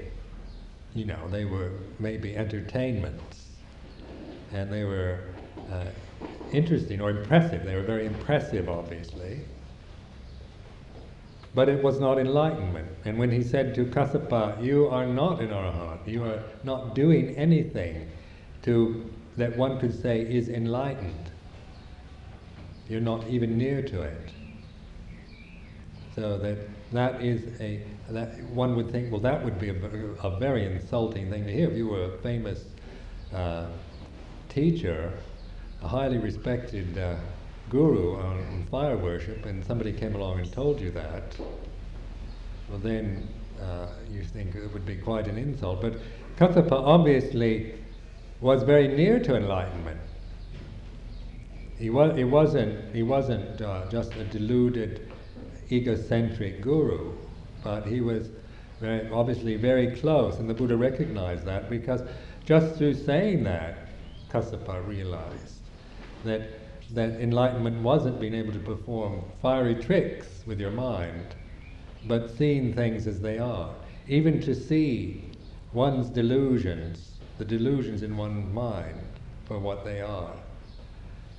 you 0.95 1.05
know, 1.05 1.27
they 1.29 1.45
were 1.45 1.71
maybe 1.99 2.35
entertainments. 2.35 3.46
And 4.51 4.71
they 4.71 4.83
were 4.83 5.19
uh, 5.71 5.85
interesting 6.51 7.01
or 7.01 7.09
impressive. 7.09 7.63
They 7.65 7.75
were 7.75 7.83
very 7.83 8.05
impressive, 8.05 8.69
obviously. 8.69 9.41
But 11.53 11.69
it 11.69 11.83
was 11.83 11.99
not 11.99 12.19
enlightenment. 12.19 12.87
And 13.05 13.17
when 13.17 13.31
he 13.31 13.41
said 13.43 13.73
to 13.75 13.85
Kassapa, 13.85 14.63
You 14.63 14.87
are 14.87 15.07
not 15.07 15.41
an 15.41 15.49
arahant, 15.49 16.07
you 16.07 16.23
are 16.23 16.43
not 16.63 16.95
doing 16.95 17.35
anything 17.35 18.09
to, 18.63 19.11
that 19.37 19.57
one 19.57 19.79
could 19.79 19.99
say 19.99 20.21
is 20.21 20.49
enlightened. 20.49 21.31
You're 22.87 23.01
not 23.01 23.27
even 23.27 23.57
near 23.57 23.81
to 23.81 24.01
it. 24.01 24.29
So 26.15 26.37
that 26.39 26.57
that 26.91 27.21
is 27.21 27.61
a 27.61 27.83
that 28.09 28.41
one 28.45 28.75
would 28.75 28.89
think 28.91 29.11
well 29.11 29.21
that 29.21 29.43
would 29.43 29.59
be 29.59 29.69
a, 29.69 29.75
a 30.23 30.39
very 30.39 30.65
insulting 30.65 31.29
thing 31.29 31.45
to 31.45 31.51
hear 31.51 31.69
if 31.69 31.77
you 31.77 31.87
were 31.87 32.05
a 32.05 32.17
famous 32.19 32.63
uh, 33.33 33.67
teacher, 34.49 35.13
a 35.81 35.87
highly 35.87 36.17
respected 36.17 36.97
uh, 36.97 37.15
guru 37.69 38.15
on 38.15 38.65
fire 38.71 38.97
worship, 38.97 39.45
and 39.45 39.63
somebody 39.65 39.91
came 39.91 40.15
along 40.15 40.39
and 40.39 40.51
told 40.51 40.79
you 40.79 40.91
that. 40.91 41.37
Well, 42.69 42.79
then 42.79 43.27
uh, 43.61 43.87
you 44.11 44.23
think 44.23 44.55
it 44.55 44.71
would 44.73 44.85
be 44.85 44.95
quite 44.95 45.27
an 45.27 45.37
insult. 45.37 45.81
But 45.81 45.95
Kassapa 46.37 46.71
obviously 46.71 47.73
was 48.41 48.63
very 48.63 48.87
near 48.87 49.19
to 49.19 49.35
enlightenment. 49.35 49.99
He 51.77 51.89
was. 51.89 52.15
He 52.17 52.23
wasn't. 52.23 52.95
He 52.95 53.03
wasn't 53.03 53.61
uh, 53.61 53.87
just 53.89 54.13
a 54.15 54.23
deluded 54.25 55.11
egocentric 55.71 56.61
guru, 56.61 57.13
but 57.63 57.85
he 57.85 58.01
was 58.01 58.29
very, 58.79 59.09
obviously 59.11 59.55
very 59.55 59.95
close, 59.95 60.37
and 60.37 60.49
the 60.49 60.53
Buddha 60.53 60.77
recognized 60.77 61.45
that 61.45 61.69
because 61.69 62.01
just 62.45 62.75
through 62.75 62.93
saying 62.93 63.43
that, 63.43 63.86
Kassapa 64.29 64.85
realized 64.87 65.61
that 66.23 66.49
that 66.93 67.19
enlightenment 67.21 67.81
wasn't 67.81 68.19
being 68.19 68.33
able 68.33 68.53
to 68.53 68.59
perform 68.59 69.23
fiery 69.41 69.75
tricks 69.75 70.43
with 70.45 70.59
your 70.59 70.71
mind, 70.71 71.35
but 72.07 72.29
seeing 72.37 72.73
things 72.73 73.07
as 73.07 73.19
they 73.19 73.39
are. 73.39 73.73
Even 74.07 74.39
to 74.41 74.55
see 74.55 75.31
one's 75.73 76.09
delusions, 76.09 77.19
the 77.37 77.45
delusions 77.45 78.03
in 78.03 78.15
one's 78.15 78.53
mind, 78.53 79.01
for 79.45 79.59
what 79.59 79.83
they 79.83 80.01
are, 80.01 80.33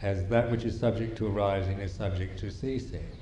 as 0.03 0.27
that 0.27 0.51
which 0.51 0.65
is 0.65 0.79
subject 0.79 1.17
to 1.19 1.27
arising 1.27 1.79
is 1.81 1.93
subject 1.93 2.39
to 2.41 2.51
ceasing. 2.51 3.18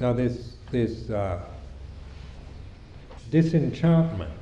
Now, 0.00 0.14
this, 0.14 0.54
this 0.72 1.10
uh, 1.10 1.42
disenchantment, 3.30 4.32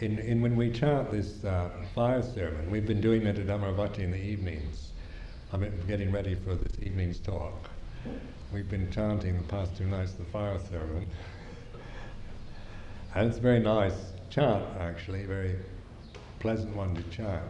in, 0.00 0.18
in 0.18 0.42
when 0.42 0.56
we 0.56 0.72
chant 0.72 1.12
this 1.12 1.44
uh, 1.44 1.70
fire 1.94 2.20
sermon, 2.20 2.68
we've 2.68 2.84
been 2.84 3.00
doing 3.00 3.24
it 3.24 3.38
at 3.38 3.46
Amaravati 3.46 4.00
in 4.00 4.10
the 4.10 4.20
evenings. 4.20 4.90
I'm 5.52 5.64
getting 5.86 6.10
ready 6.10 6.34
for 6.34 6.56
this 6.56 6.72
evening's 6.82 7.20
talk. 7.20 7.70
We've 8.52 8.68
been 8.68 8.90
chanting 8.90 9.36
the 9.36 9.44
past 9.44 9.76
two 9.76 9.86
nights 9.86 10.14
the 10.14 10.24
fire 10.24 10.58
sermon. 10.68 11.06
And 13.14 13.28
it's 13.28 13.38
a 13.38 13.40
very 13.40 13.60
nice 13.60 14.14
chant, 14.30 14.64
actually, 14.80 15.26
very 15.26 15.54
pleasant 16.40 16.74
one 16.74 16.96
to 16.96 17.02
chant. 17.04 17.44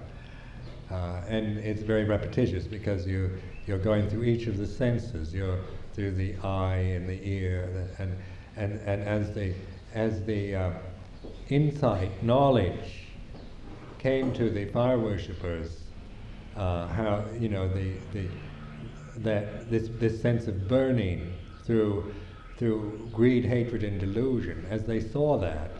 Uh, 0.90 1.22
and 1.28 1.56
it's 1.56 1.80
very 1.80 2.04
repetitious 2.04 2.64
because 2.64 3.06
you 3.06 3.30
you're 3.66 3.78
going 3.78 4.08
through 4.08 4.24
each 4.24 4.46
of 4.46 4.56
the 4.56 4.66
senses. 4.66 5.32
You're 5.32 5.60
through 5.94 6.12
the 6.12 6.34
eye 6.42 6.76
and 6.76 7.08
the 7.08 7.20
ear, 7.26 7.88
and 7.98 8.16
and 8.56 8.80
and 8.80 9.02
as 9.02 9.32
the 9.34 9.54
as 9.94 10.24
the 10.24 10.54
uh, 10.54 10.70
insight, 11.48 12.22
knowledge 12.22 13.04
came 13.98 14.32
to 14.32 14.50
the 14.50 14.66
fire 14.66 14.98
worshippers, 14.98 15.84
uh, 16.56 16.88
how 16.88 17.24
you 17.38 17.48
know 17.48 17.68
the 17.68 17.94
the 18.12 18.26
that 19.18 19.70
this 19.70 19.88
this 19.98 20.20
sense 20.20 20.48
of 20.48 20.68
burning 20.68 21.32
through 21.64 22.12
through 22.56 23.08
greed, 23.12 23.44
hatred, 23.44 23.84
and 23.84 24.00
delusion. 24.00 24.64
As 24.70 24.84
they 24.84 25.00
saw 25.00 25.38
that, 25.38 25.70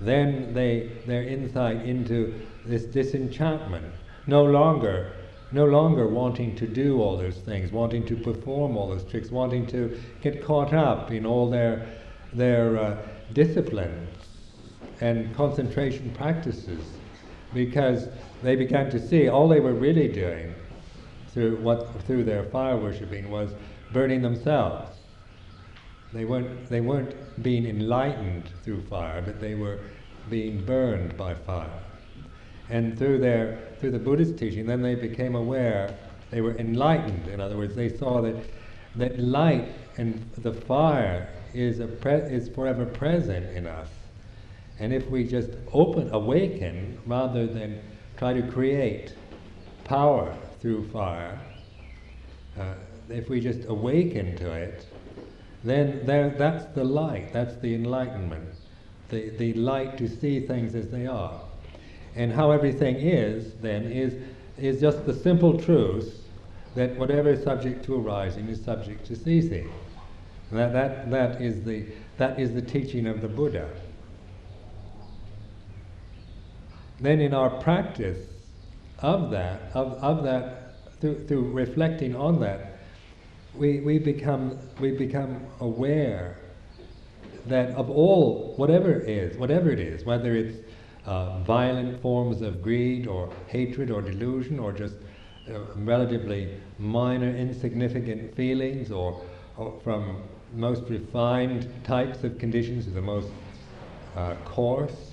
then 0.00 0.54
they 0.54 0.90
their 1.06 1.24
insight 1.24 1.82
into 1.82 2.34
this 2.64 2.84
disenchantment 2.84 3.92
no 4.26 4.44
longer 4.44 5.12
no 5.52 5.66
longer 5.66 6.08
wanting 6.08 6.56
to 6.56 6.66
do 6.66 7.00
all 7.00 7.16
those 7.16 7.36
things, 7.36 7.70
wanting 7.70 8.04
to 8.06 8.16
perform 8.16 8.76
all 8.76 8.88
those 8.88 9.04
tricks, 9.04 9.30
wanting 9.30 9.66
to 9.66 10.00
get 10.22 10.42
caught 10.42 10.72
up 10.72 11.10
in 11.10 11.26
all 11.26 11.50
their, 11.50 11.86
their 12.32 12.78
uh, 12.78 12.96
disciplines 13.32 14.08
and 15.00 15.34
concentration 15.36 16.10
practices 16.14 16.84
because 17.52 18.08
they 18.42 18.56
began 18.56 18.90
to 18.90 18.98
see 18.98 19.28
all 19.28 19.48
they 19.48 19.60
were 19.60 19.74
really 19.74 20.08
doing 20.08 20.54
through, 21.28 21.56
what, 21.56 22.02
through 22.06 22.24
their 22.24 22.44
fire 22.44 22.76
worshipping 22.76 23.30
was 23.30 23.50
burning 23.92 24.22
themselves. 24.22 24.96
They 26.12 26.24
weren't, 26.24 26.68
they 26.68 26.80
weren't 26.80 27.42
being 27.42 27.66
enlightened 27.66 28.50
through 28.62 28.82
fire, 28.82 29.22
but 29.22 29.40
they 29.40 29.54
were 29.54 29.80
being 30.30 30.64
burned 30.64 31.16
by 31.16 31.34
fire. 31.34 31.82
And 32.68 32.98
through 32.98 33.18
their 33.18 33.71
through 33.82 33.90
the 33.90 33.98
Buddhist 33.98 34.38
teaching, 34.38 34.64
then 34.64 34.80
they 34.80 34.94
became 34.94 35.34
aware, 35.34 35.98
they 36.30 36.40
were 36.40 36.56
enlightened. 36.56 37.26
In 37.26 37.40
other 37.40 37.56
words, 37.56 37.74
they 37.74 37.88
saw 37.88 38.22
that, 38.22 38.36
that 38.94 39.18
light 39.18 39.68
and 39.96 40.24
the 40.38 40.52
fire 40.52 41.28
is, 41.52 41.80
a 41.80 41.88
pre- 41.88 42.32
is 42.32 42.48
forever 42.48 42.86
present 42.86 43.44
in 43.56 43.66
us. 43.66 43.88
And 44.78 44.92
if 44.92 45.10
we 45.10 45.24
just 45.24 45.50
open, 45.72 46.10
awaken, 46.14 46.96
rather 47.06 47.44
than 47.44 47.80
try 48.16 48.32
to 48.32 48.42
create 48.52 49.14
power 49.82 50.32
through 50.60 50.88
fire, 50.90 51.40
uh, 52.56 52.74
if 53.08 53.28
we 53.28 53.40
just 53.40 53.68
awaken 53.68 54.36
to 54.36 54.52
it, 54.52 54.86
then 55.64 56.06
there, 56.06 56.30
that's 56.30 56.72
the 56.76 56.84
light, 56.84 57.32
that's 57.32 57.56
the 57.56 57.74
enlightenment, 57.74 58.48
the, 59.08 59.30
the 59.30 59.54
light 59.54 59.98
to 59.98 60.08
see 60.08 60.46
things 60.46 60.76
as 60.76 60.88
they 60.88 61.08
are. 61.08 61.40
And 62.14 62.32
how 62.32 62.50
everything 62.50 62.96
is, 62.96 63.54
then, 63.60 63.84
is, 63.84 64.14
is 64.58 64.80
just 64.80 65.06
the 65.06 65.14
simple 65.14 65.58
truth 65.58 66.22
that 66.74 66.96
whatever 66.96 67.30
is 67.30 67.42
subject 67.42 67.84
to 67.86 67.94
arising 67.94 68.48
is 68.48 68.62
subject 68.62 69.06
to 69.06 69.16
ceasing. 69.16 69.70
That, 70.50 70.72
that, 70.72 71.10
that, 71.10 71.40
is 71.40 71.64
the, 71.64 71.86
that 72.18 72.38
is 72.38 72.52
the 72.52 72.60
teaching 72.60 73.06
of 73.06 73.22
the 73.22 73.28
Buddha. 73.28 73.68
Then 77.00 77.20
in 77.20 77.34
our 77.34 77.50
practice 77.62 78.28
of 78.98 79.30
that, 79.30 79.72
of, 79.74 79.94
of 79.94 80.22
that, 80.24 80.76
through, 81.00 81.26
through 81.26 81.50
reflecting 81.52 82.14
on 82.14 82.40
that, 82.40 82.78
we, 83.54 83.80
we, 83.80 83.98
become, 83.98 84.58
we 84.80 84.92
become 84.92 85.40
aware 85.60 86.38
that 87.46 87.70
of 87.70 87.90
all, 87.90 88.54
whatever 88.56 88.92
it 88.92 89.08
is, 89.08 89.36
whatever 89.36 89.70
it 89.70 89.80
is, 89.80 90.04
whether 90.04 90.34
it's 90.34 90.58
uh, 91.06 91.38
violent 91.40 92.00
forms 92.00 92.42
of 92.42 92.62
greed 92.62 93.06
or 93.06 93.32
hatred 93.48 93.90
or 93.90 94.00
delusion 94.00 94.58
or 94.58 94.72
just 94.72 94.94
uh, 95.50 95.58
relatively 95.76 96.60
minor, 96.78 97.34
insignificant 97.34 98.34
feelings 98.36 98.92
or, 98.92 99.20
or, 99.56 99.78
from 99.82 100.22
most 100.54 100.82
refined 100.88 101.68
types 101.84 102.22
of 102.24 102.38
conditions 102.38 102.84
to 102.84 102.90
the 102.90 103.00
most 103.00 103.28
uh, 104.16 104.34
coarse, 104.44 105.12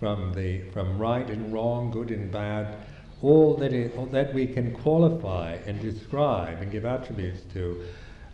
from, 0.00 0.32
the, 0.34 0.62
from 0.72 0.98
right 0.98 1.30
and 1.30 1.52
wrong, 1.52 1.90
good 1.90 2.10
and 2.10 2.32
bad, 2.32 2.76
all 3.22 3.54
that, 3.54 3.92
all 3.96 4.06
that 4.06 4.34
we 4.34 4.46
can 4.46 4.74
qualify 4.74 5.52
and 5.66 5.80
describe 5.80 6.60
and 6.60 6.70
give 6.72 6.84
attributes 6.84 7.42
to, 7.52 7.84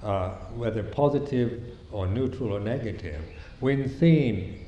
uh, 0.03 0.31
whether 0.55 0.83
positive 0.83 1.63
or 1.93 2.07
neutral 2.07 2.53
or 2.53 2.61
negative, 2.61 3.23
when 3.61 3.89
seen 3.99 4.60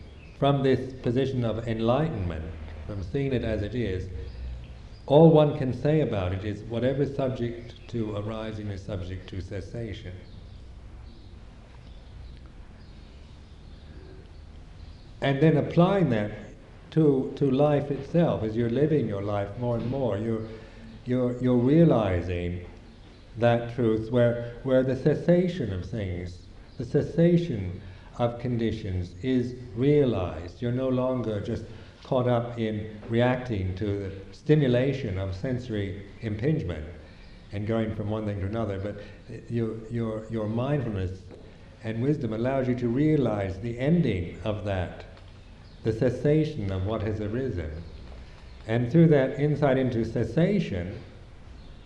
from 0.42 0.64
this 0.64 0.92
position 1.04 1.44
of 1.44 1.68
enlightenment, 1.68 2.42
from 2.84 3.00
seeing 3.00 3.32
it 3.32 3.44
as 3.44 3.62
it 3.62 3.76
is, 3.76 4.08
all 5.06 5.30
one 5.30 5.56
can 5.56 5.72
say 5.72 6.00
about 6.00 6.32
it 6.32 6.44
is 6.44 6.62
whatever 6.62 7.04
is 7.04 7.14
subject 7.14 7.74
to 7.86 8.16
arising 8.16 8.66
is 8.66 8.82
subject 8.82 9.28
to 9.28 9.40
cessation. 9.40 10.10
And 15.20 15.40
then 15.40 15.58
applying 15.58 16.10
that 16.10 16.32
to, 16.90 17.32
to 17.36 17.48
life 17.48 17.92
itself. 17.92 18.42
As 18.42 18.56
you're 18.56 18.68
living 18.68 19.06
your 19.06 19.22
life 19.22 19.48
more 19.60 19.76
and 19.76 19.88
more, 19.88 20.18
you're, 20.18 20.48
you're, 21.04 21.40
you're 21.40 21.54
realizing 21.54 22.66
that 23.38 23.76
truth 23.76 24.10
where, 24.10 24.54
where 24.64 24.82
the 24.82 24.96
cessation 24.96 25.72
of 25.72 25.88
things, 25.88 26.36
the 26.78 26.84
cessation 26.84 27.80
of 28.22 28.38
conditions 28.38 29.14
is 29.22 29.54
realized. 29.74 30.62
You're 30.62 30.72
no 30.72 30.88
longer 30.88 31.40
just 31.40 31.64
caught 32.04 32.28
up 32.28 32.58
in 32.58 32.98
reacting 33.08 33.74
to 33.76 33.84
the 33.84 34.12
stimulation 34.32 35.18
of 35.18 35.34
sensory 35.34 36.06
impingement 36.20 36.84
and 37.52 37.66
going 37.66 37.94
from 37.94 38.10
one 38.10 38.24
thing 38.24 38.40
to 38.40 38.46
another, 38.46 38.78
but 38.78 39.00
your, 39.50 39.76
your, 39.90 40.24
your 40.30 40.46
mindfulness 40.46 41.20
and 41.84 42.02
wisdom 42.02 42.32
allows 42.32 42.68
you 42.68 42.74
to 42.76 42.88
realize 42.88 43.58
the 43.60 43.78
ending 43.78 44.38
of 44.44 44.64
that 44.64 45.04
the 45.84 45.92
cessation 45.92 46.70
of 46.70 46.86
what 46.86 47.02
has 47.02 47.20
arisen. 47.20 47.70
And 48.68 48.90
through 48.92 49.08
that 49.08 49.40
insight 49.40 49.76
into 49.76 50.04
cessation, 50.04 50.96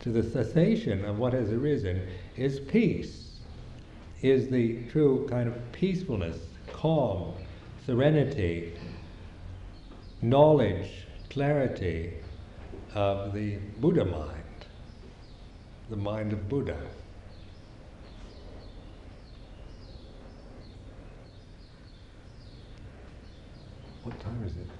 to 0.01 0.11
the 0.11 0.23
cessation 0.23 1.03
of 1.07 1.19
what 1.19 1.33
has 1.33 1.51
arisen, 1.51 2.07
is 2.37 2.61
peace, 2.61 3.26
is 4.23 4.49
the 4.49 4.83
true 4.91 5.27
kind 5.29 5.49
of 5.49 5.73
peacefulness, 5.73 6.39
calm, 6.73 7.35
serenity, 7.85 8.73
knowledge, 10.23 11.07
clarity 11.31 12.15
of 12.95 13.33
the 13.35 13.57
Buddha 13.81 14.05
mind, 14.05 14.67
the 15.91 15.97
mind 15.97 16.33
of 16.33 16.49
Buddha. 16.49 16.79
What 24.03 24.19
time 24.21 24.43
is 24.45 24.53
it? 24.53 24.76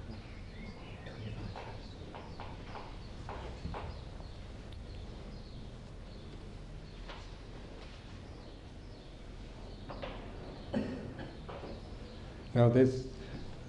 Now 12.57 12.69
this 12.69 13.03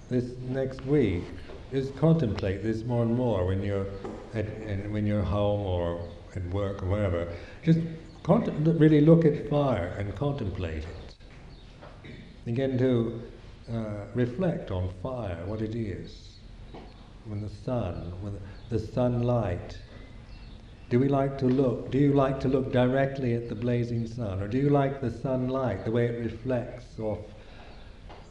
this 0.09 0.31
next 0.47 0.83
week 0.83 1.23
is 1.71 1.91
contemplate 1.99 2.63
this 2.63 2.83
more 2.85 3.03
and 3.03 3.15
more 3.15 3.45
when 3.45 3.61
you're 3.61 3.85
at 4.33 4.47
when 4.89 5.05
you're 5.05 5.21
home 5.21 5.61
or 5.61 6.09
at 6.35 6.43
work 6.49 6.81
or 6.81 6.87
wherever. 6.87 7.31
Just 7.63 7.81
really 8.27 9.01
look 9.01 9.25
at 9.25 9.47
fire 9.47 9.93
and 9.99 10.15
contemplate 10.15 10.85
it. 10.85 11.15
Begin 12.45 12.79
to 12.79 13.21
uh, 13.71 14.05
reflect 14.15 14.71
on 14.71 14.91
fire, 15.03 15.45
what 15.45 15.61
it 15.61 15.75
is, 15.75 16.37
when 17.25 17.41
the 17.41 17.49
sun, 17.63 18.11
when 18.21 18.39
the 18.71 18.79
sunlight. 18.79 19.77
Do 20.89 20.99
we 20.99 21.09
like 21.09 21.37
to 21.37 21.45
look? 21.45 21.91
Do 21.91 21.99
you 21.99 22.13
like 22.13 22.39
to 22.39 22.47
look 22.47 22.71
directly 22.71 23.35
at 23.35 23.49
the 23.49 23.55
blazing 23.55 24.07
sun, 24.07 24.41
or 24.41 24.47
do 24.47 24.57
you 24.57 24.71
like 24.71 24.99
the 24.99 25.11
sunlight, 25.11 25.85
the 25.85 25.91
way 25.91 26.07
it 26.07 26.23
reflects 26.23 26.99
off 26.99 27.19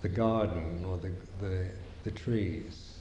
the 0.02 0.08
garden 0.08 0.84
or 0.86 0.96
the 0.98 1.12
the, 1.40 1.66
the 2.04 2.10
trees? 2.10 2.94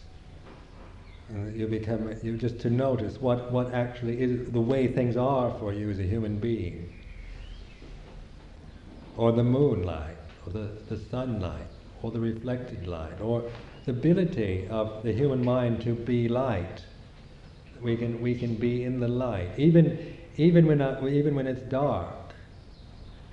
And 1.29 1.55
you 1.59 1.67
become 1.67 2.13
you 2.23 2.37
just 2.37 2.59
to 2.59 2.69
notice 2.69 3.19
what, 3.19 3.51
what 3.51 3.73
actually 3.73 4.21
is 4.21 4.49
the 4.51 4.61
way 4.61 4.87
things 4.87 5.17
are 5.17 5.53
for 5.59 5.73
you 5.73 5.89
as 5.89 5.99
a 5.99 6.03
human 6.03 6.39
being, 6.39 6.89
or 9.17 9.33
the 9.33 9.43
moonlight, 9.43 10.15
or 10.45 10.53
the, 10.53 10.71
the 10.87 10.97
sunlight 10.97 11.67
or 12.01 12.11
the 12.11 12.19
reflected 12.19 12.87
light, 12.87 13.19
or 13.21 13.43
the 13.85 13.91
ability 13.91 14.67
of 14.69 15.03
the 15.03 15.11
human 15.11 15.43
mind 15.43 15.81
to 15.81 15.93
be 15.93 16.27
light. 16.27 16.83
We 17.81 17.95
can, 17.97 18.21
we 18.21 18.35
can 18.35 18.55
be 18.55 18.83
in 18.83 18.99
the 18.99 19.07
light, 19.07 19.49
even, 19.57 20.15
even, 20.37 20.65
when, 20.65 20.81
uh, 20.81 20.99
even 21.07 21.35
when 21.35 21.47
it's 21.47 21.61
dark, 21.61 22.26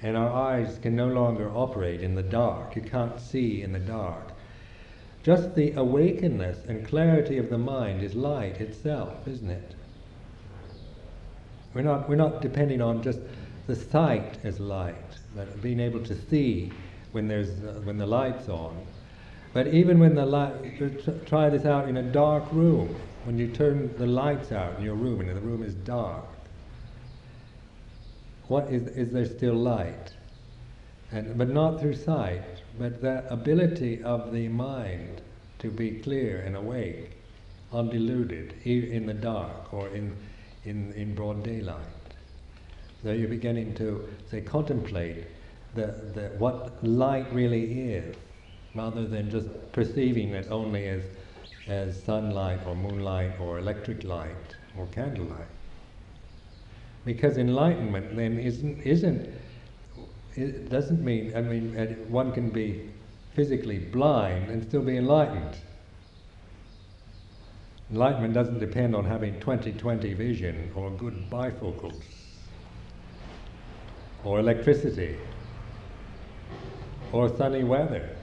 and 0.05 0.19
our 0.19 0.31
eyes 0.31 0.79
can 0.83 0.95
no 0.95 1.09
longer 1.09 1.51
operate 1.55 2.03
in 2.03 2.15
the 2.15 2.23
dark. 2.23 2.77
You 2.77 2.83
can't 2.83 3.19
see 3.19 3.63
in 3.63 3.73
the 3.73 3.79
dark. 3.79 4.33
Just 5.23 5.55
the 5.55 5.73
awakeness 5.73 6.59
and 6.69 6.87
clarity 6.87 7.39
of 7.39 7.49
the 7.49 7.57
mind 7.57 8.03
is 8.03 8.15
light 8.15 8.61
itself, 8.61 9.27
isn't 9.27 9.49
it? 9.49 9.75
We're 11.73 11.83
not, 11.83 12.07
we're 12.07 12.17
not 12.17 12.43
depending 12.43 12.83
on 12.83 13.03
just 13.03 13.19
the 13.67 13.75
sight 13.75 14.37
as 14.45 14.61
light, 14.61 14.95
but 15.35 15.63
being 15.63 15.81
able 15.81 16.05
to 16.05 16.15
see 16.29 16.71
when 17.13 17.27
there's 17.27 17.49
uh, 17.65 17.81
when 17.85 17.97
the 17.97 18.07
light's 18.07 18.51
on. 18.51 18.77
But 19.55 19.69
even 19.69 19.99
when 19.99 20.15
the 20.15 20.27
light, 20.27 20.53
try 21.27 21.49
this 21.49 21.65
out 21.65 21.89
in 21.89 21.97
a 21.97 22.03
dark 22.03 22.45
room. 22.53 22.95
When 23.25 23.39
you 23.39 23.49
turn 23.49 23.97
the 23.97 24.07
lights 24.07 24.53
out 24.53 24.77
in 24.77 24.85
your 24.85 24.97
room 24.97 25.21
and 25.23 25.31
the 25.31 25.41
room 25.41 25.63
is 25.63 25.73
dark, 25.73 26.27
what 28.49 28.71
is 28.71 28.89
is 28.89 29.13
there 29.13 29.27
still 29.27 29.55
light? 29.55 30.13
And 31.13 31.37
but 31.39 31.49
not 31.49 31.81
through 31.81 31.95
sight, 31.95 32.63
but 32.79 33.01
that 33.03 33.27
ability 33.31 34.03
of 34.03 34.33
the 34.33 34.49
mind 34.49 35.21
to 35.61 35.71
be 35.71 35.93
clear 36.01 36.41
and 36.41 36.57
awake, 36.57 37.13
undiluted, 37.73 38.55
in 38.65 39.07
the 39.07 39.15
dark 39.15 39.73
or 39.73 39.89
in 39.89 40.17
in 40.65 40.93
in 40.93 41.15
broad 41.15 41.43
daylight. 41.43 41.87
So 43.03 43.13
you're 43.13 43.29
beginning 43.29 43.75
to 43.75 44.09
say 44.31 44.41
contemplate 44.41 45.27
the, 45.75 45.87
the, 46.15 46.31
what 46.39 46.83
light 46.85 47.33
really 47.33 47.93
is, 47.93 48.15
rather 48.75 49.07
than 49.07 49.31
just 49.31 49.49
perceiving 49.73 50.31
it 50.31 50.47
only 50.51 50.87
as, 50.87 51.03
as 51.67 52.03
sunlight 52.03 52.61
or 52.67 52.75
moonlight 52.75 53.39
or 53.41 53.59
electric 53.59 54.05
light 54.05 54.57
or 54.79 54.87
candlelight. 54.87 55.54
Because 57.05 57.37
enlightenment 57.37 58.17
then 58.17 58.39
isn't, 58.39 58.81
isn't 58.83 59.29
it 60.37 60.69
doesn't 60.69 61.05
mean, 61.05 61.33
I 61.37 61.43
mean, 61.43 61.75
one 62.09 62.33
can 62.33 62.51
be 62.51 62.91
physically 63.35 63.79
blind 63.79 64.51
and 64.51 64.63
still 64.63 64.83
be 64.83 64.97
enlightened. 64.97 65.57
Enlightenment 67.91 68.35
doesn't 68.35 68.59
depend 68.59 68.97
on 68.97 69.05
having 69.05 69.39
20/20 69.41 70.17
vision 70.17 70.73
or 70.75 70.91
good 70.91 71.31
bifocals 71.31 72.03
or 74.25 74.41
electricity 74.41 75.19
or 77.13 77.29
sunny 77.37 77.63
weather 77.63 78.17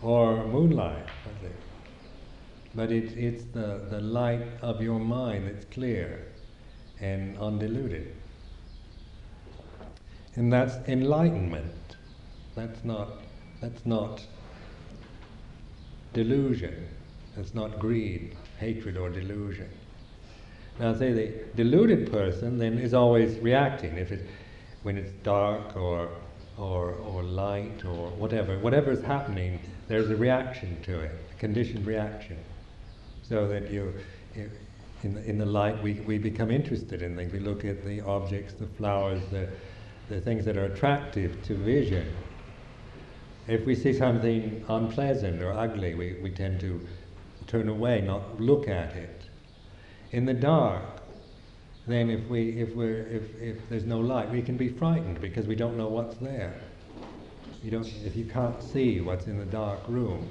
or 0.00 0.46
moonlight. 0.46 1.06
But 2.74 2.92
it, 2.92 3.16
it's 3.16 3.44
the, 3.52 3.80
the 3.90 4.00
light 4.00 4.42
of 4.62 4.82
your 4.82 5.00
mind 5.00 5.48
that's 5.48 5.64
clear 5.64 6.26
and 7.00 7.36
undiluted. 7.38 8.14
And 10.34 10.52
that's 10.52 10.76
enlightenment. 10.88 11.96
That's 12.54 12.84
not, 12.84 13.08
that's 13.60 13.84
not 13.86 14.22
delusion. 16.12 16.88
That's 17.36 17.54
not 17.54 17.78
greed, 17.78 18.34
hatred, 18.58 18.96
or 18.96 19.10
delusion. 19.10 19.68
Now, 20.78 20.94
say 20.94 21.12
the 21.12 21.32
deluded 21.54 22.10
person 22.12 22.58
then 22.58 22.78
is 22.78 22.92
always 22.94 23.38
reacting. 23.38 23.96
If 23.96 24.12
it, 24.12 24.26
when 24.82 24.98
it's 24.98 25.12
dark 25.22 25.76
or, 25.76 26.08
or, 26.58 26.92
or 26.92 27.22
light 27.22 27.84
or 27.84 28.08
whatever, 28.10 28.58
whatever 28.58 28.90
is 28.90 29.02
happening, 29.02 29.60
there's 29.88 30.10
a 30.10 30.16
reaction 30.16 30.82
to 30.82 31.00
it, 31.00 31.12
a 31.34 31.38
conditioned 31.38 31.86
reaction. 31.86 32.38
So 33.22 33.48
that 33.48 33.70
you, 33.70 33.92
you 34.34 34.50
in, 35.06 35.14
the, 35.14 35.30
in 35.30 35.38
the 35.38 35.46
light, 35.46 35.80
we, 35.82 35.94
we 35.94 36.18
become 36.18 36.50
interested 36.50 37.00
in 37.00 37.16
things. 37.16 37.32
We 37.32 37.38
look 37.38 37.64
at 37.64 37.84
the 37.84 38.00
objects, 38.00 38.54
the 38.54 38.66
flowers, 38.66 39.22
the, 39.30 39.48
the 40.08 40.20
things 40.20 40.44
that 40.44 40.56
are 40.56 40.64
attractive 40.64 41.42
to 41.44 41.54
vision. 41.54 42.12
If 43.46 43.64
we 43.64 43.76
see 43.76 43.92
something 43.92 44.64
unpleasant 44.68 45.42
or 45.42 45.52
ugly, 45.52 45.94
we, 45.94 46.18
we 46.20 46.30
tend 46.30 46.60
to 46.60 46.80
turn 47.46 47.68
away, 47.68 48.00
not 48.00 48.40
look 48.40 48.68
at 48.68 48.96
it. 48.96 49.22
In 50.10 50.24
the 50.24 50.34
dark, 50.34 50.82
then 51.86 52.10
if, 52.10 52.28
we, 52.28 52.60
if, 52.60 52.74
we're, 52.74 53.06
if, 53.06 53.40
if 53.40 53.68
there's 53.68 53.84
no 53.84 54.00
light, 54.00 54.28
we 54.30 54.42
can 54.42 54.56
be 54.56 54.68
frightened 54.68 55.20
because 55.20 55.46
we 55.46 55.54
don't 55.54 55.76
know 55.76 55.86
what's 55.86 56.16
there. 56.16 56.60
You 57.62 57.70
don't, 57.70 57.86
if 58.04 58.16
you 58.16 58.24
can't 58.24 58.60
see 58.60 59.00
what's 59.00 59.26
in 59.26 59.38
the 59.38 59.44
dark 59.44 59.78
room. 59.86 60.28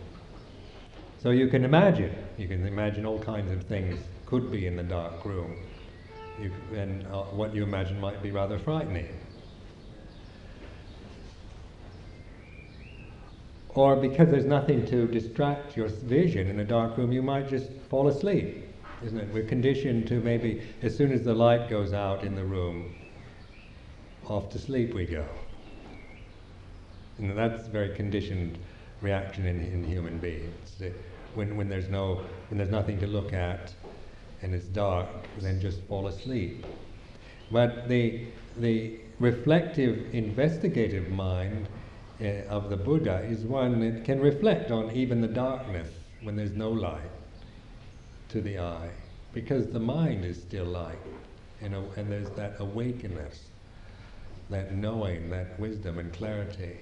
So 1.21 1.29
you 1.29 1.47
can 1.47 1.63
imagine, 1.63 2.13
you 2.37 2.49
can 2.49 2.67
imagine 2.67 3.05
all 3.05 3.19
kinds 3.19 3.51
of 3.51 3.63
things 3.63 3.97
could 4.25 4.51
be 4.51 4.67
in 4.67 4.75
the 4.75 4.83
dark 4.83 5.23
room. 5.25 5.55
You, 6.41 6.51
and 6.75 7.05
uh, 7.07 7.23
what 7.23 7.55
you 7.55 7.63
imagine 7.63 7.99
might 7.99 8.21
be 8.21 8.31
rather 8.31 8.59
frightening. 8.59 9.07
Or 13.69 13.97
because 13.97 14.29
there's 14.29 14.45
nothing 14.45 14.85
to 14.87 15.05
distract 15.07 15.75
your 15.75 15.89
vision 15.89 16.47
in 16.47 16.59
a 16.59 16.63
dark 16.63 16.97
room, 16.97 17.11
you 17.11 17.21
might 17.21 17.49
just 17.49 17.69
fall 17.89 18.07
asleep, 18.07 18.65
isn't 19.03 19.19
it? 19.19 19.33
We're 19.33 19.43
conditioned 19.43 20.07
to 20.07 20.21
maybe, 20.21 20.61
as 20.81 20.95
soon 20.95 21.11
as 21.11 21.23
the 21.23 21.33
light 21.33 21.69
goes 21.69 21.91
out 21.91 22.23
in 22.23 22.35
the 22.35 22.43
room, 22.43 22.95
off 24.27 24.49
to 24.51 24.59
sleep 24.59 24.93
we 24.93 25.05
go. 25.05 25.25
And 27.17 27.37
that's 27.37 27.67
a 27.67 27.69
very 27.69 27.93
conditioned 27.95 28.57
reaction 29.01 29.45
in, 29.45 29.61
in 29.61 29.83
human 29.83 30.19
beings. 30.19 30.81
When, 31.33 31.57
when, 31.57 31.67
there's 31.67 31.89
no, 31.89 32.21
when 32.49 32.57
there's 32.57 32.71
nothing 32.71 32.99
to 32.99 33.07
look 33.07 33.33
at 33.33 33.73
and 34.45 34.53
it's 34.53 34.67
dark, 34.67 35.07
then 35.39 35.59
just 35.59 35.81
fall 35.87 36.05
asleep. 36.05 36.63
But 37.51 37.89
the, 37.89 38.27
the 38.57 38.99
reflective, 39.17 40.13
investigative 40.13 41.09
mind 41.09 41.67
uh, 42.21 42.25
of 42.47 42.69
the 42.69 42.77
Buddha 42.77 43.23
is 43.23 43.39
one 43.39 43.79
that 43.79 44.05
can 44.05 44.19
reflect 44.19 44.69
on 44.69 44.91
even 44.91 45.19
the 45.19 45.27
darkness 45.27 45.89
when 46.21 46.35
there's 46.35 46.51
no 46.51 46.69
light 46.69 47.09
to 48.29 48.39
the 48.39 48.59
eye, 48.59 48.91
because 49.33 49.65
the 49.65 49.79
mind 49.79 50.23
is 50.23 50.37
still 50.37 50.65
light, 50.65 50.99
know, 51.67 51.91
and 51.97 52.11
there's 52.11 52.29
that 52.31 52.57
awakeness, 52.59 53.45
that 54.51 54.75
knowing, 54.75 55.31
that 55.31 55.59
wisdom 55.59 55.97
and 55.97 56.13
clarity 56.13 56.77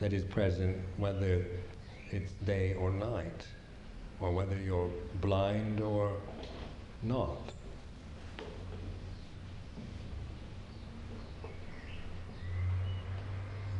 that 0.00 0.14
is 0.14 0.24
present 0.24 0.78
whether 0.96 1.44
it's 2.10 2.32
day 2.46 2.72
or 2.72 2.90
night, 2.90 3.46
or 4.20 4.32
whether 4.32 4.56
you're 4.56 4.90
blind 5.20 5.80
or 5.80 6.12
not. 7.02 7.38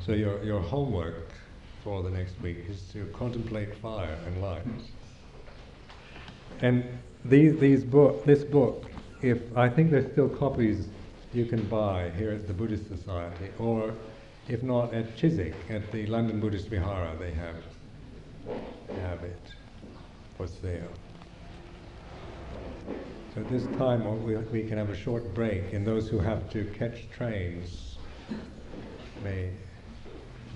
So 0.01 0.12
your, 0.12 0.43
your 0.43 0.61
homework 0.61 1.32
for 1.84 2.03
the 2.03 2.11
next 2.11 2.41
week 2.41 2.59
is 2.68 2.82
to 2.93 3.05
contemplate 3.07 3.74
fire 3.76 4.16
and 4.26 4.41
light. 4.41 4.62
And 6.61 6.84
these, 7.24 7.59
these 7.59 7.84
book, 7.84 8.24
this 8.24 8.45
book, 8.45 8.84
if 9.22 9.39
I 9.57 9.68
think 9.68 9.91
there's 9.91 10.11
still 10.12 10.28
copies 10.28 10.89
you 11.34 11.45
can 11.45 11.62
buy 11.66 12.11
here 12.16 12.30
at 12.30 12.47
the 12.47 12.55
Buddhist 12.55 12.89
Society, 12.89 13.51
or 13.59 13.93
if 14.49 14.62
not 14.62 14.95
at 14.95 15.14
Chiswick, 15.16 15.55
at 15.68 15.93
the 15.93 16.07
London 16.07 16.41
Buddhist 16.41 16.68
Vihara, 16.68 17.14
they 17.18 17.32
have, 17.32 17.57
have 19.03 19.22
it 19.24 19.57
for 20.39 20.47
sale. 20.47 20.89
So 23.34 23.41
at 23.41 23.49
this 23.49 23.66
time, 23.76 24.24
we, 24.24 24.36
we 24.36 24.62
can 24.62 24.78
have 24.78 24.89
a 24.89 24.97
short 24.97 25.34
break, 25.34 25.72
and 25.72 25.86
those 25.86 26.09
who 26.09 26.18
have 26.20 26.49
to 26.51 26.64
catch 26.78 27.11
trains 27.11 27.99
may 29.22 29.51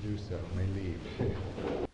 do 0.02 0.16
so, 0.16 0.38
may 0.56 0.66
leave. 0.68 1.88